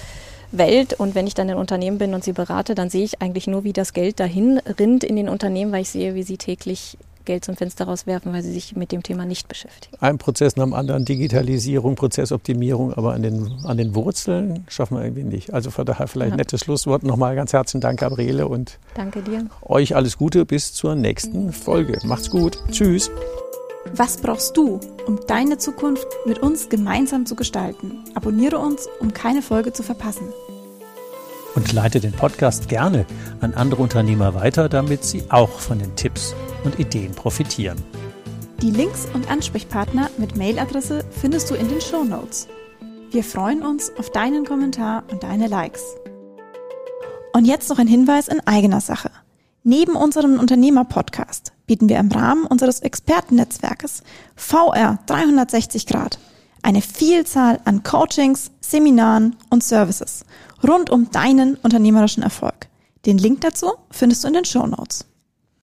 Welt 0.53 0.95
und 0.95 1.15
wenn 1.15 1.27
ich 1.27 1.35
dann 1.35 1.49
in 1.49 1.57
Unternehmen 1.57 1.99
bin 1.99 2.15
und 2.15 2.25
sie 2.25 2.33
berate, 2.33 2.75
dann 2.75 2.91
sehe 2.91 3.05
ich 3.05 3.23
eigentlich 3.23 3.47
nur, 3.47 3.65
wie 3.65 3.73
das 3.73 3.93
Geld 3.93 4.19
dahin 4.19 4.59
rinnt 4.79 5.05
in 5.05 5.17
den 5.17 5.29
Unternehmen, 5.29 5.71
weil 5.73 5.83
ich 5.83 5.91
sehe, 5.91 6.15
wie 6.15 6.25
sie 6.25 6.37
täglich 6.37 6.99
Geld 7.25 7.45
zum 7.45 7.55
Fenster 7.55 7.85
rauswerfen, 7.85 8.33
weil 8.33 8.43
sie 8.43 8.53
sich 8.53 8.75
mit 8.75 8.91
dem 8.91 9.03
Thema 9.03 9.25
nicht 9.25 9.47
beschäftigen. 9.47 9.97
Ein 10.01 10.19
Prozess 10.19 10.57
nach 10.57 10.65
dem 10.65 10.75
anderen, 10.75 11.05
Digitalisierung, 11.05 11.95
Prozessoptimierung, 11.95 12.95
aber 12.95 13.13
an 13.13 13.23
den, 13.23 13.53
an 13.65 13.77
den 13.77 13.95
Wurzeln 13.95 14.65
schaffen 14.69 14.97
wir 14.97 15.05
irgendwie 15.05 15.25
nicht. 15.25 15.53
Also 15.53 15.71
von 15.71 15.87
daher 15.87 16.09
vielleicht 16.09 16.31
ja. 16.31 16.37
nettes 16.37 16.61
Schlusswort. 16.63 17.05
Nochmal 17.05 17.37
ganz 17.37 17.53
herzlichen 17.53 17.83
Dank, 17.83 18.01
Gabriele, 18.01 18.49
und 18.49 18.79
Danke 18.95 19.23
dir. 19.23 19.47
euch 19.63 19.95
alles 19.95 20.17
Gute 20.17 20.45
bis 20.45 20.73
zur 20.73 20.95
nächsten 20.95 21.53
Folge. 21.53 21.99
Macht's 22.05 22.31
gut. 22.31 22.59
Tschüss. 22.73 23.11
Was 23.93 24.19
brauchst 24.19 24.57
du, 24.57 24.79
um 25.07 25.19
deine 25.27 25.59
Zukunft 25.59 26.07
mit 26.25 26.39
uns 26.39 26.69
gemeinsam 26.69 27.27
zu 27.27 27.35
gestalten? 27.35 28.05
Abonniere 28.15 28.59
uns, 28.59 28.89
um 29.01 29.13
keine 29.13 29.43
Folge 29.43 29.73
zu 29.73 29.83
verpassen. 29.83 30.29
Und 31.57 31.73
leite 31.73 31.99
den 31.99 32.13
Podcast 32.13 32.69
gerne 32.69 33.05
an 33.41 33.55
andere 33.55 33.83
Unternehmer 33.83 34.35
weiter, 34.35 34.69
damit 34.69 35.05
sie 35.05 35.25
auch 35.31 35.59
von 35.59 35.81
den 35.81 35.97
Tipps 35.97 36.37
und 36.63 36.79
Ideen 36.79 37.13
profitieren. 37.13 37.79
Die 38.63 38.71
Links 38.71 39.09
und 39.13 39.29
Ansprechpartner 39.29 40.09
mit 40.19 40.37
Mailadresse 40.37 41.05
findest 41.11 41.51
du 41.51 41.55
in 41.55 41.69
den 41.69 41.81
Show 41.81 42.05
Notes. 42.05 42.47
Wir 43.11 43.25
freuen 43.25 43.63
uns 43.63 43.91
auf 43.99 44.11
deinen 44.11 44.45
Kommentar 44.45 45.03
und 45.11 45.25
deine 45.25 45.49
Likes. 45.49 45.83
Und 47.33 47.45
jetzt 47.45 47.69
noch 47.69 47.79
ein 47.79 47.89
Hinweis 47.89 48.29
in 48.29 48.41
eigener 48.47 48.81
Sache. 48.81 49.11
Neben 49.65 49.97
unserem 49.97 50.39
Unternehmer-Podcast 50.39 51.50
bieten 51.71 51.89
wir 51.89 52.01
im 52.01 52.11
Rahmen 52.11 52.47
unseres 52.47 52.81
Expertennetzwerkes 52.81 54.03
VR 54.35 54.99
360 55.07 55.87
Grad 55.87 56.19
eine 56.63 56.83
Vielzahl 56.83 57.61
an 57.65 57.85
Coachings, 57.85 58.51
Seminaren 58.61 59.37
und 59.51 59.63
Services 59.63 60.25
rund 60.67 60.91
um 60.91 61.13
deinen 61.13 61.55
unternehmerischen 61.55 62.25
Erfolg. 62.25 62.67
Den 63.07 63.19
Link 63.19 63.43
dazu 63.43 63.71
findest 63.93 64.25
du 64.25 64.29
in 64.29 64.35
den 64.35 64.45
Show 64.45 64.67
Notes. 64.67 65.05